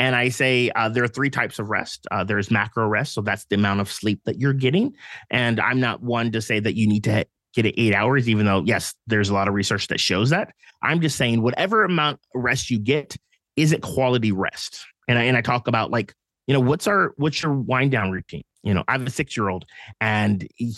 And 0.00 0.14
I 0.14 0.28
say 0.28 0.70
uh, 0.76 0.88
there 0.88 1.02
are 1.02 1.08
three 1.08 1.30
types 1.30 1.58
of 1.58 1.70
rest. 1.70 2.06
Uh, 2.12 2.22
there's 2.22 2.52
macro 2.52 2.86
rest, 2.86 3.14
so 3.14 3.20
that's 3.20 3.46
the 3.46 3.56
amount 3.56 3.80
of 3.80 3.90
sleep 3.90 4.20
that 4.26 4.38
you're 4.38 4.52
getting. 4.52 4.94
And 5.30 5.58
I'm 5.58 5.80
not 5.80 6.02
one 6.02 6.30
to 6.32 6.40
say 6.40 6.60
that 6.60 6.76
you 6.76 6.86
need 6.86 7.02
to 7.04 7.26
get 7.54 7.66
it 7.66 7.74
eight 7.78 7.94
hours, 7.94 8.28
even 8.28 8.46
though 8.46 8.62
yes, 8.64 8.94
there's 9.06 9.28
a 9.28 9.34
lot 9.34 9.48
of 9.48 9.54
research 9.54 9.88
that 9.88 10.00
shows 10.00 10.30
that. 10.30 10.52
I'm 10.82 11.00
just 11.00 11.16
saying 11.16 11.42
whatever 11.42 11.84
amount 11.84 12.20
of 12.34 12.42
rest 12.42 12.70
you 12.70 12.78
get, 12.78 13.16
is 13.56 13.72
it 13.72 13.82
quality 13.82 14.32
rest? 14.32 14.84
And 15.08 15.18
I 15.18 15.24
and 15.24 15.36
I 15.36 15.40
talk 15.40 15.68
about 15.68 15.90
like 15.90 16.14
you 16.46 16.54
know 16.54 16.60
what's 16.60 16.86
our 16.86 17.14
what's 17.16 17.42
your 17.42 17.52
wind 17.52 17.90
down 17.90 18.10
routine? 18.10 18.44
You 18.62 18.74
know, 18.74 18.84
I 18.88 18.92
have 18.92 19.06
a 19.06 19.10
six 19.10 19.36
year 19.36 19.48
old 19.48 19.64
and 20.00 20.46
he, 20.56 20.76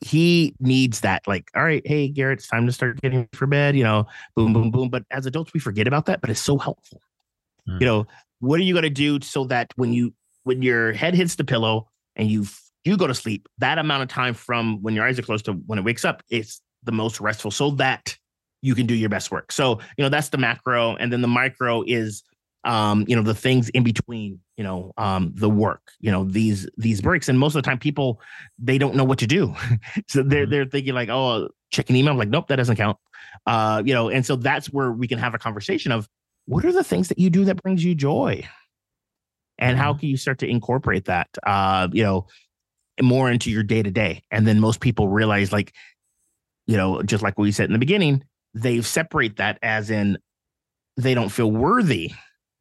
he 0.00 0.54
needs 0.58 1.00
that. 1.00 1.26
Like, 1.26 1.48
all 1.54 1.62
right, 1.62 1.82
hey 1.86 2.08
Garrett, 2.08 2.40
it's 2.40 2.48
time 2.48 2.66
to 2.66 2.72
start 2.72 3.00
getting 3.00 3.28
for 3.32 3.46
bed. 3.46 3.76
You 3.76 3.84
know, 3.84 4.06
boom, 4.34 4.52
boom, 4.52 4.70
boom. 4.70 4.90
But 4.90 5.04
as 5.10 5.26
adults, 5.26 5.54
we 5.54 5.60
forget 5.60 5.86
about 5.86 6.06
that. 6.06 6.20
But 6.20 6.30
it's 6.30 6.40
so 6.40 6.58
helpful. 6.58 7.00
Mm. 7.68 7.80
You 7.80 7.86
know, 7.86 8.06
what 8.40 8.58
are 8.58 8.64
you 8.64 8.74
going 8.74 8.82
to 8.82 8.90
do 8.90 9.20
so 9.22 9.44
that 9.44 9.72
when 9.76 9.92
you 9.92 10.12
when 10.42 10.62
your 10.62 10.92
head 10.92 11.14
hits 11.14 11.36
the 11.36 11.44
pillow 11.44 11.88
and 12.16 12.30
you 12.30 12.46
you 12.84 12.96
go 12.96 13.06
to 13.06 13.14
sleep 13.14 13.48
that 13.58 13.78
amount 13.78 14.02
of 14.02 14.08
time 14.08 14.34
from 14.34 14.82
when 14.82 14.94
your 14.94 15.06
eyes 15.06 15.18
are 15.18 15.22
closed 15.22 15.44
to 15.46 15.52
when 15.52 15.78
it 15.78 15.84
wakes 15.84 16.04
up 16.04 16.22
is 16.30 16.60
the 16.82 16.92
most 16.92 17.20
restful 17.20 17.50
so 17.50 17.70
that 17.72 18.16
you 18.62 18.74
can 18.74 18.86
do 18.86 18.94
your 18.94 19.08
best 19.08 19.30
work. 19.30 19.52
So 19.52 19.80
you 19.96 20.04
know 20.04 20.08
that's 20.08 20.28
the 20.28 20.38
macro 20.38 20.96
and 20.96 21.12
then 21.12 21.20
the 21.20 21.28
micro 21.28 21.82
is 21.86 22.22
um 22.64 23.06
you 23.08 23.16
know 23.16 23.22
the 23.22 23.34
things 23.34 23.70
in 23.70 23.82
between 23.82 24.38
you 24.58 24.64
know 24.64 24.92
um 24.98 25.32
the 25.34 25.48
work 25.48 25.80
you 25.98 26.10
know 26.10 26.24
these 26.24 26.68
these 26.76 27.00
breaks. 27.00 27.28
And 27.28 27.38
most 27.38 27.54
of 27.54 27.62
the 27.62 27.66
time 27.66 27.78
people 27.78 28.20
they 28.58 28.78
don't 28.78 28.94
know 28.94 29.04
what 29.04 29.18
to 29.20 29.26
do. 29.26 29.54
So 30.08 30.22
they're 30.22 30.42
mm-hmm. 30.42 30.50
they're 30.50 30.64
thinking 30.66 30.94
like 30.94 31.08
oh 31.08 31.48
check 31.70 31.88
an 31.90 31.96
email. 31.96 32.12
I'm 32.12 32.18
like 32.18 32.28
nope 32.28 32.48
that 32.48 32.56
doesn't 32.56 32.76
count. 32.76 32.98
Uh 33.46 33.82
you 33.84 33.94
know 33.94 34.08
and 34.08 34.24
so 34.24 34.36
that's 34.36 34.66
where 34.66 34.92
we 34.92 35.08
can 35.08 35.18
have 35.18 35.34
a 35.34 35.38
conversation 35.38 35.92
of 35.92 36.08
what 36.46 36.64
are 36.64 36.72
the 36.72 36.84
things 36.84 37.08
that 37.08 37.18
you 37.18 37.30
do 37.30 37.44
that 37.44 37.62
brings 37.62 37.84
you 37.84 37.94
joy? 37.94 38.46
And 39.58 39.76
how 39.76 39.92
mm-hmm. 39.92 40.00
can 40.00 40.08
you 40.08 40.16
start 40.16 40.38
to 40.38 40.48
incorporate 40.48 41.06
that? 41.06 41.28
Uh 41.46 41.88
you 41.92 42.02
know 42.02 42.26
more 43.04 43.30
into 43.30 43.50
your 43.50 43.62
day 43.62 43.82
to 43.82 43.90
day 43.90 44.22
and 44.30 44.46
then 44.46 44.60
most 44.60 44.80
people 44.80 45.08
realize 45.08 45.52
like 45.52 45.74
you 46.66 46.76
know 46.76 47.02
just 47.02 47.22
like 47.22 47.38
we 47.38 47.52
said 47.52 47.66
in 47.66 47.72
the 47.72 47.78
beginning 47.78 48.22
they 48.54 48.80
separate 48.80 49.36
that 49.36 49.58
as 49.62 49.90
in 49.90 50.18
they 50.96 51.14
don't 51.14 51.30
feel 51.30 51.50
worthy 51.50 52.10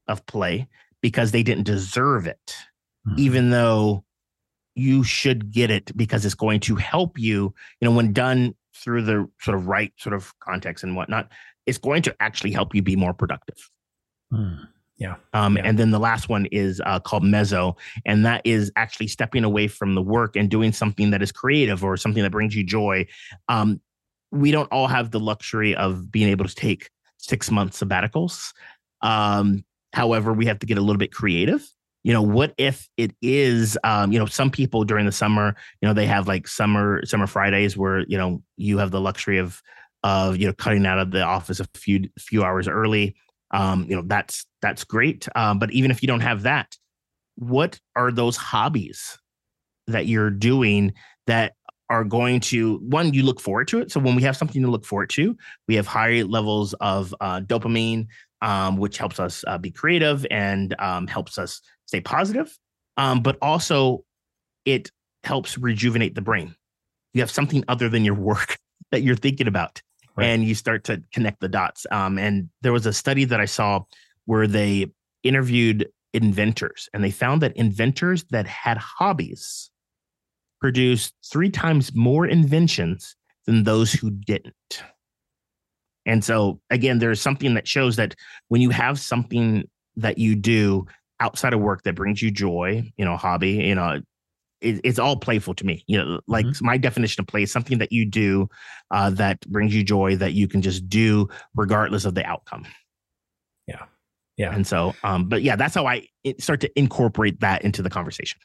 of 0.07 0.25
play 0.25 0.67
because 1.01 1.31
they 1.31 1.43
didn't 1.43 1.63
deserve 1.63 2.27
it 2.27 2.55
mm-hmm. 3.07 3.19
even 3.19 3.49
though 3.49 4.03
you 4.75 5.03
should 5.03 5.51
get 5.51 5.69
it 5.69 5.95
because 5.97 6.25
it's 6.25 6.35
going 6.35 6.59
to 6.59 6.75
help 6.75 7.17
you 7.17 7.53
you 7.81 7.87
know 7.87 7.95
when 7.95 8.13
done 8.13 8.53
through 8.75 9.01
the 9.01 9.27
sort 9.41 9.57
of 9.57 9.67
right 9.67 9.91
sort 9.97 10.13
of 10.13 10.33
context 10.39 10.83
and 10.83 10.95
whatnot 10.95 11.29
it's 11.69 11.77
going 11.77 12.01
to 12.01 12.15
actually 12.19 12.51
help 12.51 12.73
you 12.73 12.81
be 12.81 12.95
more 12.95 13.13
productive. 13.13 13.69
Mm, 14.33 14.67
yeah. 15.00 15.16
Um, 15.34 15.56
yeah. 15.56 15.64
And 15.66 15.80
then 15.80 15.91
the 15.91 16.00
last 16.00 16.28
one 16.28 16.45
is 16.52 16.82
uh, 16.86 17.00
called 17.00 17.24
Mezzo, 17.24 17.78
and 18.06 18.26
that 18.26 18.41
is 18.43 18.72
actually 18.76 19.08
stepping 19.08 19.45
away 19.45 19.68
from 19.68 19.95
the 19.95 20.02
work 20.02 20.36
and 20.36 20.50
doing 20.50 20.74
something 20.74 21.12
that 21.12 21.22
is 21.22 21.32
creative 21.32 21.84
or 21.84 21.95
something 21.95 22.22
that 22.22 22.32
brings 22.32 22.56
you 22.56 22.64
joy. 22.64 23.08
Um, 23.47 23.80
we 24.32 24.52
don't 24.52 24.72
all 24.72 24.88
have 24.88 25.12
the 25.12 25.20
luxury 25.20 25.74
of 25.74 26.12
being 26.12 26.28
able 26.28 26.45
to 26.45 26.54
take 26.54 26.89
six 27.18 27.50
month 27.50 27.80
sabbaticals. 27.80 28.52
Um, 29.02 29.64
however, 29.93 30.34
we 30.34 30.45
have 30.47 30.60
to 30.60 30.66
get 30.66 30.78
a 30.78 30.82
little 30.82 31.00
bit 31.00 31.14
creative. 31.14 31.66
You 32.04 32.14
know, 32.14 32.22
what 32.22 32.54
if 32.58 32.88
it 32.97 33.14
is, 33.22 33.78
um, 33.84 34.12
you 34.12 34.20
know, 34.20 34.26
some 34.26 34.52
people 34.52 34.84
during 34.84 35.06
the 35.06 35.12
summer, 35.12 35.56
you 35.82 35.88
know, 35.88 35.93
they 35.93 36.06
have 36.06 36.28
like 36.28 36.47
summer 36.47 37.06
summer 37.06 37.28
Fridays 37.28 37.78
where 37.78 38.00
you 38.02 38.18
know 38.18 38.41
you 38.58 38.78
have 38.80 38.91
the 38.91 39.02
luxury 39.02 39.38
of 39.38 39.62
of 40.04 40.38
you 40.38 40.47
know 40.47 40.54
cutting 40.54 40.86
out 40.86 41.00
of 41.00 41.12
the 41.12 41.22
office 41.22 41.60
a 41.60 41.68
few 41.74 42.10
few 42.18 42.43
hours 42.43 42.68
early 42.68 43.16
um, 43.52 43.86
you 43.89 43.95
know 43.95 44.04
that's 44.06 44.45
that's 44.62 44.84
great. 44.84 45.28
Um, 45.36 45.60
but 45.60 45.72
even 45.72 45.91
if 45.91 46.02
you 46.02 46.08
don't 46.08 46.22
have 46.22 46.43
that 46.43 46.76
what 47.39 47.80
are 47.95 48.12
those 48.12 48.36
hobbies 48.36 49.18
that 49.88 50.08
you're 50.08 50.30
doing 50.30 50.93
that 51.26 51.54
are 51.89 52.04
going 52.04 52.39
to 52.39 52.78
one 52.80 53.14
you 53.14 53.24
look 53.24 53.39
forward 53.39 53.68
to 53.70 53.80
it. 53.80 53.91
So 53.91 54.00
when 54.00 54.16
we 54.16 54.22
have 54.24 54.38
something 54.38 54.62
to 54.62 54.70
look 54.70 54.86
forward 54.86 55.10
to 55.12 55.36
we 55.68 55.76
have 55.76 55.88
high 55.88 56.22
levels 56.24 56.74
of 56.76 57.16
uh, 57.22 57.39
dopamine 57.39 58.08
um, 58.41 58.78
which 58.78 58.97
helps 58.97 59.20
us 59.20 59.43
uh, 59.47 59.58
be 59.58 59.72
creative 59.72 60.26
and 60.30 60.76
um, 60.80 61.08
helps 61.08 61.38
us 61.38 61.62
stay 61.86 62.02
positive. 62.02 62.58
Um, 62.97 63.22
but 63.22 63.38
also 63.41 64.04
it 64.66 64.91
helps 65.24 65.58
rejuvenate 65.58 66.16
the 66.16 66.22
brain. 66.22 66.56
You 67.14 67.22
have 67.22 67.32
something 67.32 67.64
other 67.68 67.89
than 67.89 68.04
your 68.04 68.16
work 68.16 68.58
that 68.91 69.02
you're 69.02 69.16
thinking 69.16 69.47
about 69.47 69.82
right. 70.20 70.28
and 70.28 70.43
you 70.43 70.55
start 70.55 70.84
to 70.86 71.01
connect 71.11 71.39
the 71.39 71.49
dots. 71.49 71.86
Um, 71.91 72.17
and 72.17 72.49
there 72.61 72.74
was 72.74 72.86
a 72.86 72.93
study 72.93 73.26
that 73.26 73.39
I 73.39 73.45
saw 73.45 73.82
where 74.26 74.47
they 74.47 74.91
interviewed 75.24 75.89
inventors, 76.13 76.89
and 76.93 77.03
they 77.03 77.11
found 77.11 77.41
that 77.41 77.55
inventors 77.55 78.26
that 78.32 78.47
had 78.47 78.78
hobbies 78.78 79.70
produced 80.59 81.13
three 81.32 81.49
times 81.49 81.93
more 81.95 82.26
inventions 82.26 83.15
than 83.45 83.63
those 83.63 83.93
who 83.93 84.11
didn't. 84.11 84.84
And 86.05 86.24
so, 86.24 86.59
again, 86.70 86.99
there's 86.99 87.22
something 87.22 87.53
that 87.53 87.67
shows 87.67 87.95
that 87.97 88.15
when 88.47 88.61
you 88.61 88.70
have 88.72 88.99
something 88.99 89.63
that 89.97 90.17
you 90.17 90.36
do 90.36 90.88
outside 91.20 91.53
of 91.53 91.59
work 91.59 91.84
that 91.84 91.95
brings 91.95 92.22
you 92.22 92.32
joy, 92.32 92.91
you 92.97 93.05
know, 93.05 93.17
hobby, 93.17 93.51
you 93.51 93.76
know, 93.76 94.01
it, 94.62 94.82
it's 94.84 94.99
all 94.99 95.18
playful 95.18 95.53
to 95.55 95.66
me. 95.66 95.84
You 95.88 95.97
know, 95.97 96.20
like 96.28 96.45
mm-hmm. 96.45 96.66
my 96.66 96.78
definition 96.78 97.22
of 97.22 97.28
play 97.28 97.43
is 97.43 97.51
something 97.51 97.78
that 97.80 97.91
you 97.91 98.05
do 98.05 98.49
uh, 98.91 99.10
that 99.12 99.41
brings 99.47 99.76
you 99.76 99.84
joy 99.84 100.16
that 100.18 100.34
you 100.34 100.47
can 100.47 100.62
just 100.62 100.89
do 100.89 101.28
regardless 101.55 102.05
of 102.05 102.16
the 102.16 102.26
outcome. 102.26 102.66
Yeah. 103.68 103.86
Yeah. 104.38 104.53
And 104.53 104.66
so, 104.66 104.95
um, 105.03 105.28
but 105.28 105.41
yeah, 105.41 105.55
that's 105.55 105.76
how 105.76 105.86
I 105.86 106.07
start 106.39 106.62
to 106.62 106.80
incorporate 106.80 107.41
that 107.41 107.64
into 107.64 107.82
the 107.82 107.89
conversation. 107.89 108.39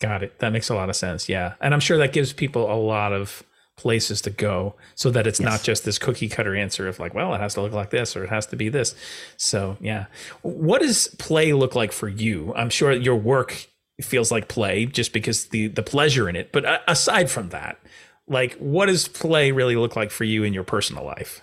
Got 0.00 0.22
it. 0.22 0.38
That 0.38 0.50
makes 0.50 0.68
a 0.68 0.74
lot 0.74 0.88
of 0.88 0.96
sense. 0.96 1.28
Yeah. 1.28 1.54
And 1.60 1.74
I'm 1.74 1.80
sure 1.80 1.98
that 1.98 2.12
gives 2.12 2.32
people 2.32 2.72
a 2.72 2.76
lot 2.76 3.12
of 3.12 3.42
places 3.76 4.20
to 4.22 4.30
go 4.30 4.74
so 4.94 5.10
that 5.10 5.26
it's 5.26 5.40
yes. 5.40 5.48
not 5.48 5.62
just 5.62 5.84
this 5.84 5.98
cookie 5.98 6.28
cutter 6.28 6.54
answer 6.54 6.88
of 6.88 6.98
like, 6.98 7.14
well, 7.14 7.34
it 7.34 7.40
has 7.40 7.54
to 7.54 7.60
look 7.60 7.72
like 7.72 7.90
this 7.90 8.16
or 8.16 8.24
it 8.24 8.28
has 8.30 8.46
to 8.46 8.56
be 8.56 8.68
this. 8.68 8.94
So, 9.36 9.76
yeah. 9.80 10.06
What 10.42 10.82
does 10.82 11.08
play 11.18 11.52
look 11.52 11.74
like 11.74 11.92
for 11.92 12.08
you? 12.08 12.52
I'm 12.56 12.70
sure 12.70 12.92
your 12.92 13.16
work 13.16 13.66
feels 14.02 14.30
like 14.30 14.48
play 14.48 14.86
just 14.86 15.12
because 15.12 15.46
the 15.46 15.68
the 15.68 15.82
pleasure 15.82 16.28
in 16.28 16.36
it. 16.36 16.52
But 16.52 16.82
aside 16.88 17.30
from 17.30 17.50
that, 17.50 17.78
like 18.26 18.54
what 18.56 18.86
does 18.86 19.08
play 19.08 19.52
really 19.52 19.76
look 19.76 19.96
like 19.96 20.10
for 20.10 20.24
you 20.24 20.44
in 20.44 20.54
your 20.54 20.64
personal 20.64 21.04
life? 21.04 21.40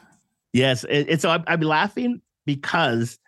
Yes, 0.53 0.83
and 0.85 1.19
so 1.19 1.29
I'm, 1.29 1.43
I'm 1.47 1.61
laughing 1.61 2.21
because 2.45 3.19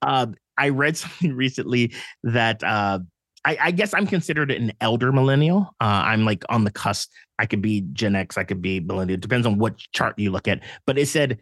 uh, 0.00 0.26
I 0.56 0.70
read 0.70 0.96
something 0.98 1.34
recently 1.34 1.92
that 2.22 2.62
uh, 2.64 3.00
I, 3.44 3.58
I, 3.60 3.70
guess 3.72 3.92
I'm 3.92 4.06
considered 4.06 4.50
an 4.50 4.72
elder 4.80 5.12
millennial. 5.12 5.74
Uh, 5.80 6.02
I'm 6.04 6.24
like 6.24 6.44
on 6.48 6.64
the 6.64 6.70
cusp. 6.70 7.10
I 7.38 7.46
could 7.46 7.60
be 7.60 7.82
Gen 7.92 8.14
X. 8.14 8.38
I 8.38 8.44
could 8.44 8.62
be 8.62 8.80
millennial. 8.80 9.14
It 9.14 9.20
depends 9.20 9.46
on 9.46 9.58
what 9.58 9.78
chart 9.92 10.18
you 10.18 10.30
look 10.30 10.48
at. 10.48 10.62
But 10.86 10.98
it 10.98 11.08
said 11.08 11.40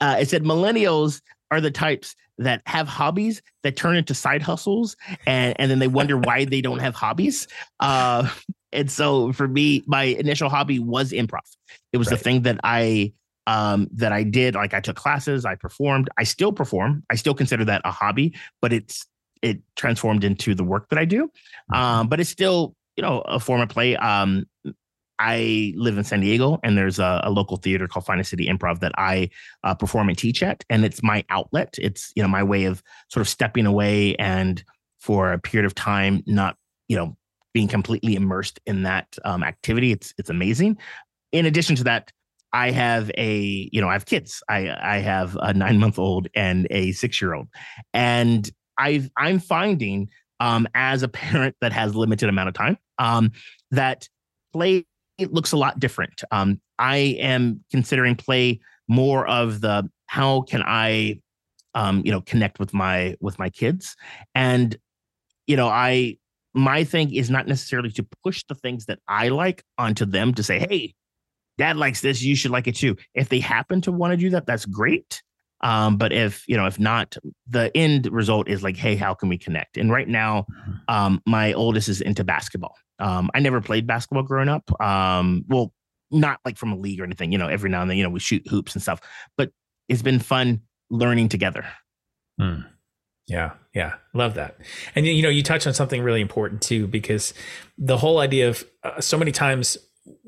uh, 0.00 0.16
it 0.20 0.28
said 0.28 0.42
millennials 0.42 1.22
are 1.50 1.60
the 1.60 1.70
types 1.70 2.16
that 2.38 2.62
have 2.66 2.88
hobbies 2.88 3.42
that 3.62 3.76
turn 3.76 3.96
into 3.96 4.14
side 4.14 4.42
hustles 4.42 4.96
and, 5.26 5.54
and 5.58 5.70
then 5.70 5.78
they 5.78 5.88
wonder 5.88 6.16
why 6.18 6.44
they 6.44 6.60
don't 6.60 6.80
have 6.80 6.94
hobbies. 6.94 7.48
Uh, 7.80 8.28
and 8.72 8.90
so 8.90 9.32
for 9.32 9.48
me, 9.48 9.82
my 9.86 10.04
initial 10.04 10.48
hobby 10.48 10.78
was 10.78 11.12
improv. 11.12 11.40
It 11.92 11.98
was 11.98 12.08
right. 12.08 12.18
the 12.18 12.22
thing 12.22 12.42
that 12.42 12.60
I 12.62 13.12
um, 13.46 13.88
that 13.92 14.12
I 14.12 14.22
did. 14.22 14.54
Like 14.54 14.74
I 14.74 14.80
took 14.80 14.96
classes, 14.96 15.44
I 15.44 15.54
performed, 15.54 16.08
I 16.18 16.24
still 16.24 16.52
perform. 16.52 17.04
I 17.10 17.14
still 17.14 17.34
consider 17.34 17.64
that 17.66 17.82
a 17.84 17.90
hobby, 17.90 18.34
but 18.60 18.72
it's 18.72 19.06
it 19.42 19.60
transformed 19.76 20.24
into 20.24 20.54
the 20.54 20.64
work 20.64 20.88
that 20.90 20.98
I 20.98 21.04
do. 21.04 21.26
Mm-hmm. 21.26 21.74
Um, 21.74 22.08
but 22.08 22.20
it's 22.20 22.30
still, 22.30 22.74
you 22.96 23.02
know, 23.02 23.20
a 23.20 23.38
form 23.38 23.60
of 23.60 23.68
play. 23.68 23.96
Um, 23.96 24.46
I 25.18 25.72
live 25.76 25.98
in 25.98 26.04
San 26.04 26.20
Diego, 26.20 26.58
and 26.62 26.76
there's 26.76 26.98
a, 26.98 27.20
a 27.24 27.30
local 27.30 27.56
theater 27.56 27.88
called 27.88 28.06
Finest 28.06 28.30
City 28.30 28.46
Improv 28.46 28.80
that 28.80 28.92
I 28.98 29.30
uh, 29.64 29.74
perform 29.74 30.08
and 30.08 30.18
teach 30.18 30.42
at, 30.42 30.64
and 30.68 30.84
it's 30.84 31.02
my 31.02 31.24
outlet. 31.30 31.74
It's 31.78 32.12
you 32.16 32.22
know 32.22 32.28
my 32.28 32.42
way 32.42 32.64
of 32.64 32.82
sort 33.08 33.22
of 33.22 33.28
stepping 33.28 33.66
away 33.66 34.14
and 34.16 34.62
for 34.98 35.32
a 35.32 35.38
period 35.38 35.66
of 35.66 35.74
time, 35.74 36.22
not 36.26 36.56
you 36.88 36.96
know 36.96 37.16
being 37.54 37.68
completely 37.68 38.14
immersed 38.14 38.60
in 38.66 38.82
that 38.82 39.16
um, 39.24 39.42
activity. 39.42 39.92
It's 39.92 40.12
it's 40.18 40.30
amazing. 40.30 40.76
In 41.32 41.46
addition 41.46 41.76
to 41.76 41.84
that, 41.84 42.12
I 42.52 42.70
have 42.70 43.10
a 43.16 43.68
you 43.72 43.80
know 43.80 43.88
I 43.88 43.94
have 43.94 44.06
kids. 44.06 44.42
I 44.48 44.76
I 44.82 44.98
have 44.98 45.36
a 45.40 45.54
nine 45.54 45.78
month 45.78 45.98
old 45.98 46.28
and 46.34 46.66
a 46.70 46.92
six 46.92 47.20
year 47.20 47.34
old, 47.34 47.48
and 47.94 48.50
I 48.78 49.08
I'm 49.16 49.38
finding 49.38 50.10
um, 50.40 50.68
as 50.74 51.02
a 51.02 51.08
parent 51.22 51.56
that 51.60 51.72
has 51.72 51.94
limited 51.94 52.28
amount 52.28 52.48
of 52.48 52.54
time 52.54 52.76
um, 52.98 53.32
that 53.70 54.08
play 54.52 54.84
looks 55.18 55.52
a 55.52 55.56
lot 55.56 55.78
different. 55.78 56.22
Um, 56.30 56.60
I 56.78 56.96
am 57.18 57.64
considering 57.70 58.16
play 58.16 58.60
more 58.88 59.26
of 59.26 59.60
the 59.60 59.88
how 60.06 60.42
can 60.42 60.62
I 60.64 61.20
um, 61.74 62.02
you 62.04 62.12
know 62.12 62.20
connect 62.20 62.58
with 62.58 62.72
my 62.72 63.16
with 63.20 63.38
my 63.38 63.50
kids 63.50 63.96
and 64.34 64.76
you 65.46 65.56
know 65.56 65.68
I 65.68 66.18
my 66.56 66.84
thing 66.84 67.14
is 67.14 67.28
not 67.28 67.46
necessarily 67.46 67.90
to 67.90 68.06
push 68.24 68.42
the 68.48 68.54
things 68.54 68.86
that 68.86 68.98
I 69.06 69.28
like 69.28 69.62
onto 69.76 70.06
them 70.06 70.32
to 70.34 70.42
say, 70.42 70.58
hey, 70.58 70.94
dad 71.58 71.76
likes 71.76 72.00
this, 72.00 72.22
you 72.22 72.34
should 72.34 72.50
like 72.50 72.66
it 72.66 72.76
too. 72.76 72.96
If 73.14 73.28
they 73.28 73.40
happen 73.40 73.82
to 73.82 73.92
want 73.92 74.12
to 74.12 74.16
do 74.16 74.30
that, 74.30 74.46
that's 74.46 74.64
great. 74.64 75.22
Um, 75.60 75.98
but 75.98 76.12
if 76.12 76.44
you 76.48 76.56
know, 76.56 76.66
if 76.66 76.78
not, 76.78 77.16
the 77.48 77.74
end 77.76 78.08
result 78.10 78.48
is 78.48 78.62
like, 78.62 78.76
hey, 78.76 78.96
how 78.96 79.14
can 79.14 79.28
we 79.28 79.38
connect? 79.38 79.76
And 79.76 79.90
right 79.90 80.08
now, 80.08 80.46
mm-hmm. 80.50 80.72
um, 80.88 81.22
my 81.26 81.52
oldest 81.52 81.88
is 81.88 82.00
into 82.00 82.24
basketball. 82.24 82.74
Um, 82.98 83.30
I 83.34 83.40
never 83.40 83.60
played 83.60 83.86
basketball 83.86 84.22
growing 84.22 84.48
up. 84.48 84.68
Um, 84.80 85.44
well, 85.48 85.72
not 86.10 86.40
like 86.44 86.56
from 86.56 86.72
a 86.72 86.76
league 86.76 87.00
or 87.00 87.04
anything. 87.04 87.32
You 87.32 87.38
know, 87.38 87.48
every 87.48 87.70
now 87.70 87.82
and 87.82 87.90
then, 87.90 87.96
you 87.96 88.04
know, 88.04 88.10
we 88.10 88.20
shoot 88.20 88.46
hoops 88.48 88.74
and 88.74 88.82
stuff. 88.82 89.00
But 89.36 89.50
it's 89.88 90.02
been 90.02 90.18
fun 90.18 90.62
learning 90.90 91.28
together. 91.28 91.66
Hmm. 92.40 92.60
Yeah, 93.26 93.54
yeah, 93.74 93.94
love 94.14 94.34
that. 94.34 94.56
And 94.94 95.04
you 95.04 95.20
know, 95.20 95.28
you 95.28 95.42
touch 95.42 95.66
on 95.66 95.74
something 95.74 96.00
really 96.00 96.20
important 96.20 96.62
too, 96.62 96.86
because 96.86 97.34
the 97.76 97.96
whole 97.96 98.20
idea 98.20 98.48
of 98.48 98.64
uh, 98.84 99.00
so 99.00 99.18
many 99.18 99.32
times 99.32 99.76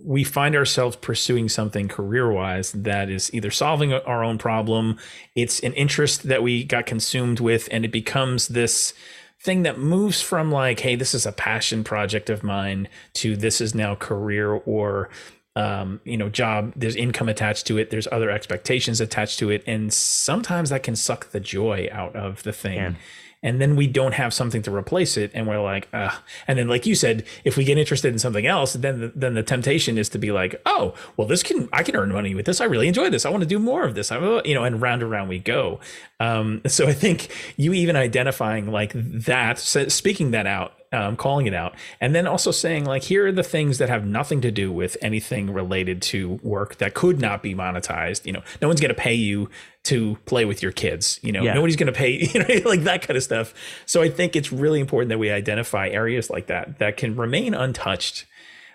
we 0.05 0.25
find 0.25 0.57
ourselves 0.57 0.97
pursuing 0.97 1.49
something 1.49 1.87
career 1.87 2.33
wise 2.33 2.73
that 2.73 3.09
is 3.09 3.33
either 3.33 3.53
solving 3.53 3.93
our 3.93 4.25
own 4.25 4.37
problem, 4.37 4.99
it's 5.37 5.61
an 5.61 5.73
interest 5.75 6.25
that 6.25 6.43
we 6.43 6.65
got 6.65 6.87
consumed 6.87 7.39
with, 7.39 7.69
and 7.71 7.85
it 7.85 7.93
becomes 7.93 8.49
this 8.49 8.93
thing 9.41 9.63
that 9.63 9.79
moves 9.79 10.21
from 10.21 10.51
like, 10.51 10.81
hey, 10.81 10.97
this 10.97 11.15
is 11.15 11.25
a 11.25 11.33
passion 11.33 11.85
project 11.85 12.29
of 12.29 12.43
mine 12.43 12.89
to 13.15 13.37
this 13.37 13.61
is 13.61 13.75
now 13.75 13.95
career 13.95 14.53
or 14.53 15.09
um, 15.57 16.01
you 16.05 16.17
know, 16.17 16.29
job, 16.29 16.73
there's 16.77 16.95
income 16.95 17.29
attached 17.29 17.67
to 17.67 17.79
it, 17.79 17.91
there's 17.91 18.07
other 18.13 18.31
expectations 18.31 19.01
attached 19.01 19.41
to 19.41 19.51
it. 19.51 19.65
And 19.67 19.93
sometimes 19.93 20.71
that 20.71 20.85
can 20.85 20.95
suck 20.95 21.33
the 21.33 21.41
joy 21.41 21.89
out 21.91 22.15
of 22.15 22.45
the 22.45 22.53
thing. 22.53 22.77
Yeah. 22.77 22.95
And 23.43 23.61
then 23.61 23.77
we 23.77 23.87
don't 23.87 24.15
have 24.15 24.35
something 24.35 24.63
to 24.63 24.75
replace 24.75 25.17
it, 25.17 25.31
and 25.33 25.47
we're 25.47 25.63
like, 25.63 25.89
Ugh. 25.93 26.13
and 26.49 26.59
then, 26.59 26.67
like 26.67 26.87
you 26.87 26.97
said, 26.97 27.25
if 27.45 27.57
we 27.57 27.65
get 27.65 27.79
interested 27.79 28.13
in 28.13 28.19
something 28.19 28.47
else, 28.47 28.73
then 28.73 29.01
the, 29.01 29.13
then 29.15 29.35
the 29.35 29.45
temptation 29.45 29.97
is 29.97 30.09
to 30.09 30.19
be 30.19 30.33
like, 30.33 30.61
oh, 30.67 30.95
well, 31.17 31.29
this 31.29 31.43
can 31.45 31.69
I 31.73 31.83
can 31.85 31.95
earn 31.95 32.13
money 32.13 32.35
with 32.35 32.47
this. 32.47 32.61
I 32.61 32.65
really 32.65 32.89
enjoy 32.89 33.11
this. 33.11 33.25
I 33.25 33.31
want 33.31 33.43
to 33.43 33.49
do 33.49 33.59
more 33.59 33.85
of 33.85 33.95
this. 33.95 34.11
I, 34.11 34.19
you 34.45 34.55
know, 34.55 34.65
and 34.65 34.83
round 34.83 35.03
and 35.03 35.11
round 35.11 35.29
we 35.29 35.39
go. 35.39 35.79
Um, 36.21 36.63
so 36.67 36.89
I 36.89 36.93
think 36.93 37.29
you 37.57 37.73
even 37.73 37.97
identifying 37.97 38.71
like 38.73 38.93
that, 38.95 39.59
speaking 39.59 40.33
that 40.33 40.47
out, 40.47 40.73
um, 40.93 41.17
calling 41.17 41.47
it 41.47 41.55
out, 41.55 41.75
and 42.01 42.15
then 42.15 42.27
also 42.27 42.51
saying 42.51 42.85
like, 42.87 43.05
here 43.05 43.27
are 43.27 43.33
the 43.33 43.43
things 43.43 43.79
that 43.79 43.89
have 43.89 44.05
nothing 44.05 44.41
to 44.41 44.51
do 44.51 44.73
with 44.73 44.97
anything 45.01 45.53
related 45.53 46.03
to 46.03 46.41
work 46.43 46.77
that 46.79 46.95
could 46.95 47.21
not 47.21 47.43
be 47.43 47.55
monetized. 47.55 48.27
You 48.27 48.33
know, 48.33 48.43
no 48.61 48.69
one's 48.69 48.81
going 48.81 48.95
to 48.95 49.01
pay 49.01 49.15
you 49.15 49.49
to 49.89 50.17
play 50.25 50.45
with 50.45 50.63
your 50.63 50.73
kids. 50.73 51.19
You 51.23 51.33
know, 51.33 51.43
yeah. 51.43 51.55
nobody's 51.55 51.77
going 51.77 51.93
to 51.93 51.99
pay. 51.99 52.09
You 52.29 52.41
know, 52.41 52.69
like 52.69 52.83
that 52.83 53.03
kind 53.03 53.17
of 53.17 53.23
stuff. 53.23 53.55
So 53.87 54.03
I 54.03 54.11
think 54.11 54.37
it's 54.37 54.53
really 54.53 54.81
important 54.81 55.09
that 55.09 55.19
we 55.19 55.31
identify 55.31 55.89
areas 55.89 56.31
like 56.31 56.49
that 56.49 56.79
that 56.79 56.97
can 56.97 57.17
remain 57.17 57.55
untouched 57.55 58.27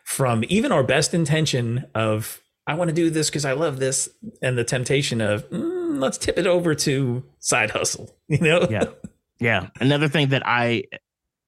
from 0.03 0.43
even 0.49 0.72
our 0.72 0.84
best 0.84 1.14
intention 1.14 1.86
of 1.93 2.41
I 2.66 2.76
want 2.76 2.89
to 2.89 2.95
do 2.95 3.09
this 3.09 3.30
because 3.30 3.45
I 3.45 3.53
love 3.53 3.80
this, 3.80 4.09
and 4.41 4.57
the 4.57 4.64
temptation 4.64 5.22
of 5.22 5.49
mm, 5.49 5.99
let's 5.99 6.18
tip 6.18 6.38
it 6.38 6.47
over 6.47 6.74
to 6.76 7.24
side 7.39 7.72
hustle. 7.72 8.16
You 8.28 8.39
know? 8.39 8.68
Yeah, 8.70 8.86
yeah. 9.39 9.68
Another 9.80 10.07
thing 10.07 10.30
that 10.30 10.41
I 10.45 10.86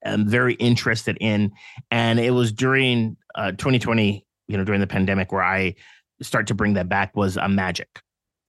am 0.04 0.28
very 0.28 0.54
interested 0.54 1.18
in. 1.20 1.52
And 1.90 2.20
it 2.20 2.30
was 2.30 2.52
during 2.52 3.16
uh, 3.34 3.52
2020, 3.52 4.24
you 4.48 4.56
know, 4.56 4.64
during 4.64 4.80
the 4.80 4.86
pandemic 4.86 5.32
where 5.32 5.42
I 5.42 5.74
start 6.22 6.46
to 6.48 6.54
bring 6.54 6.74
that 6.74 6.88
back 6.88 7.16
was 7.16 7.36
a 7.36 7.44
uh, 7.44 7.48
magic. 7.48 8.00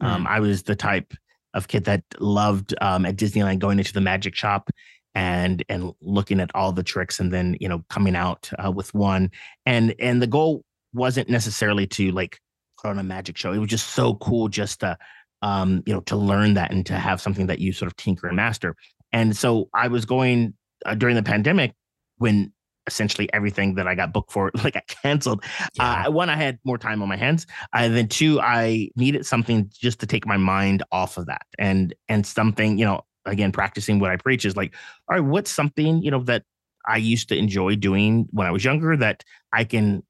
Um, 0.01 0.27
I 0.27 0.39
was 0.39 0.63
the 0.63 0.75
type 0.75 1.13
of 1.53 1.67
kid 1.67 1.85
that 1.85 2.03
loved 2.19 2.75
um, 2.81 3.05
at 3.05 3.15
Disneyland 3.15 3.59
going 3.59 3.79
into 3.79 3.93
the 3.93 4.01
magic 4.01 4.35
shop 4.35 4.69
and 5.15 5.63
and 5.69 5.91
looking 6.01 6.39
at 6.39 6.51
all 6.53 6.71
the 6.71 6.83
tricks 6.83 7.19
and 7.19 7.33
then 7.33 7.57
you 7.59 7.67
know 7.67 7.83
coming 7.89 8.15
out 8.15 8.49
uh, 8.63 8.71
with 8.71 8.93
one. 8.93 9.31
And 9.65 9.95
and 9.99 10.21
the 10.21 10.27
goal 10.27 10.63
wasn't 10.93 11.29
necessarily 11.29 11.87
to 11.87 12.11
like 12.11 12.39
put 12.79 12.89
on 12.89 12.99
a 12.99 13.03
magic 13.03 13.37
show. 13.37 13.51
It 13.51 13.59
was 13.59 13.69
just 13.69 13.89
so 13.89 14.15
cool 14.15 14.47
just 14.47 14.81
to 14.81 14.97
um 15.41 15.83
you 15.85 15.93
know 15.93 16.01
to 16.01 16.15
learn 16.15 16.55
that 16.55 16.71
and 16.71 16.85
to 16.85 16.93
have 16.93 17.21
something 17.21 17.47
that 17.47 17.59
you 17.59 17.73
sort 17.73 17.87
of 17.91 17.95
tinker 17.95 18.27
and 18.27 18.35
master. 18.35 18.75
And 19.13 19.35
so 19.35 19.69
i 19.73 19.87
was 19.87 20.05
going 20.05 20.53
uh, 20.85 20.93
during 20.93 21.15
the 21.15 21.23
pandemic 21.23 21.73
when 22.17 22.51
essentially 22.87 23.31
everything 23.33 23.75
that 23.75 23.87
I 23.87 23.95
got 23.95 24.13
booked 24.13 24.31
for 24.31 24.51
like 24.63 24.73
got 24.73 24.87
canceled. 24.87 25.43
Yeah. 25.75 26.05
Uh, 26.07 26.11
one, 26.11 26.29
I 26.29 26.35
had 26.35 26.59
more 26.63 26.77
time 26.77 27.01
on 27.01 27.09
my 27.09 27.17
hands. 27.17 27.45
Uh, 27.73 27.89
then 27.89 28.07
two, 28.07 28.39
I 28.39 28.89
needed 28.95 29.25
something 29.25 29.69
just 29.77 29.99
to 29.99 30.07
take 30.07 30.25
my 30.25 30.37
mind 30.37 30.83
off 30.91 31.17
of 31.17 31.27
that, 31.27 31.45
and 31.59 31.93
and 32.07 32.25
something 32.25 32.77
you 32.77 32.85
know, 32.85 33.01
again, 33.25 33.51
practicing 33.51 33.99
what 33.99 34.11
I 34.11 34.17
preach 34.17 34.45
is 34.45 34.55
like, 34.55 34.73
all 35.09 35.17
right, 35.17 35.25
what's 35.25 35.51
something 35.51 36.01
you 36.01 36.11
know 36.11 36.23
that 36.23 36.43
I 36.87 36.97
used 36.97 37.29
to 37.29 37.37
enjoy 37.37 37.75
doing 37.75 38.27
when 38.31 38.47
I 38.47 38.51
was 38.51 38.63
younger 38.63 38.95
that 38.97 39.23
I 39.53 39.65
can 39.65 40.03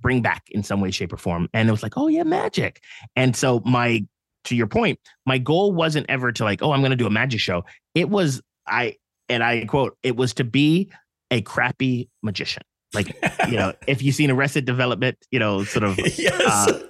bring 0.00 0.22
back 0.22 0.44
in 0.50 0.62
some 0.62 0.80
way, 0.80 0.90
shape, 0.90 1.12
or 1.12 1.16
form. 1.16 1.48
And 1.52 1.68
it 1.68 1.72
was 1.72 1.82
like, 1.82 1.96
oh 1.96 2.08
yeah, 2.08 2.22
magic. 2.22 2.82
And 3.16 3.34
so 3.34 3.62
my 3.64 4.06
to 4.44 4.54
your 4.54 4.66
point, 4.66 4.98
my 5.26 5.38
goal 5.38 5.72
wasn't 5.72 6.06
ever 6.08 6.32
to 6.32 6.44
like, 6.44 6.62
oh, 6.62 6.72
I'm 6.72 6.80
going 6.80 6.90
to 6.90 6.96
do 6.96 7.06
a 7.06 7.10
magic 7.10 7.40
show. 7.40 7.64
It 7.94 8.08
was 8.08 8.40
I 8.66 8.96
and 9.28 9.42
I 9.42 9.64
quote, 9.64 9.96
it 10.02 10.16
was 10.16 10.34
to 10.34 10.44
be 10.44 10.90
a 11.30 11.42
crappy 11.42 12.10
magician. 12.22 12.62
Like, 12.94 13.14
you 13.48 13.56
know, 13.56 13.74
if 13.86 14.02
you've 14.02 14.14
seen 14.14 14.30
Arrested 14.30 14.64
Development, 14.64 15.16
you 15.30 15.38
know, 15.38 15.64
sort 15.64 15.84
of 15.84 15.98
yes. 16.18 16.40
Uh, 16.40 16.82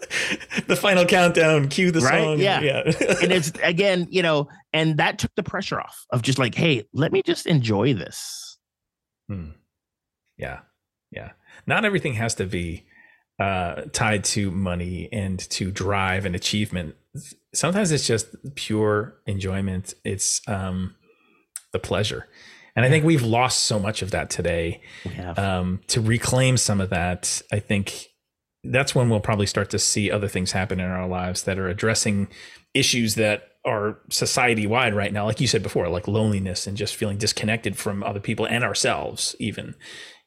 the 0.67 0.77
final 0.77 1.05
countdown, 1.05 1.69
cue 1.69 1.91
the 1.91 2.01
right? 2.01 2.23
song. 2.23 2.39
Yeah. 2.39 2.61
yeah. 2.61 2.83
and 3.23 3.33
it's 3.33 3.51
again, 3.63 4.07
you 4.11 4.23
know, 4.23 4.49
and 4.73 4.99
that 4.99 5.19
took 5.19 5.35
the 5.35 5.43
pressure 5.43 5.81
off 5.81 6.05
of 6.11 6.23
just 6.23 6.39
like, 6.39 6.55
hey, 6.55 6.85
let 6.93 7.13
me 7.13 7.23
just 7.23 7.47
enjoy 7.47 7.95
this. 7.95 8.59
Hmm. 9.29 9.51
Yeah. 10.37 10.61
Yeah. 11.11 11.33
Not 11.67 11.85
everything 11.85 12.15
has 12.15 12.35
to 12.37 12.47
be 12.47 12.87
uh, 13.41 13.83
tied 13.93 14.25
to 14.25 14.51
money 14.51 15.09
and 15.13 15.39
to 15.51 15.71
drive 15.71 16.25
and 16.25 16.35
achievement. 16.35 16.95
Sometimes 17.55 17.91
it's 17.91 18.07
just 18.07 18.29
pure 18.55 19.21
enjoyment. 19.27 19.95
It's 20.05 20.41
um 20.47 20.95
the 21.73 21.79
pleasure. 21.79 22.29
And 22.79 22.87
I 22.87 22.91
think 22.91 23.05
we've 23.05 23.25
lost 23.25 23.65
so 23.65 23.81
much 23.81 24.03
of 24.03 24.13
that 24.13 24.31
today. 24.31 24.83
Um, 25.33 25.81
to 25.89 26.01
reclaim 26.01 26.57
some 26.57 26.81
of 26.81 26.91
that, 26.91 27.43
I 27.51 27.59
think 27.59 28.07
that's 28.63 28.95
when 28.95 29.11
we'll 29.11 29.19
probably 29.19 29.47
start 29.47 29.69
to 29.71 29.81
see 29.81 30.13
other 30.13 30.29
things 30.29 30.53
happen 30.53 30.79
in 30.79 30.89
our 30.89 31.09
lives 31.09 31.43
that 31.43 31.59
are 31.59 31.67
addressing 31.69 32.29
issues 32.75 33.17
that 33.17 33.49
are 33.65 33.99
society 34.11 34.65
wide 34.65 34.95
right 34.95 35.13
now. 35.13 35.25
Like 35.25 35.41
you 35.41 35.49
said 35.49 35.65
before, 35.65 35.89
like 35.89 36.07
loneliness 36.07 36.69
and 36.69 36.77
just 36.77 36.95
feeling 36.95 37.19
disconnected 37.19 37.77
from 37.77 38.05
other 38.05 38.21
people 38.21 38.47
and 38.47 38.63
ourselves, 38.63 39.35
even, 39.41 39.75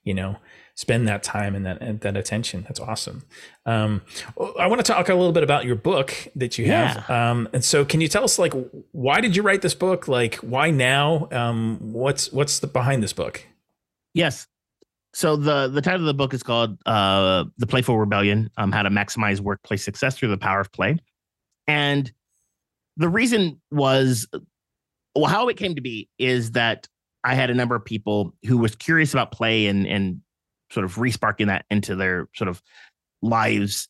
you 0.03 0.13
know 0.13 0.35
spend 0.81 1.07
that 1.07 1.21
time 1.21 1.53
and 1.53 1.63
that 1.65 1.79
and 1.79 1.99
that 2.01 2.17
attention. 2.17 2.63
That's 2.63 2.79
awesome. 2.79 3.23
Um, 3.65 4.01
I 4.59 4.65
want 4.65 4.83
to 4.83 4.91
talk 4.91 5.07
a 5.07 5.13
little 5.13 5.31
bit 5.31 5.43
about 5.43 5.63
your 5.63 5.75
book 5.75 6.13
that 6.35 6.57
you 6.57 6.65
have. 6.65 7.05
Yeah. 7.07 7.31
Um, 7.31 7.47
and 7.53 7.63
so, 7.63 7.85
can 7.85 8.01
you 8.01 8.07
tell 8.07 8.23
us 8.23 8.39
like 8.39 8.53
why 8.91 9.21
did 9.21 9.35
you 9.35 9.43
write 9.43 9.61
this 9.61 9.75
book? 9.75 10.07
Like, 10.07 10.35
why 10.37 10.71
now? 10.71 11.29
Um, 11.31 11.93
what's 11.93 12.31
what's 12.33 12.59
the 12.59 12.67
behind 12.67 13.03
this 13.03 13.13
book? 13.13 13.45
Yes. 14.13 14.47
So 15.13 15.35
the 15.35 15.67
the 15.67 15.81
title 15.81 16.01
of 16.01 16.07
the 16.07 16.13
book 16.15 16.33
is 16.33 16.41
called 16.41 16.77
uh, 16.85 17.45
"The 17.57 17.67
Playful 17.67 17.97
Rebellion: 17.97 18.49
um, 18.57 18.71
How 18.71 18.81
to 18.81 18.89
Maximize 18.89 19.39
Workplace 19.39 19.85
Success 19.85 20.17
Through 20.17 20.29
the 20.29 20.37
Power 20.37 20.59
of 20.61 20.71
Play," 20.71 20.97
and 21.67 22.11
the 22.97 23.09
reason 23.09 23.61
was 23.71 24.27
well 25.15 25.29
how 25.29 25.47
it 25.49 25.57
came 25.57 25.75
to 25.75 25.81
be 25.81 26.09
is 26.17 26.51
that 26.51 26.87
I 27.23 27.35
had 27.35 27.49
a 27.49 27.53
number 27.53 27.75
of 27.75 27.85
people 27.85 28.33
who 28.45 28.57
was 28.57 28.75
curious 28.75 29.13
about 29.13 29.31
play 29.31 29.67
and 29.67 29.85
and 29.85 30.21
sort 30.71 30.85
of 30.85 30.95
resparking 30.95 31.47
that 31.47 31.65
into 31.69 31.95
their 31.95 32.27
sort 32.35 32.47
of 32.47 32.61
lives, 33.21 33.87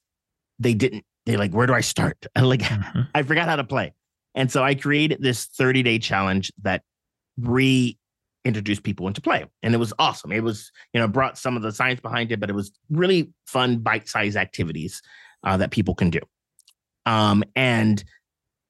they 0.59 0.73
didn't. 0.73 1.05
They 1.25 1.37
like, 1.37 1.53
where 1.53 1.67
do 1.67 1.73
I 1.73 1.81
start? 1.81 2.25
like, 2.39 2.61
mm-hmm. 2.61 3.01
I 3.13 3.23
forgot 3.23 3.47
how 3.47 3.55
to 3.55 3.63
play, 3.63 3.93
and 4.35 4.51
so 4.51 4.63
I 4.63 4.75
created 4.75 5.21
this 5.21 5.45
30 5.45 5.83
day 5.83 5.99
challenge 5.99 6.51
that 6.63 6.83
reintroduced 7.39 8.83
people 8.83 9.07
into 9.07 9.21
play, 9.21 9.45
and 9.63 9.73
it 9.73 9.77
was 9.77 9.93
awesome. 9.99 10.31
It 10.31 10.43
was 10.43 10.71
you 10.93 10.99
know 10.99 11.07
brought 11.07 11.37
some 11.37 11.55
of 11.55 11.63
the 11.63 11.71
science 11.71 11.99
behind 11.99 12.31
it, 12.31 12.39
but 12.39 12.49
it 12.49 12.55
was 12.55 12.71
really 12.89 13.31
fun 13.47 13.79
bite 13.79 14.07
sized 14.07 14.37
activities 14.37 15.01
uh, 15.43 15.57
that 15.57 15.71
people 15.71 15.95
can 15.95 16.09
do. 16.09 16.19
Um, 17.05 17.43
and 17.55 18.03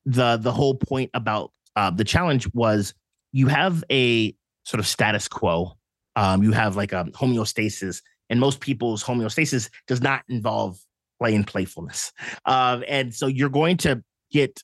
the 0.06 0.38
the 0.38 0.52
whole 0.52 0.76
point 0.76 1.12
about 1.14 1.52
uh, 1.76 1.92
the 1.92 2.04
challenge 2.04 2.48
was 2.54 2.94
you 3.32 3.48
have 3.48 3.84
a 3.92 4.36
sort 4.64 4.80
of 4.80 4.88
status 4.88 5.28
quo. 5.28 5.74
Um, 6.22 6.44
you 6.44 6.52
have 6.52 6.76
like 6.76 6.94
a 6.94 7.06
homeostasis, 7.06 8.04
and 8.30 8.40
most 8.40 8.60
people's 8.60 9.04
homeostasis 9.04 9.72
does 9.88 10.02
not 10.02 10.22
involve 10.30 10.80
play 11.20 11.34
and 11.34 11.48
playfulness. 11.48 12.14
Uh, 12.46 12.82
and 12.88 13.12
so 13.14 13.26
you're 13.26 13.50
going 13.50 13.78
to 13.78 14.04
get 14.32 14.62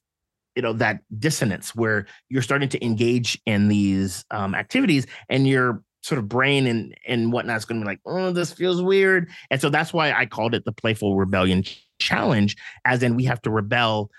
you 0.55 0.61
know 0.61 0.73
that 0.73 1.01
dissonance 1.17 1.73
where 1.75 2.05
you're 2.29 2.43
starting 2.43 2.69
to 2.69 2.85
engage 2.85 3.41
in 3.47 3.69
these 3.69 4.23
um, 4.29 4.53
activities 4.53 5.07
and 5.29 5.47
your 5.47 5.81
sort 6.03 6.19
of 6.19 6.27
brain 6.27 6.67
and 6.67 6.95
and 7.07 7.33
whatnot 7.33 7.57
is 7.57 7.65
going 7.65 7.81
to 7.81 7.85
be 7.85 7.89
like 7.89 8.01
oh 8.05 8.31
this 8.31 8.53
feels 8.53 8.79
weird. 8.79 9.27
And 9.49 9.59
so 9.59 9.69
that's 9.69 9.91
why 9.91 10.11
i 10.11 10.27
called 10.27 10.53
it 10.53 10.63
the 10.63 10.71
playful 10.71 11.15
rebellion 11.15 11.63
challenge 11.99 12.55
as 12.85 13.01
in 13.01 13.15
we 13.15 13.23
have 13.25 13.41
to 13.41 13.49
rebel 13.49 14.11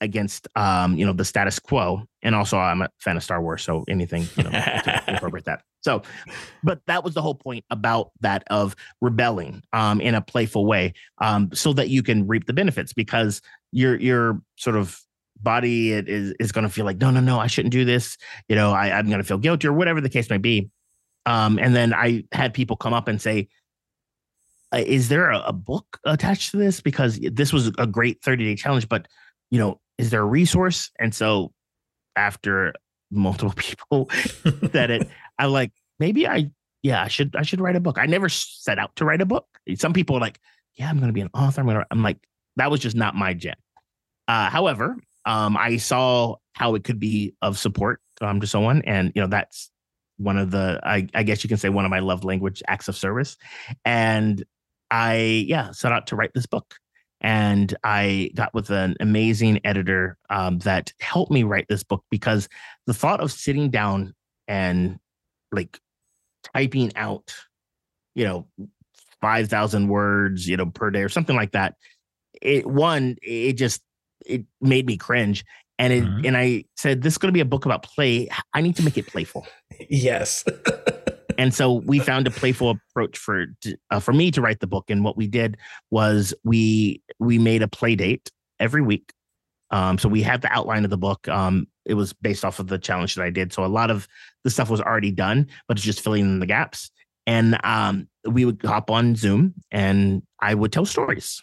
against 0.00 0.48
um 0.56 0.96
you 0.96 1.04
know 1.04 1.12
the 1.12 1.26
status 1.26 1.58
quo. 1.58 2.04
And 2.22 2.34
also 2.34 2.58
i'm 2.58 2.80
a 2.80 2.88
fan 2.98 3.18
of 3.18 3.22
star 3.22 3.42
wars 3.42 3.62
so 3.62 3.84
anything 3.86 4.26
you 4.36 4.44
know 4.44 4.50
to 4.84 5.02
incorporate 5.08 5.44
that 5.44 5.62
so 5.82 6.02
but 6.62 6.80
that 6.86 7.04
was 7.04 7.14
the 7.14 7.22
whole 7.22 7.34
point 7.34 7.64
about 7.70 8.10
that 8.20 8.44
of 8.50 8.76
rebelling 9.00 9.62
um 9.72 10.00
in 10.00 10.14
a 10.14 10.20
playful 10.20 10.66
way 10.66 10.92
um 11.20 11.50
so 11.52 11.72
that 11.72 11.88
you 11.88 12.02
can 12.02 12.26
reap 12.26 12.46
the 12.46 12.52
benefits 12.52 12.92
because 12.92 13.40
you're 13.72 13.98
you're 13.98 14.40
sort 14.56 14.76
of 14.76 15.00
body 15.42 15.92
is 15.92 16.34
is 16.38 16.52
going 16.52 16.64
to 16.64 16.68
feel 16.68 16.84
like 16.84 16.98
no 16.98 17.10
no 17.10 17.20
no 17.20 17.38
i 17.38 17.46
shouldn't 17.46 17.72
do 17.72 17.84
this. 17.84 18.16
You 18.48 18.56
know 18.56 18.72
I, 18.72 18.90
i'm 18.90 19.06
going 19.06 19.18
to 19.18 19.24
feel 19.24 19.38
guilty 19.38 19.68
or 19.68 19.72
whatever 19.72 20.00
the 20.00 20.08
case 20.08 20.28
may 20.30 20.38
be. 20.38 20.70
Um, 21.26 21.58
and 21.58 21.74
then 21.74 21.94
i 21.94 22.24
had 22.32 22.54
people 22.54 22.76
come 22.76 22.94
up 22.94 23.08
and 23.08 23.20
say 23.20 23.48
uh, 24.72 24.82
is 24.86 25.08
there 25.08 25.30
a, 25.32 25.52
book 25.52 25.98
attached 26.04 26.52
to 26.52 26.56
this? 26.56 26.80
Because 26.80 27.18
this 27.32 27.52
was 27.52 27.72
a 27.78 27.88
great 27.88 28.22
30 28.22 28.44
day 28.44 28.54
challenge 28.54 28.88
but 28.88 29.08
you 29.50 29.58
know 29.58 29.80
is 29.98 30.10
there 30.10 30.22
a 30.22 30.26
resource? 30.26 30.90
And 30.98 31.14
so 31.14 31.52
after 32.16 32.74
multiple 33.10 33.52
people 33.56 34.04
that 34.72 34.90
it 34.90 35.08
i 35.38 35.46
like 35.46 35.72
maybe 35.98 36.26
i 36.26 36.50
yeah 36.82 37.02
i 37.02 37.08
should 37.08 37.34
i 37.36 37.42
should 37.42 37.60
write 37.60 37.76
a 37.76 37.80
book. 37.80 37.98
I 37.98 38.06
never 38.06 38.28
set 38.28 38.78
out 38.78 38.94
to 38.96 39.04
write 39.04 39.20
a 39.20 39.26
book. 39.26 39.46
Some 39.76 39.92
people 39.92 40.16
are 40.16 40.20
like 40.20 40.38
yeah 40.76 40.88
i'm 40.88 40.96
going 40.96 41.08
to 41.08 41.14
be 41.14 41.20
an 41.20 41.30
author. 41.34 41.60
I'm 41.60 41.68
to 41.68 41.86
i'm 41.90 42.02
like 42.02 42.18
that 42.56 42.70
was 42.70 42.80
just 42.80 42.96
not 42.96 43.14
my 43.14 43.34
jam. 43.34 43.56
Uh, 44.28 44.48
however 44.48 44.96
um, 45.24 45.56
I 45.56 45.76
saw 45.76 46.36
how 46.54 46.74
it 46.74 46.84
could 46.84 46.98
be 46.98 47.34
of 47.42 47.58
support 47.58 48.00
um, 48.20 48.40
to 48.40 48.46
someone, 48.46 48.82
and 48.82 49.12
you 49.14 49.22
know 49.22 49.28
that's 49.28 49.70
one 50.16 50.38
of 50.38 50.50
the 50.50 50.80
I, 50.82 51.08
I 51.14 51.22
guess 51.22 51.44
you 51.44 51.48
can 51.48 51.58
say 51.58 51.68
one 51.68 51.84
of 51.84 51.90
my 51.90 52.00
love 52.00 52.24
language 52.24 52.62
acts 52.66 52.88
of 52.88 52.96
service, 52.96 53.36
and 53.84 54.44
I 54.90 55.44
yeah 55.48 55.72
set 55.72 55.92
out 55.92 56.06
to 56.08 56.16
write 56.16 56.32
this 56.34 56.46
book, 56.46 56.74
and 57.20 57.74
I 57.84 58.30
got 58.34 58.54
with 58.54 58.70
an 58.70 58.96
amazing 59.00 59.60
editor 59.64 60.16
um, 60.30 60.58
that 60.60 60.92
helped 61.00 61.30
me 61.30 61.42
write 61.42 61.66
this 61.68 61.82
book 61.82 62.04
because 62.10 62.48
the 62.86 62.94
thought 62.94 63.20
of 63.20 63.30
sitting 63.30 63.70
down 63.70 64.14
and 64.48 64.98
like 65.52 65.78
typing 66.54 66.92
out, 66.96 67.34
you 68.14 68.24
know, 68.24 68.46
five 69.20 69.48
thousand 69.48 69.88
words, 69.88 70.48
you 70.48 70.56
know, 70.56 70.66
per 70.66 70.90
day 70.90 71.02
or 71.02 71.08
something 71.08 71.36
like 71.36 71.52
that. 71.52 71.74
It 72.40 72.66
one, 72.66 73.16
it 73.22 73.54
just 73.54 73.82
it 74.24 74.44
made 74.60 74.86
me 74.86 74.96
cringe. 74.96 75.44
And 75.78 75.92
it, 75.92 76.04
mm-hmm. 76.04 76.26
and 76.26 76.36
I 76.36 76.64
said, 76.76 77.00
this 77.00 77.14
is 77.14 77.18
going 77.18 77.28
to 77.28 77.32
be 77.32 77.40
a 77.40 77.46
book 77.46 77.64
about 77.64 77.82
play. 77.82 78.28
I 78.52 78.60
need 78.60 78.76
to 78.76 78.82
make 78.82 78.98
it 78.98 79.06
playful. 79.06 79.46
yes. 79.88 80.44
and 81.40 81.54
so 81.54 81.72
we 81.72 82.00
found 82.00 82.26
a 82.26 82.30
playful 82.30 82.68
approach 82.68 83.16
for 83.16 83.46
uh, 83.90 83.98
for 83.98 84.12
me 84.12 84.30
to 84.30 84.42
write 84.42 84.60
the 84.60 84.66
book. 84.66 84.90
And 84.90 85.02
what 85.02 85.16
we 85.16 85.26
did 85.26 85.56
was 85.90 86.34
we 86.44 87.02
we 87.18 87.38
made 87.38 87.62
a 87.62 87.68
play 87.68 87.96
date 87.96 88.30
every 88.58 88.82
week. 88.82 89.14
Um, 89.70 89.96
so 89.96 90.06
we 90.06 90.20
had 90.20 90.42
the 90.42 90.52
outline 90.52 90.84
of 90.84 90.90
the 90.90 90.98
book. 90.98 91.26
Um, 91.28 91.66
it 91.86 91.94
was 91.94 92.12
based 92.12 92.44
off 92.44 92.58
of 92.58 92.66
the 92.66 92.78
challenge 92.78 93.14
that 93.14 93.22
I 93.22 93.30
did. 93.30 93.54
So 93.54 93.64
a 93.64 93.68
lot 93.68 93.90
of 93.90 94.06
the 94.44 94.50
stuff 94.50 94.68
was 94.68 94.82
already 94.82 95.12
done, 95.12 95.46
but 95.66 95.78
it's 95.78 95.86
just 95.86 96.02
filling 96.02 96.26
in 96.26 96.40
the 96.40 96.46
gaps. 96.46 96.90
And 97.26 97.58
um, 97.64 98.06
we 98.26 98.44
would 98.44 98.60
hop 98.62 98.90
on 98.90 99.16
Zoom 99.16 99.54
and 99.70 100.22
I 100.40 100.52
would 100.52 100.72
tell 100.72 100.84
stories 100.84 101.42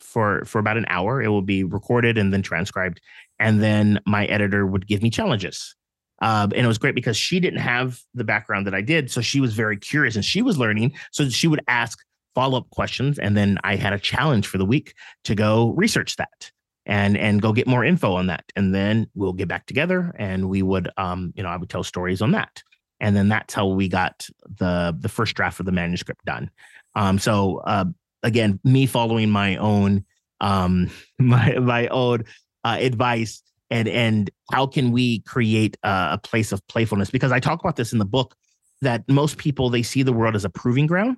for 0.00 0.44
for 0.44 0.58
about 0.58 0.76
an 0.76 0.84
hour. 0.88 1.22
It 1.22 1.28
will 1.28 1.40
be 1.40 1.64
recorded 1.64 2.18
and 2.18 2.30
then 2.30 2.42
transcribed, 2.42 3.00
and 3.38 3.62
then 3.62 4.00
my 4.04 4.26
editor 4.26 4.66
would 4.66 4.86
give 4.86 5.02
me 5.02 5.08
challenges. 5.08 5.74
Uh, 6.20 6.48
and 6.54 6.64
it 6.64 6.68
was 6.68 6.78
great 6.78 6.94
because 6.94 7.16
she 7.16 7.40
didn't 7.40 7.60
have 7.60 8.00
the 8.14 8.24
background 8.24 8.66
that 8.66 8.74
I 8.74 8.82
did, 8.82 9.10
so 9.10 9.20
she 9.20 9.40
was 9.40 9.54
very 9.54 9.76
curious 9.76 10.16
and 10.16 10.24
she 10.24 10.42
was 10.42 10.58
learning. 10.58 10.92
So 11.12 11.28
she 11.28 11.48
would 11.48 11.62
ask 11.68 11.98
follow 12.34 12.58
up 12.58 12.70
questions, 12.70 13.18
and 13.18 13.36
then 13.36 13.58
I 13.64 13.76
had 13.76 13.92
a 13.92 13.98
challenge 13.98 14.46
for 14.46 14.58
the 14.58 14.64
week 14.64 14.94
to 15.24 15.34
go 15.34 15.70
research 15.70 16.16
that 16.16 16.50
and 16.86 17.16
and 17.16 17.40
go 17.40 17.52
get 17.52 17.66
more 17.66 17.84
info 17.84 18.12
on 18.14 18.26
that, 18.26 18.44
and 18.54 18.74
then 18.74 19.08
we'll 19.14 19.32
get 19.32 19.48
back 19.48 19.66
together 19.66 20.14
and 20.18 20.48
we 20.48 20.62
would 20.62 20.90
um 20.96 21.32
you 21.36 21.42
know 21.42 21.48
I 21.48 21.56
would 21.56 21.70
tell 21.70 21.84
stories 21.84 22.20
on 22.20 22.32
that, 22.32 22.62
and 23.00 23.16
then 23.16 23.28
that's 23.28 23.54
how 23.54 23.66
we 23.66 23.88
got 23.88 24.28
the 24.58 24.96
the 24.98 25.08
first 25.08 25.34
draft 25.34 25.60
of 25.60 25.66
the 25.66 25.72
manuscript 25.72 26.24
done. 26.26 26.50
Um, 26.94 27.18
so 27.18 27.58
uh, 27.64 27.86
again, 28.22 28.60
me 28.64 28.86
following 28.86 29.30
my 29.30 29.56
own 29.56 30.04
um 30.40 30.90
my 31.18 31.58
my 31.58 31.88
own 31.88 32.24
uh, 32.64 32.76
advice 32.78 33.42
and 33.70 33.88
and 33.88 34.30
how 34.52 34.66
can 34.66 34.90
we 34.90 35.20
create 35.20 35.76
a, 35.82 36.10
a 36.12 36.20
place 36.22 36.52
of 36.52 36.66
playfulness? 36.68 37.10
Because 37.10 37.32
I 37.32 37.40
talk 37.40 37.60
about 37.60 37.76
this 37.76 37.92
in 37.92 37.98
the 37.98 38.04
book 38.04 38.34
that 38.82 39.08
most 39.08 39.38
people 39.38 39.70
they 39.70 39.82
see 39.82 40.02
the 40.02 40.12
world 40.12 40.34
as 40.34 40.44
a 40.44 40.50
proving 40.50 40.86
ground 40.86 41.16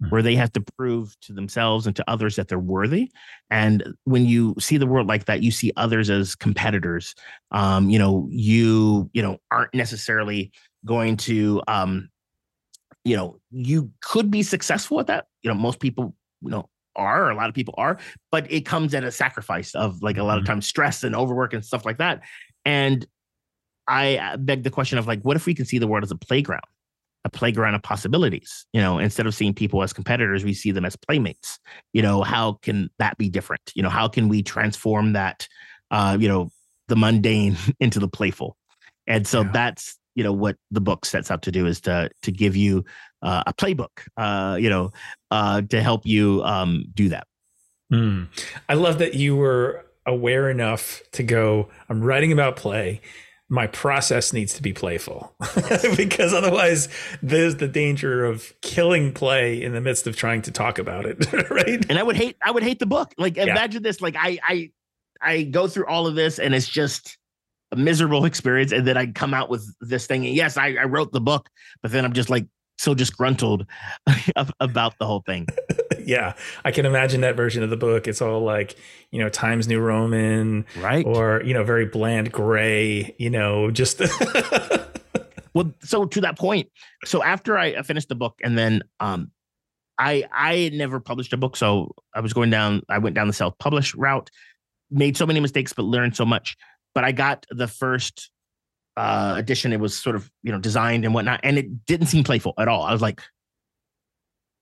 hmm. 0.00 0.08
where 0.08 0.22
they 0.22 0.34
have 0.34 0.52
to 0.52 0.64
prove 0.78 1.14
to 1.22 1.32
themselves 1.32 1.86
and 1.86 1.94
to 1.96 2.04
others 2.08 2.36
that 2.36 2.48
they're 2.48 2.58
worthy. 2.58 3.10
And 3.50 3.94
when 4.04 4.26
you 4.26 4.54
see 4.58 4.76
the 4.76 4.86
world 4.86 5.06
like 5.06 5.26
that 5.26 5.42
you 5.42 5.50
see 5.50 5.72
others 5.76 6.10
as 6.10 6.34
competitors. 6.34 7.14
Um 7.50 7.90
you 7.90 7.98
know 7.98 8.26
you 8.30 9.10
you 9.12 9.22
know 9.22 9.38
aren't 9.50 9.74
necessarily 9.74 10.52
going 10.84 11.16
to 11.16 11.62
um 11.68 12.08
you 13.04 13.16
know 13.16 13.38
you 13.50 13.90
could 14.00 14.30
be 14.30 14.42
successful 14.42 15.00
at 15.00 15.08
that. 15.08 15.26
You 15.42 15.50
know 15.50 15.56
most 15.56 15.80
people 15.80 16.14
you 16.40 16.50
know 16.50 16.68
are 16.96 17.30
a 17.30 17.34
lot 17.34 17.48
of 17.48 17.54
people 17.54 17.74
are 17.76 17.98
but 18.30 18.50
it 18.50 18.62
comes 18.62 18.94
at 18.94 19.04
a 19.04 19.10
sacrifice 19.10 19.74
of 19.74 20.02
like 20.02 20.16
a 20.16 20.22
lot 20.22 20.38
of 20.38 20.44
mm-hmm. 20.44 20.52
times 20.52 20.66
stress 20.66 21.04
and 21.04 21.14
overwork 21.14 21.52
and 21.52 21.64
stuff 21.64 21.84
like 21.84 21.98
that. 21.98 22.22
And 22.64 23.06
i 23.86 24.16
uh, 24.16 24.36
beg 24.38 24.62
the 24.62 24.70
question 24.70 24.96
of 24.98 25.06
like 25.06 25.20
what 25.22 25.36
if 25.36 25.44
we 25.44 25.54
can 25.54 25.66
see 25.66 25.78
the 25.78 25.86
world 25.86 26.02
as 26.02 26.10
a 26.10 26.16
playground 26.16 26.62
a 27.26 27.30
playground 27.30 27.74
of 27.74 27.82
possibilities 27.82 28.66
you 28.72 28.80
know? 28.80 28.98
Instead 28.98 29.26
of 29.26 29.34
seeing 29.34 29.54
people 29.54 29.82
as 29.82 29.92
competitors 29.92 30.44
we 30.44 30.54
see 30.54 30.70
them 30.70 30.84
as 30.84 30.96
playmates. 30.96 31.58
You 31.92 32.02
know 32.02 32.22
how 32.22 32.54
can 32.62 32.90
that 32.98 33.16
be 33.18 33.28
different? 33.28 33.72
You 33.74 33.82
know 33.82 33.90
how 33.90 34.08
can 34.08 34.28
we 34.28 34.42
transform 34.42 35.12
that 35.14 35.48
uh 35.90 36.16
you 36.18 36.28
know 36.28 36.50
the 36.88 36.96
mundane 36.96 37.56
into 37.80 37.98
the 37.98 38.08
playful? 38.08 38.56
And 39.06 39.26
so 39.26 39.42
yeah. 39.42 39.50
that's 39.52 39.98
you 40.14 40.22
know 40.24 40.32
what 40.32 40.56
the 40.70 40.80
book 40.80 41.04
sets 41.04 41.30
out 41.30 41.42
to 41.42 41.52
do 41.52 41.66
is 41.66 41.80
to 41.82 42.10
to 42.22 42.32
give 42.32 42.56
you 42.56 42.84
uh, 43.22 43.42
a 43.46 43.52
playbook 43.52 44.06
uh, 44.16 44.56
you 44.56 44.70
know 44.70 44.92
uh, 45.30 45.62
to 45.62 45.82
help 45.82 46.06
you 46.06 46.42
um, 46.44 46.84
do 46.94 47.08
that. 47.08 47.26
Mm. 47.92 48.28
i 48.68 48.74
love 48.74 48.98
that 48.98 49.12
you 49.14 49.36
were 49.36 49.84
aware 50.06 50.48
enough 50.48 51.02
to 51.12 51.22
go 51.22 51.68
i'm 51.88 52.02
writing 52.02 52.32
about 52.32 52.56
play. 52.56 53.00
My 53.50 53.66
process 53.66 54.32
needs 54.32 54.54
to 54.54 54.62
be 54.62 54.72
playful. 54.72 55.36
Because 55.96 56.32
otherwise 56.32 56.88
there's 57.22 57.56
the 57.56 57.68
danger 57.68 58.24
of 58.24 58.54
killing 58.62 59.12
play 59.12 59.62
in 59.62 59.74
the 59.74 59.82
midst 59.82 60.06
of 60.06 60.16
trying 60.16 60.40
to 60.42 60.50
talk 60.50 60.78
about 60.78 61.04
it 61.04 61.30
right? 61.50 61.84
And 61.90 61.98
i 61.98 62.02
would 62.02 62.16
hate 62.16 62.36
i 62.42 62.50
would 62.50 62.62
hate 62.62 62.78
the 62.78 62.86
book. 62.86 63.14
Like 63.18 63.36
yeah. 63.36 63.44
imagine 63.44 63.82
this. 63.82 64.00
Like 64.00 64.16
i 64.18 64.38
i 64.42 64.70
i 65.20 65.42
go 65.42 65.68
through 65.68 65.86
all 65.86 66.06
of 66.06 66.14
this 66.14 66.38
and 66.38 66.54
it's 66.54 66.66
just 66.66 67.18
a 67.74 67.80
miserable 67.80 68.24
experience 68.30 68.72
and 68.72 68.86
then 68.86 68.96
I 68.96 69.06
come 69.06 69.34
out 69.34 69.50
with 69.50 69.74
this 69.80 70.06
thing. 70.06 70.26
And 70.26 70.34
yes, 70.34 70.56
I, 70.56 70.74
I 70.74 70.84
wrote 70.84 71.12
the 71.12 71.20
book, 71.20 71.48
but 71.82 71.92
then 71.92 72.04
I'm 72.04 72.12
just 72.12 72.30
like 72.30 72.46
so 72.78 72.94
disgruntled 72.94 73.66
about 74.60 74.98
the 74.98 75.06
whole 75.06 75.22
thing. 75.26 75.46
yeah, 76.04 76.34
I 76.64 76.70
can 76.70 76.86
imagine 76.86 77.20
that 77.22 77.36
version 77.36 77.62
of 77.62 77.70
the 77.70 77.76
book. 77.76 78.08
It's 78.08 78.22
all 78.22 78.40
like, 78.40 78.76
you 79.10 79.20
know, 79.20 79.28
Times 79.28 79.68
New 79.68 79.80
Roman, 79.80 80.66
right? 80.78 81.04
Or, 81.06 81.42
you 81.44 81.54
know, 81.54 81.64
very 81.64 81.86
bland 81.86 82.32
gray, 82.32 83.14
you 83.18 83.30
know, 83.30 83.70
just 83.70 84.00
Well, 85.54 85.72
so 85.82 86.04
to 86.04 86.20
that 86.22 86.36
point, 86.36 86.68
so 87.04 87.22
after 87.22 87.56
I 87.56 87.80
finished 87.82 88.08
the 88.08 88.16
book 88.16 88.40
and 88.42 88.58
then 88.58 88.82
um 89.00 89.30
I 89.98 90.24
I 90.32 90.70
never 90.74 90.98
published 90.98 91.32
a 91.32 91.36
book, 91.36 91.56
so 91.56 91.94
I 92.12 92.20
was 92.20 92.32
going 92.32 92.50
down 92.50 92.82
I 92.88 92.98
went 92.98 93.14
down 93.14 93.28
the 93.28 93.32
self-published 93.32 93.94
route, 93.94 94.30
made 94.90 95.16
so 95.16 95.26
many 95.26 95.40
mistakes 95.40 95.72
but 95.72 95.84
learned 95.84 96.16
so 96.16 96.24
much 96.24 96.56
but 96.94 97.04
I 97.04 97.12
got 97.12 97.46
the 97.50 97.68
first 97.68 98.30
uh, 98.96 99.34
edition. 99.36 99.72
It 99.72 99.80
was 99.80 99.96
sort 99.96 100.16
of 100.16 100.30
you 100.42 100.52
know 100.52 100.58
designed 100.58 101.04
and 101.04 101.14
whatnot, 101.14 101.40
and 101.42 101.58
it 101.58 101.86
didn't 101.86 102.06
seem 102.06 102.24
playful 102.24 102.54
at 102.58 102.68
all. 102.68 102.82
I 102.82 102.92
was 102.92 103.02
like, 103.02 103.22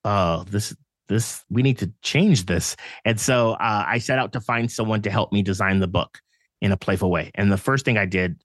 "Oh, 0.05 0.45
this 0.49 0.74
this 1.09 1.45
we 1.51 1.62
need 1.62 1.78
to 1.78 1.93
change 2.03 2.47
this." 2.47 2.76
And 3.05 3.20
so 3.20 3.53
uh, 3.53 3.85
I 3.87 3.99
set 3.99 4.18
out 4.18 4.33
to 4.33 4.41
find 4.41 4.70
someone 4.70 5.03
to 5.03 5.11
help 5.11 5.33
me 5.33 5.43
design 5.43 5.80
the 5.80 5.89
book 5.89 6.20
in 6.61 6.72
a 6.72 6.76
playful 6.76 7.11
way. 7.11 7.30
And 7.35 7.53
the 7.53 7.59
first 7.59 7.85
thing 7.85 7.99
I 7.99 8.07
did, 8.07 8.43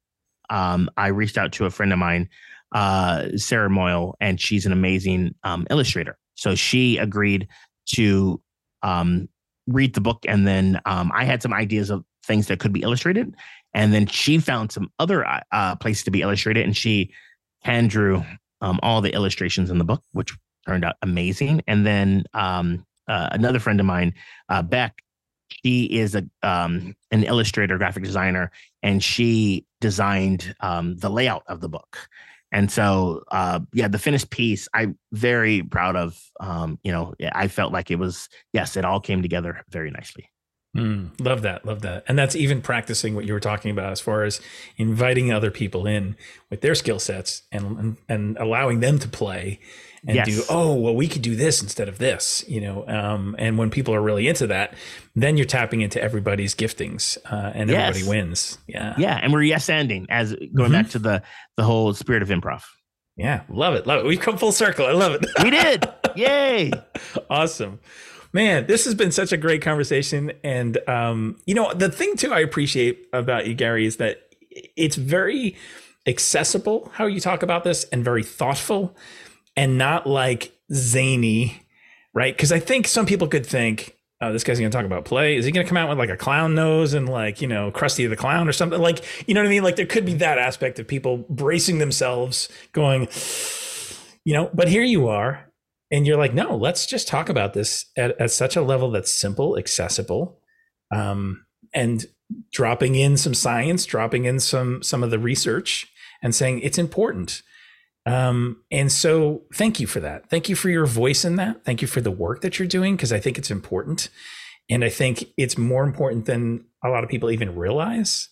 um, 0.49 0.89
I 0.97 1.07
reached 1.07 1.38
out 1.38 1.53
to 1.53 1.65
a 1.65 1.69
friend 1.69 1.93
of 1.93 1.99
mine, 1.99 2.29
uh, 2.73 3.27
Sarah 3.38 3.69
Moyle, 3.69 4.15
and 4.19 4.41
she's 4.41 4.65
an 4.65 4.71
amazing 4.71 5.35
um, 5.43 5.67
illustrator. 5.69 6.17
So 6.35 6.55
she 6.55 6.97
agreed 6.97 7.47
to 7.93 8.41
um, 8.83 9.29
read 9.67 9.93
the 9.95 10.01
book, 10.01 10.25
and 10.27 10.45
then 10.45 10.81
um, 10.85 11.11
I 11.13 11.25
had 11.25 11.41
some 11.41 11.53
ideas 11.53 11.89
of 11.89 12.03
things 12.25 12.47
that 12.47 12.59
could 12.59 12.73
be 12.73 12.81
illustrated 12.81 13.33
and 13.78 13.93
then 13.93 14.07
she 14.07 14.39
found 14.39 14.71
some 14.71 14.89
other 14.97 15.23
uh, 15.23 15.39
uh, 15.51 15.75
places 15.75 16.03
to 16.05 16.11
be 16.11 16.23
illustrated, 16.23 16.65
and 16.65 16.75
she 16.75 17.13
hand 17.61 17.91
drew 17.91 18.25
um, 18.59 18.80
all 18.82 19.01
the 19.01 19.13
illustrations 19.13 19.69
in 19.69 19.78
the 19.78 19.84
book, 19.84 20.01
which 20.13 20.36
turned 20.67 20.84
out 20.84 20.95
amazing. 21.03 21.61
And 21.67 21.86
then 21.86 22.23
um, 22.34 22.84
uh, 23.07 23.30
another 23.32 23.59
friend 23.59 23.80
of 23.80 23.86
mine, 23.86 24.15
uh, 24.49 24.63
Beck, 24.63 25.03
she 25.63 25.84
is 25.86 26.15
a 26.15 26.28
um, 26.41 26.95
an 27.11 27.23
illustrator, 27.23 27.78
graphic 27.78 28.03
designer, 28.03 28.51
and 28.82 29.03
she 29.03 29.63
designed 29.80 30.55
um, 30.59 30.97
the 30.97 31.09
layout 31.09 31.43
of 31.45 31.61
the 31.61 31.69
book. 31.69 32.09
And 32.51 32.71
so, 32.71 33.25
uh, 33.32 33.59
yeah, 33.73 33.89
the 33.89 33.99
finished 33.99 34.32
piece, 34.32 34.67
I'm 34.73 34.97
very 35.11 35.61
proud 35.61 35.95
of. 35.95 36.19
Um, 36.39 36.80
you 36.82 36.91
know, 36.91 37.13
I 37.32 37.47
felt 37.47 37.73
like 37.73 37.91
it 37.91 37.99
was 37.99 38.28
yes, 38.53 38.75
it 38.75 38.86
all 38.86 38.99
came 38.99 39.21
together 39.21 39.63
very 39.69 39.91
nicely. 39.91 40.32
Mm, 40.76 41.20
love 41.20 41.41
that, 41.41 41.65
love 41.65 41.82
that, 41.82 42.03
and 42.07 42.20
that's 42.20 42.36
even 42.36 42.61
practicing 42.61 43.15
what 43.15 43.26
you 43.26 43.34
were 43.34 43.39
talking 43.39 43.72
about 43.72 43.91
as 43.91 43.99
far 43.99 44.24
as 44.24 44.39
inviting 44.78 45.32
other 45.32 45.49
people 45.49 45.88
in 45.88 46.15
with 46.51 46.61
their 46.61 46.76
skill 46.76 46.99
sets 46.99 47.43
and, 47.51 47.78
and 47.80 47.97
and 48.07 48.38
allowing 48.38 48.80
them 48.80 48.99
to 48.99 49.07
play 49.07 49.59
and 50.05 50.15
yes. 50.15 50.28
do 50.28 50.43
oh 50.49 50.74
well 50.74 50.95
we 50.95 51.07
could 51.07 51.22
do 51.22 51.36
this 51.36 51.61
instead 51.61 51.89
of 51.89 51.97
this 51.97 52.43
you 52.47 52.61
know 52.61 52.88
um, 52.88 53.36
and 53.39 53.57
when 53.57 53.70
people 53.70 53.93
are 53.93 54.01
really 54.01 54.28
into 54.28 54.47
that 54.47 54.74
then 55.15 55.38
you're 55.38 55.45
tapping 55.45 55.82
into 55.82 56.01
everybody's 56.01 56.53
giftings 56.53 57.18
uh, 57.32 57.51
and 57.55 57.70
yes. 57.70 57.89
everybody 57.89 58.09
wins. 58.09 58.57
Yeah. 58.68 58.93
Yeah 58.97 59.20
and 59.22 59.34
we're 59.34 59.43
yes 59.43 59.70
ending 59.70 60.05
as 60.09 60.34
going 60.34 60.72
mm-hmm. 60.72 60.74
back 60.74 60.89
to 60.91 60.99
the 60.99 61.24
the 61.55 61.63
whole 61.63 61.93
spirit 61.93 62.22
of 62.22 62.30
improv. 62.30 62.63
Yeah 63.15 63.43
love 63.49 63.74
it 63.74 63.88
love 63.88 64.05
it. 64.05 64.07
We've 64.07 64.20
come 64.20 64.38
full 64.38 64.51
circle 64.51 64.86
i 64.86 64.91
love 64.91 65.13
it. 65.13 65.26
We 65.43 65.49
did. 65.49 65.88
Yay. 66.15 66.72
Awesome 67.30 67.80
man 68.38 68.65
this 68.67 68.85
has 68.85 68.95
been 68.95 69.11
such 69.11 69.31
a 69.31 69.38
great 69.38 69.61
conversation 69.61 70.31
and 70.43 70.77
um, 70.88 71.38
you 71.45 71.53
know 71.53 71.73
the 71.73 71.89
thing 71.89 72.15
too 72.15 72.33
i 72.33 72.39
appreciate 72.39 73.07
about 73.11 73.47
you 73.47 73.53
gary 73.53 73.85
is 73.85 73.97
that 73.97 74.29
it's 74.75 74.95
very 74.95 75.55
accessible 76.07 76.89
how 76.93 77.05
you 77.05 77.19
talk 77.19 77.43
about 77.43 77.63
this 77.63 77.83
and 77.85 78.03
very 78.03 78.23
thoughtful 78.23 78.95
and 79.57 79.77
not 79.77 80.07
like 80.07 80.53
zany, 80.71 81.61
right? 82.13 82.33
Because 82.33 82.51
I 82.51 82.59
think 82.59 82.88
some 82.88 83.05
people 83.05 83.27
could 83.27 83.45
think, 83.45 83.97
oh, 84.21 84.31
this 84.31 84.43
guy's 84.43 84.59
to 84.59 84.69
talk 84.69 84.85
about 84.85 85.03
play. 85.03 85.35
Is 85.35 85.45
he 85.45 85.51
to 85.51 85.63
come 85.63 85.77
out 85.77 85.89
with 85.89 85.97
like 85.97 86.09
a 86.09 86.15
clown 86.15 86.55
nose 86.55 86.93
and 86.93 87.09
like, 87.09 87.41
you 87.41 87.47
know, 87.47 87.71
Krusty 87.71 88.07
the 88.07 88.15
Clown 88.15 88.47
or 88.47 88.53
something? 88.53 88.79
Like, 88.79 89.03
you 89.27 89.33
know 89.33 89.41
what 89.41 89.47
I 89.47 89.49
mean? 89.49 89.63
Like, 89.63 89.75
there 89.75 89.85
could 89.85 90.05
be 90.05 90.13
that 90.15 90.38
aspect 90.38 90.79
of 90.79 90.88
people 90.88 91.25
bracing 91.29 91.79
themselves, 91.79 92.49
going, 92.71 93.07
you 94.23 94.33
know, 94.33 94.49
but 94.53 94.67
here 94.67 94.83
you 94.83 95.07
are. 95.07 95.46
And 95.91 96.05
you're 96.05 96.17
like, 96.17 96.33
no, 96.33 96.55
let's 96.55 96.85
just 96.85 97.07
talk 97.07 97.29
about 97.29 97.53
this 97.53 97.85
at, 97.97 98.19
at 98.19 98.31
such 98.31 98.55
a 98.55 98.61
level 98.61 98.91
that's 98.91 99.13
simple, 99.13 99.57
accessible, 99.57 100.39
um, 100.93 101.45
and 101.73 102.05
dropping 102.51 102.95
in 102.95 103.15
some 103.17 103.33
science, 103.33 103.85
dropping 103.85 104.25
in 104.25 104.39
some 104.39 104.83
some 104.83 105.03
of 105.03 105.11
the 105.11 105.19
research, 105.19 105.88
and 106.21 106.35
saying 106.35 106.59
it's 106.59 106.77
important. 106.77 107.41
Um, 108.05 108.63
and 108.71 108.91
so 108.91 109.43
thank 109.53 109.79
you 109.79 109.88
for 109.88 109.99
that. 109.99 110.29
Thank 110.29 110.47
you 110.47 110.55
for 110.55 110.69
your 110.69 110.85
voice 110.85 111.25
in 111.25 111.35
that. 111.38 111.65
Thank 111.65 111.81
you 111.81 111.88
for 111.88 111.99
the 111.99 112.11
work 112.11 112.41
that 112.41 112.57
you're 112.57 112.67
doing 112.67 112.95
because 112.95 113.11
I 113.11 113.19
think 113.19 113.38
it's 113.38 113.51
important. 113.51 114.09
And 114.69 114.83
I 114.83 114.89
think 114.89 115.25
it's 115.38 115.57
more 115.57 115.83
important 115.83 116.25
than 116.25 116.65
a 116.83 116.89
lot 116.89 117.03
of 117.03 117.09
people 117.09 117.31
even 117.31 117.55
realize. 117.55 118.29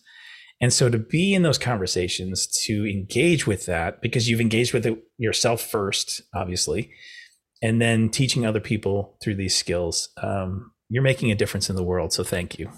And 0.62 0.72
so 0.72 0.89
to 0.89 0.97
be 0.97 1.34
in 1.34 1.43
those 1.43 1.58
conversations, 1.58 2.47
to 2.66 2.89
engage 2.89 3.45
with 3.45 3.66
that, 3.66 4.01
because 4.01 4.30
you've 4.30 4.41
engaged 4.41 4.74
with 4.74 4.86
it 4.86 4.97
yourself 5.18 5.62
first, 5.62 6.22
obviously, 6.34 6.91
and 7.66 7.82
then 7.82 8.09
teaching 8.09 8.45
other 8.45 8.59
people 8.59 9.18
through 9.24 9.34
these 9.34 9.55
skills, 9.55 10.09
um, 10.22 10.72
you're 10.88 11.01
making 11.01 11.32
a 11.32 11.36
difference 11.36 11.68
in 11.68 11.76
the 11.76 11.84
world. 11.84 12.13
So 12.13 12.24
thank 12.24 12.59
you. 12.59 12.70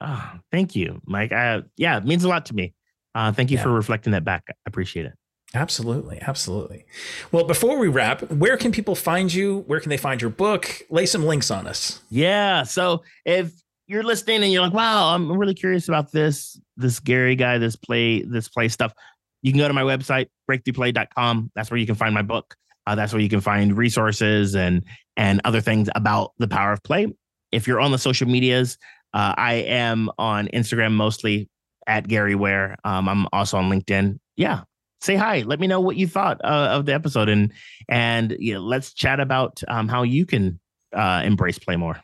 Oh, 0.00 0.32
thank 0.52 0.76
you, 0.76 1.00
Mike. 1.06 1.32
Uh, 1.32 1.62
yeah, 1.76 1.96
it 1.96 2.04
means 2.04 2.22
a 2.22 2.28
lot 2.28 2.46
to 2.46 2.54
me. 2.54 2.72
Uh, 3.16 3.32
thank 3.32 3.50
you 3.50 3.56
yeah. 3.56 3.64
for 3.64 3.72
reflecting 3.72 4.12
that 4.12 4.24
back. 4.24 4.44
I 4.48 4.54
appreciate 4.64 5.06
it. 5.06 5.14
Absolutely, 5.54 6.20
absolutely. 6.22 6.86
Well, 7.32 7.44
before 7.44 7.76
we 7.78 7.88
wrap, 7.88 8.22
where 8.30 8.56
can 8.56 8.70
people 8.70 8.94
find 8.94 9.32
you? 9.32 9.64
Where 9.66 9.80
can 9.80 9.90
they 9.90 9.96
find 9.96 10.20
your 10.20 10.30
book? 10.30 10.82
Lay 10.88 11.04
some 11.04 11.26
links 11.26 11.50
on 11.50 11.66
us. 11.66 12.00
Yeah. 12.08 12.62
So 12.62 13.02
if 13.26 13.52
you're 13.88 14.04
listening 14.04 14.44
and 14.44 14.52
you're 14.52 14.62
like, 14.62 14.72
"Wow, 14.72 15.14
I'm 15.14 15.30
really 15.32 15.54
curious 15.54 15.88
about 15.88 16.12
this 16.12 16.58
this 16.76 17.00
Gary 17.00 17.34
guy, 17.34 17.58
this 17.58 17.74
play 17.74 18.22
this 18.22 18.48
play 18.48 18.68
stuff," 18.68 18.94
you 19.42 19.52
can 19.52 19.58
go 19.58 19.66
to 19.68 19.74
my 19.74 19.82
website 19.82 20.28
breakthroughplay.com. 20.48 21.50
That's 21.56 21.70
where 21.70 21.78
you 21.78 21.86
can 21.86 21.96
find 21.96 22.14
my 22.14 22.22
book. 22.22 22.54
Uh, 22.86 22.94
that's 22.94 23.12
where 23.12 23.22
you 23.22 23.28
can 23.28 23.40
find 23.40 23.76
resources 23.76 24.54
and 24.54 24.84
and 25.16 25.40
other 25.44 25.60
things 25.60 25.88
about 25.94 26.32
the 26.38 26.48
power 26.48 26.72
of 26.72 26.82
play. 26.82 27.06
If 27.50 27.66
you're 27.66 27.80
on 27.80 27.92
the 27.92 27.98
social 27.98 28.28
medias, 28.28 28.78
uh, 29.14 29.34
I 29.36 29.54
am 29.54 30.10
on 30.18 30.48
Instagram 30.48 30.92
mostly 30.92 31.48
at 31.86 32.08
Gary 32.08 32.34
Ware. 32.34 32.76
Um, 32.84 33.08
I'm 33.08 33.26
also 33.32 33.58
on 33.58 33.70
LinkedIn. 33.70 34.18
Yeah, 34.36 34.62
say 35.00 35.16
hi. 35.16 35.42
Let 35.42 35.60
me 35.60 35.66
know 35.66 35.80
what 35.80 35.96
you 35.96 36.06
thought 36.06 36.40
uh, 36.42 36.68
of 36.72 36.86
the 36.86 36.94
episode, 36.94 37.28
and 37.28 37.52
and 37.88 38.36
you 38.38 38.54
know, 38.54 38.60
let's 38.60 38.92
chat 38.92 39.20
about 39.20 39.62
um, 39.68 39.88
how 39.88 40.02
you 40.02 40.24
can 40.24 40.58
uh, 40.94 41.22
embrace 41.24 41.58
play 41.58 41.76
more. 41.76 42.02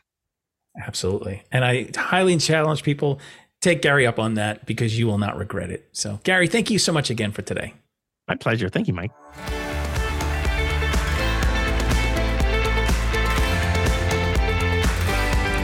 Absolutely, 0.85 1.43
and 1.51 1.65
I 1.65 1.89
highly 1.95 2.37
challenge 2.37 2.83
people 2.83 3.19
take 3.61 3.81
Gary 3.81 4.05
up 4.05 4.19
on 4.19 4.35
that 4.35 4.65
because 4.65 4.97
you 4.97 5.07
will 5.07 5.17
not 5.17 5.37
regret 5.37 5.69
it. 5.69 5.89
So, 5.91 6.19
Gary, 6.23 6.47
thank 6.47 6.69
you 6.69 6.79
so 6.79 6.93
much 6.93 7.09
again 7.09 7.31
for 7.31 7.41
today. 7.41 7.73
My 8.27 8.35
pleasure. 8.35 8.69
Thank 8.69 8.87
you, 8.87 8.93
Mike. 8.93 9.11